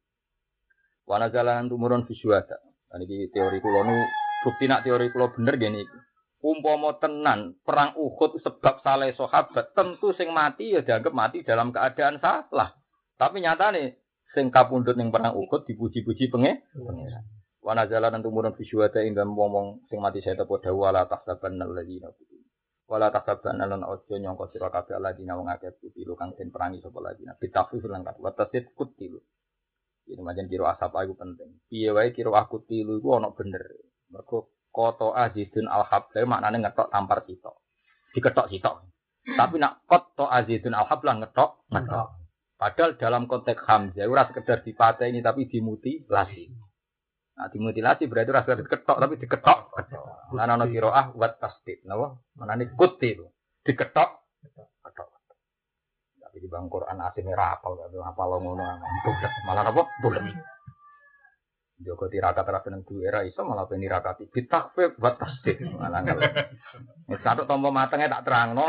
[1.09, 2.61] Wana jalan tumurun visuada.
[2.93, 4.05] Dan iki teori kula nu
[4.45, 5.99] bukti nak teori kula bener gini iki.
[6.45, 12.21] Umpama tenan perang Uhud sebab salah sahabat, tentu sing mati ya dianggap mati dalam keadaan
[12.21, 12.77] salah.
[13.17, 14.04] Tapi nyatane
[14.35, 17.25] sing kapundhut ning perang Uhud dipuji-puji penge pengiran.
[17.65, 21.09] Wa nazala lan tumurun fi syuhada ing dalem wong sing mati saya tepo dawa la
[21.09, 22.45] tahsaban alladzina qutilu.
[22.85, 27.01] Wala tahsaban lan ojo nyangka sira kabeh alladzina wong akeh qutilu kang den perangi sapa
[27.01, 27.33] alladzina.
[27.41, 29.17] Bitafsir lan kat wa tasid qutilu.
[30.05, 31.65] Ini macam kiro asap aku penting.
[31.65, 33.65] Piye wae kiro aku tilu iku ana bener.
[34.13, 37.65] Mergo koto azidun al habla maknane ngetok tampar sitok.
[38.13, 38.85] Diketok sitok.
[39.25, 42.09] Tapi nak koto azidun al habla ngetok ngetok.
[42.65, 46.49] Padahal dalam konteks Hamzah ora sekedar dipateni tapi dimutilasi.
[47.37, 49.59] Nah, dimutilasi berarti ora sekedar diketok tapi diketok.
[50.33, 51.85] Lan ana qiraah wat tasdid.
[51.85, 52.17] Napa?
[52.41, 53.29] Manane kutil.
[53.61, 54.09] Diketok
[54.81, 55.09] ketok.
[56.25, 58.65] Tapi di bang Quran asine apal tapi apal ngono.
[59.45, 59.83] Malah apa?
[60.01, 60.25] Bulet.
[61.85, 65.61] Joko tirakat ra seneng duwe ra iso malah ben nirakati bitakfif wat tasdid.
[65.77, 66.19] Malah ngel.
[67.13, 68.65] Wis katok tompo matenge tak terangno.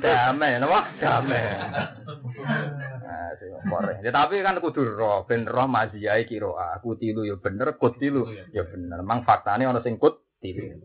[0.00, 0.80] Damai, napa?
[0.96, 1.44] Damai.
[3.04, 4.00] Nah, sing kore.
[4.00, 8.24] Ya, tapi kan kudu roh, ben roh maziyai kiro aku tilu ya bener, kut tilu
[8.56, 9.04] ya bener.
[9.04, 10.80] Mang faktane ana sing kut tilu.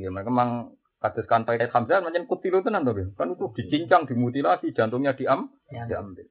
[0.00, 4.72] Ya mereka mang kados kantai Hamzah macam kut tilu tenan to, kan itu dicincang, dimutilasi,
[4.72, 6.24] jantungnya diam, diambil.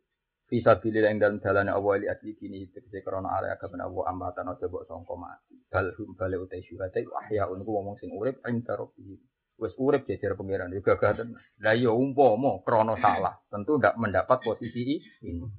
[0.46, 4.54] Bisa pilih yang dalam jalannya Allah li asli kini tegese krana area agama Allah ambatan
[4.54, 5.58] aja mbok sangka mati.
[5.66, 9.18] Bal hum bale utai syuhada ahya unku ngomong sing urip ing rabbih.
[9.58, 11.26] Wis urip jejer pangeran juga gak
[11.66, 15.50] Lah ya umpama krana salah, tentu ndak mendapat posisi ini.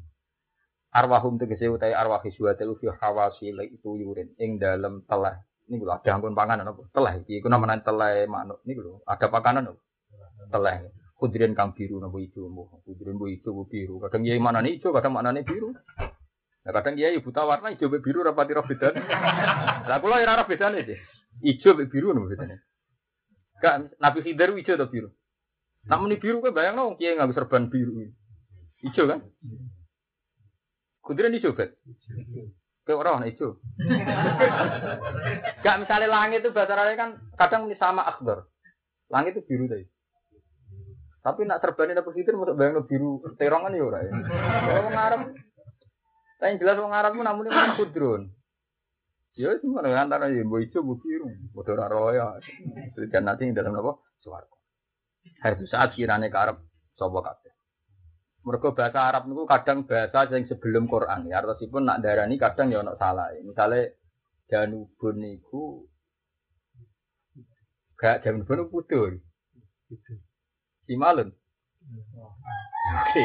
[0.95, 5.35] Arwahum tegese utai arwah syuhada fi hawasil itu yurin ing dalam telah
[5.67, 6.87] ini lho ada angkun panganan apa?
[6.95, 9.75] Telah iki iku namanya telah manuk niku lho, ada pakanan lho.
[10.47, 10.79] Telah.
[11.17, 12.85] Kudirin kang biru nopo ijo mo.
[12.85, 13.97] Kudirin bu ijo bu biru.
[14.05, 15.73] Kadang kiai mana nih ijo, kadang mana nih biru.
[15.73, 19.01] Nah, kadang kiai buta warna ijo be biru rapati roh bedane.
[19.89, 21.01] Lah kula ora roh bedane deh.
[21.41, 22.61] Ijo be biru nopo bedane.
[23.65, 25.09] Kak Nabi Khidir ijo atau biru?
[25.89, 28.13] Namun ini biru kan bayang dong kiai nggak serban biru.
[28.85, 29.25] Ijo kan?
[31.01, 31.81] Kudirin ijo bet.
[32.85, 33.57] Kayak orang ijo.
[35.65, 38.47] Gak misalnya langit itu bahasa kan kadang ini sama akbar.
[39.09, 39.96] Langit itu biru tadi.
[41.27, 43.99] Tapi nak terbani apa sitir masuk bayang biru terongan ya ora.
[44.07, 44.15] ya.
[44.15, 45.21] Kalau wong Arab
[46.39, 48.31] tapi jelas wong Arab ku namune wong kudrun.
[49.35, 52.39] Ya semua dengan antara ya mbok ijo mbok biru, padha roya.
[53.11, 53.99] Dan nanti dalam apa?
[54.23, 54.55] Swarga.
[55.43, 56.63] Hari saat kirane karep
[56.95, 57.53] sapa kabeh.
[58.47, 61.27] Mergo bahasa Arab niku kadang bahasa yang sebelum Quran.
[61.27, 63.35] Ya artosipun nak darani kadang ya ono salah.
[63.43, 63.99] Misale
[64.47, 65.83] Danubun niku
[67.99, 69.19] gak Danubun pudul.
[70.87, 71.29] Simalun.
[73.11, 73.21] Oke.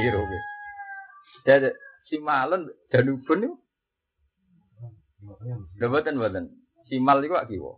[1.45, 1.69] Jadi
[2.09, 3.55] Simalun Danubun niku
[5.79, 6.45] lho mboten mboten.
[6.89, 7.73] Simal iku kiwa.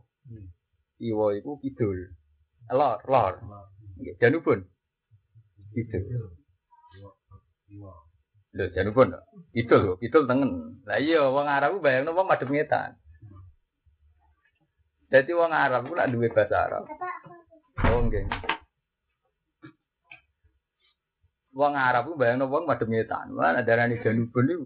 [0.97, 1.99] Kiwa iku kidul.
[2.72, 3.34] Lor, lor.
[3.99, 4.60] Nggih, Danubun.
[5.76, 6.03] Kidul.
[8.55, 9.10] Lho, Danubun.
[9.53, 10.81] Kidul kidul tengen.
[10.88, 12.95] Lah iya wong Arab bayangno wong madhep ngetan.
[15.14, 16.89] Jadi wong Arab ku lak duwe bahasa Arab.
[17.85, 18.26] Oh nggih.
[21.53, 23.38] Wong Arab ku bayangno wong madhep ngetan.
[23.38, 24.65] Lah darani Danubun niku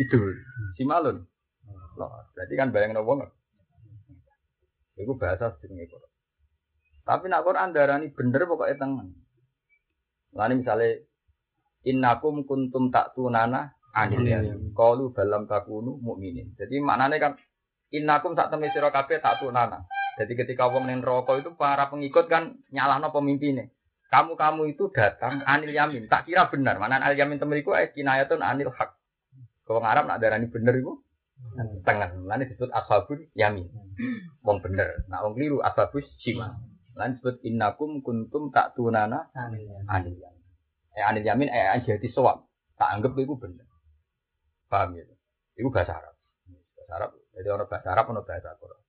[0.00, 0.32] kidul.
[0.80, 1.28] Simalun.
[2.00, 3.20] Loh, berarti kan bayangno wong.
[4.96, 6.10] Iku bahasa jenenge Quran.
[7.04, 9.08] Tapi nak Quran darani bener pokoknya tengen.
[10.32, 10.88] Lani misalnya
[11.84, 14.72] innakum kuntum tak tunana anil yamin.
[14.72, 16.56] Qalu balam takunu mukminin.
[16.56, 17.32] Jadi maknanya kan
[17.92, 19.84] innakum sak temen sira kabeh tak tunana.
[20.16, 23.72] Jadi ketika wong ning neraka itu para pengikut kan nyalahno pemimpinnya.
[24.10, 26.10] Kamu-kamu itu datang anil yamin.
[26.10, 26.82] Tak kira benar.
[26.82, 28.90] Mana anil yamin temen iku eh kinayatun anil hak.
[29.70, 30.98] Wong Arab nak darani bener iku
[31.86, 32.26] tengen.
[32.26, 33.70] Lan disebut ashabul yamin.
[34.42, 35.06] Wong bener.
[35.06, 36.58] Nak wong keliru ashabus shimal.
[36.98, 39.30] Lan disebut innakum kuntum tak tunana
[39.86, 40.42] anil yamin.
[40.98, 42.50] Eh anil yamin eh jadi sowab.
[42.74, 43.70] Tak anggap itu bener.
[44.66, 45.06] Paham ya?
[45.54, 46.14] Itu bahasa Arab.
[46.74, 47.10] Bahasa Arab.
[47.36, 48.79] Jadi orang bahasa Arab, orang bahasa Quran.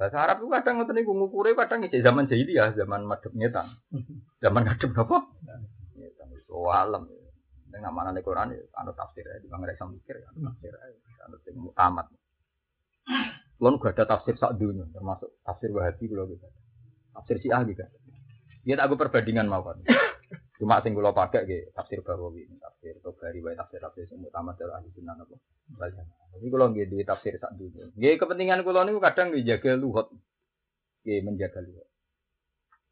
[0.00, 3.68] Bahasa Arab itu kadang ngoten niku ngukure kadang iki zaman jahiliyah, zaman madhep ngetan.
[4.42, 5.28] Zaman madhep napa?
[5.92, 7.04] Ngetan iso alam.
[7.68, 10.72] Ning nak manane Quran ya ana tafsir ya, di mangre iso mikir ya, ana tafsir
[10.72, 10.88] ya,
[11.28, 12.08] ana sing mutamat.
[13.60, 16.48] Kulon gak ada tafsir sak dunia, termasuk tafsir Wahabi kula gitu.
[17.12, 17.84] Tafsir Syiah juga.
[18.64, 19.84] Dia tak aku perbandingan mau kan.
[20.60, 24.68] Cuma sing kula pakai ge tafsir Bawawi, tafsir Tobari, wae tafsir tafsir sing utama dari
[24.68, 25.32] ahli sunnah apa.
[25.72, 26.06] Banyak.
[26.36, 27.88] Tapi kula nggih duwe tafsir sak dunia.
[27.96, 30.12] Nggih kepentingan kula niku kadang dijaga luhut.
[31.08, 31.88] Nggih menjaga luhut.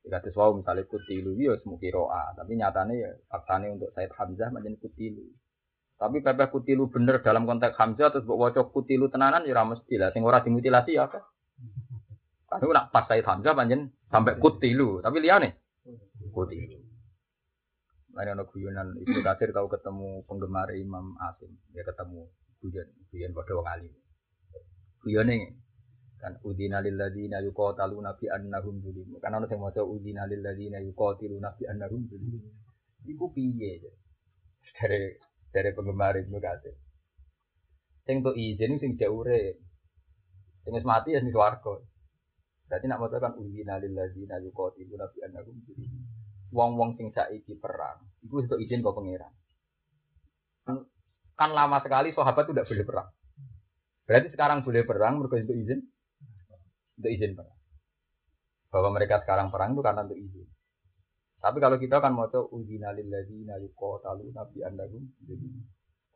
[0.01, 4.49] Ya kados wau misale kutilu ya wis roa, tapi nyatane ya faktane untuk Said Hamzah
[4.49, 5.29] menjadi kutilu.
[6.01, 10.01] Tapi pepeh kutilu bener dalam konteks Hamzah terus mbok waca kutilu tenanan ya ora mesti
[10.01, 10.09] lah.
[10.17, 11.21] Sing ora dimutilasi ya apa?
[12.49, 15.61] Kan nak pas Said Hamzah panjen sampai kutilu, tapi liane
[16.33, 16.88] kutilu.
[18.19, 22.27] Lain ada guyonan Ibnu Katsir tahu ketemu penggemar Imam Asim, dia ketemu
[22.59, 23.95] guyon, guyon pada wong alim.
[24.99, 25.55] Guyone
[26.19, 29.15] kan udina lil ladzina yuqataluna bi annahum zulim.
[29.23, 32.43] Kan ana sing maca udina lil ladzina yuqatiluna bi annahum zulim.
[33.07, 33.87] Iku piye?
[34.75, 35.15] Dari
[35.55, 36.75] dari penggemar Ibnu Katsir.
[38.03, 39.63] Sing tuh izin sing jauh urip.
[40.67, 41.87] Sing wis mati ya sing swarga.
[42.67, 45.95] Berarti nak maca kan udina lil ladzina yuqatiluna bi annahum zulim.
[46.49, 49.33] Wong-wong sing saiki perang, itu itu izin kok pangeran.
[50.67, 50.77] Kan,
[51.39, 53.09] kan lama sekali sahabat tidak boleh perang.
[54.09, 55.81] Berarti sekarang boleh perang mereka itu izin,
[56.99, 57.59] untuk izin perang.
[58.69, 60.49] Bahwa mereka sekarang perang itu karena untuk izin.
[61.39, 65.07] Tapi kalau kita kan mau tahu udina lilladzina yuqatalu nabi andagum.
[65.23, 65.47] Jadi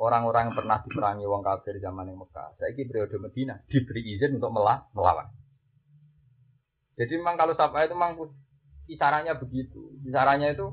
[0.02, 4.50] orang-orang yang pernah diperangi wong kafir zaman yang Mekah, saya periode Medina diberi izin untuk
[4.50, 5.30] melah, melawan.
[6.98, 8.18] Jadi memang kalau siapa itu memang
[8.90, 9.94] kisarannya begitu.
[10.02, 10.66] Kisarannya itu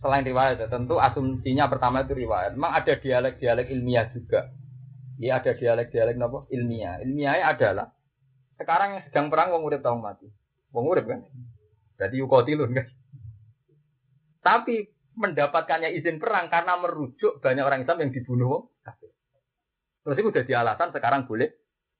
[0.00, 2.54] selain riwayat, ya, tentu asumsinya pertama itu riwayat.
[2.54, 4.52] Memang ada dialek-dialek ilmiah juga.
[5.16, 6.38] Ya ada dialek-dialek apa?
[6.52, 7.00] Ilmiah.
[7.00, 7.88] Ilmiahnya adalah
[8.56, 10.28] sekarang yang sedang perang wong urip tahu mati.
[10.72, 11.24] Wong urip kan?
[11.96, 12.86] Berarti yukotilun kan?
[14.44, 14.76] Tapi
[15.16, 19.10] mendapatkannya izin perang karena merujuk banyak orang Islam yang dibunuh wong kafir.
[20.04, 21.50] Terus itu jadi alasan sekarang boleh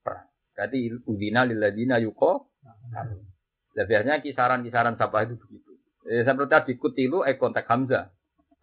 [0.05, 0.29] perang.
[0.53, 0.77] Berarti
[1.09, 2.53] udina lilladina yuko.
[2.93, 3.03] Nah,
[3.73, 5.66] biasanya kisaran-kisaran siapa itu begitu.
[6.07, 8.07] Eh, seperti tadi kutilu eh kontak Hamzah.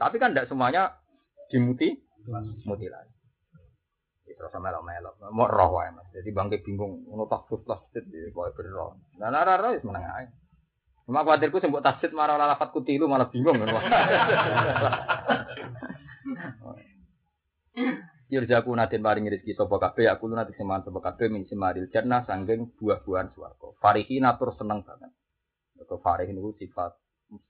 [0.00, 0.96] Tapi kan tidak semuanya
[1.52, 1.92] dimuti
[2.64, 3.12] mutilasi.
[4.24, 6.08] Terus sama melok mau roh wae mas.
[6.10, 8.96] Jadi bangke bingung, ngono takut tasdid di boy berroh.
[9.20, 10.32] Nah nara roh is menang aja.
[11.04, 13.68] Cuma khawatirku buat tasdid marah lafat kutilu malah bingung kan.
[18.32, 22.24] Yurjaku natin paring rezeki sapa kabeh aku lu nanti semangat sapa kabeh min simaril jannah
[22.24, 23.68] sanggeng buah-buahan swarga.
[23.78, 25.12] Farihi natur seneng banget.
[25.84, 27.03] Kau farih niku sifat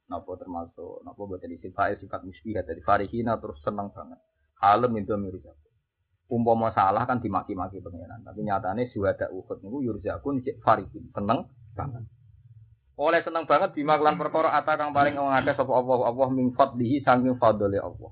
[0.08, 4.20] napa termasuk napa boten sifat sifat musbihah dari farihi natur seneng banget.
[4.60, 5.44] Halem itu mirip
[6.24, 12.00] Umpama salah kan dimaki-maki pengiran, tapi nyatane suwada uhud niku yurzakun cek farihin seneng banget.
[12.96, 16.56] Oleh seneng banget bima kelan perkara ata kang paling wong akeh sapa Allah Allah min
[16.56, 18.10] fadlihi saking fadli Allah.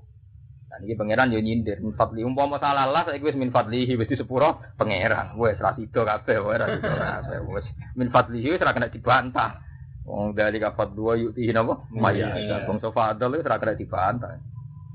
[0.69, 4.11] Nah iki pangeran yo nyindir min fadli umpama salah lah saiki wis min fadlihi wis
[4.13, 5.33] sepuro pangeran.
[5.39, 7.65] Wis ra sida kabeh wae ra sida kabeh wis
[7.97, 9.57] min fadlihi wis kena dibantah.
[10.03, 11.79] Wong dari kapat dua yukti napa?
[11.95, 12.35] Maya.
[12.67, 14.35] Wong so fadl ra kena dibantah.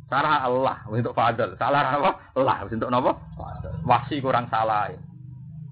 [0.09, 1.57] Salah Allah untuk fadl.
[1.57, 2.11] Salah apa?
[2.37, 3.17] Allah untuk napa?
[3.37, 3.73] Fadl.
[3.89, 4.93] Wahsi kurang salah.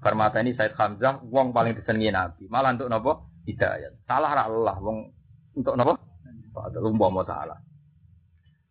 [0.01, 2.49] Permata ini Said Hamzah wong paling disenengi Nabi.
[2.49, 3.11] Malah untuk napa?
[3.45, 4.05] Hidayat.
[4.09, 5.09] Salah Allah wong
[5.53, 5.97] untuk napa?
[6.53, 7.61] Fadl umpama salah.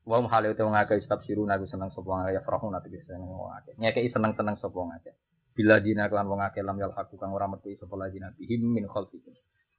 [0.06, 3.26] Wa hale te wong akeh stab siru nabi seneng sapa wong akeh farahu nabi seneng
[3.26, 3.74] wong akeh.
[3.74, 5.10] Ngekeki seneng-seneng sapa wong akeh.
[5.50, 8.86] Bila dina kelan wong akeh lam yal haku kang ora metu sapa ladina bihim min
[8.86, 9.34] khalfihim.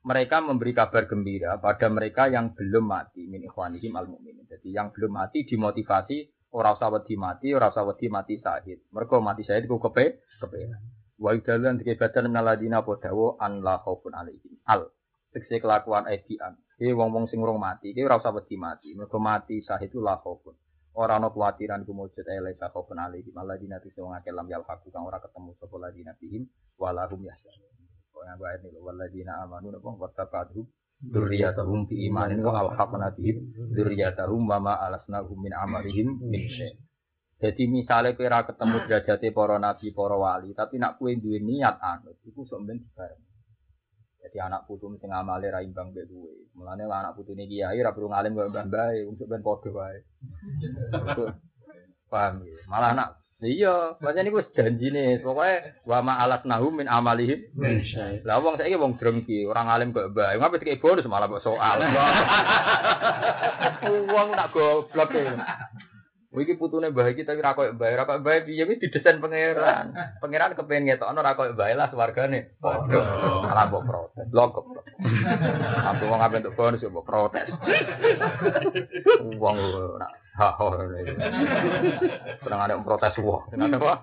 [0.07, 4.47] Mereka memberi kabar gembira pada mereka yang belum mati min ikhwanihim al mukminin.
[4.47, 8.87] Jadi yang belum mati dimotivasi ora usah wedi mati, ora usah wedi mati syahid.
[8.95, 10.71] Mergo mati syahid ku kepe kepe.
[11.19, 14.55] Wa idalan dikebatan menaladina podawo an la khaufun alaihim.
[14.71, 14.87] Al
[15.35, 16.55] tekse kelakuan edian.
[16.79, 18.95] Iki wong-wong sing urung mati, iki ora usah wedi mati.
[18.95, 20.55] Mergo mati syahid itu la khaufun.
[20.95, 23.35] Ora ana kuwatiran kumujud ele sa khaufun alaihim.
[23.35, 26.47] Allah dina tise wong akeh lam yal haku kang ora ketemu sapa ladina bihim
[26.79, 27.76] walahum yahzanun.
[28.17, 30.65] Kok yang ayat ini waladina amanu napa wattaqadhum
[31.05, 36.81] dzurriyyatahum bi imanin wa alhaqna bihim dzurriyyatahum wa ma alasnahum min amalihim min syai'.
[37.37, 42.17] Jadi misalnya kira ketemu derajate para nabi, para wali, tapi nak kue duwe niat anut,
[42.25, 43.21] iku sok ben dibareng.
[44.25, 46.49] Jadi anak putu sing amale ra imbang mbek duwe.
[46.57, 49.99] Mulane anak putune kiai ra perlu ngalim kaya mbah bae, wong ben padha wae.
[52.09, 52.57] Paham ya?
[52.65, 57.45] Malah anak Iya, macam ini wis janjine, pokoknya wa ma alasnahum min amalihim.
[58.25, 60.41] Lah wong saiki wong drengki, orang alim kok bae.
[60.41, 61.77] Ngapa dikei bonus malah kok soal.
[64.09, 65.13] Wong nak goblok
[66.37, 66.45] e.
[66.45, 69.17] Wih, iki putune mbah iki tapi ra koyo mbah, ra koyo mbah piye wis didesain
[69.17, 69.97] pangeran.
[70.21, 72.53] Pangeran kepengen ngetokno ra koyo mbah lah swargane.
[72.61, 73.01] Padha.
[73.41, 74.27] Malah mbok protes.
[74.29, 74.85] Lho goblok.
[75.89, 77.49] Aku wong ape entuk bonus yo mbok protes.
[79.41, 79.57] Wong
[79.97, 80.65] nak ha ha.
[82.45, 83.49] Seneng ada protes wong.
[83.49, 83.93] Kenapa apa?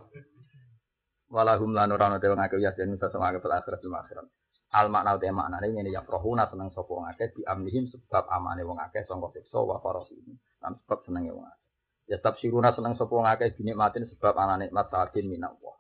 [1.31, 4.27] Walahum lan ora ana dewe ngake ya den iso sama akeh akhirat bil akhirat.
[4.74, 8.62] Al makna uta maknane ngene ya rohuna seneng sapa wong akeh di amlihim sebab amane
[8.62, 10.15] wong akeh sangka siksa wa farasi.
[10.62, 11.64] Lan sebab senenge wong akeh.
[12.05, 15.76] Ya tafsiruna seneng sapa wong akeh dinikmatin sebab ana nikmat sakin minallah.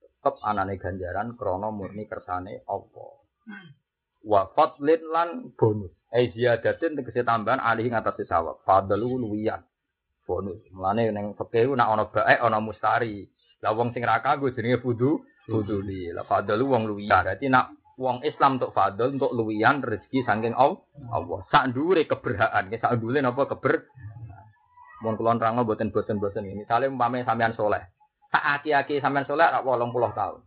[0.00, 3.12] Tetep anane ganjaran krana murni kersane Allah.
[4.24, 5.92] Wa fadlin lan bonus.
[6.08, 8.64] Eh ziyadatin tegese tambahan alih ngatasi sawab.
[8.64, 9.60] Fadlu luwiyan.
[10.24, 10.64] Bonus.
[10.72, 13.28] Mulane ning fikih nak ana baik ana mustari.
[13.60, 16.08] Lah wong sing ra kanggo jenenge fudu fuduli.
[16.16, 17.28] Lah fadlu wong luwiyan.
[17.28, 21.44] Dadi nak wong Islam untuk fadl untuk luwiyan rezeki saking Allah.
[21.50, 23.90] Sak ndure keberhaan, sak ndure napa keber
[25.02, 26.66] Mun kula nerangno boten boten-boten ini.
[26.66, 27.82] Misale umpame sampean soleh.
[28.28, 30.40] Tak aki-aki sampean soleh rak 80 tahun.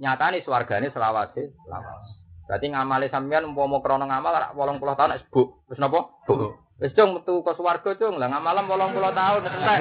[0.00, 2.16] Nyatane swargane selawase lawas.
[2.48, 5.48] Berarti ngamale sampean umpama krana ngamal rak 80 tahun wis buk.
[5.68, 6.00] Wis napa?
[6.24, 6.56] Buk.
[6.80, 8.16] Wis cung metu ke swarga cung.
[8.16, 9.78] Lah ngamalem 80 tahun entek.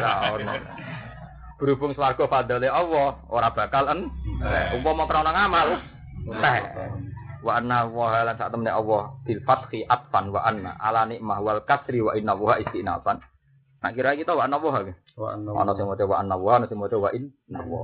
[0.00, 0.54] Ora ono.
[1.60, 4.10] Berhubung swarga Allah, ora bakal en.
[4.74, 5.68] Umpama krana ngamal
[6.24, 6.62] entek.
[7.42, 11.60] wa anna wa lan sak temne Allah bil fathi atfan wa anna ala nikmah wal
[11.66, 13.18] kasri wa inna wa istinafan
[13.82, 14.78] Nah kira kita wa anna wa
[15.18, 17.82] Wa anna ana sing maca wa anna wa ana sing maca wa inna wa.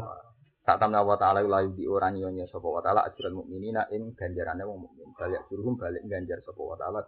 [0.63, 4.63] Sak temne Allah taala la di ora nyonya sapa wa taala ajrul mukminina ing ganjarane
[4.63, 5.11] wong mukmin.
[5.19, 7.03] Balik suruhum balik ganjar sapa wa taala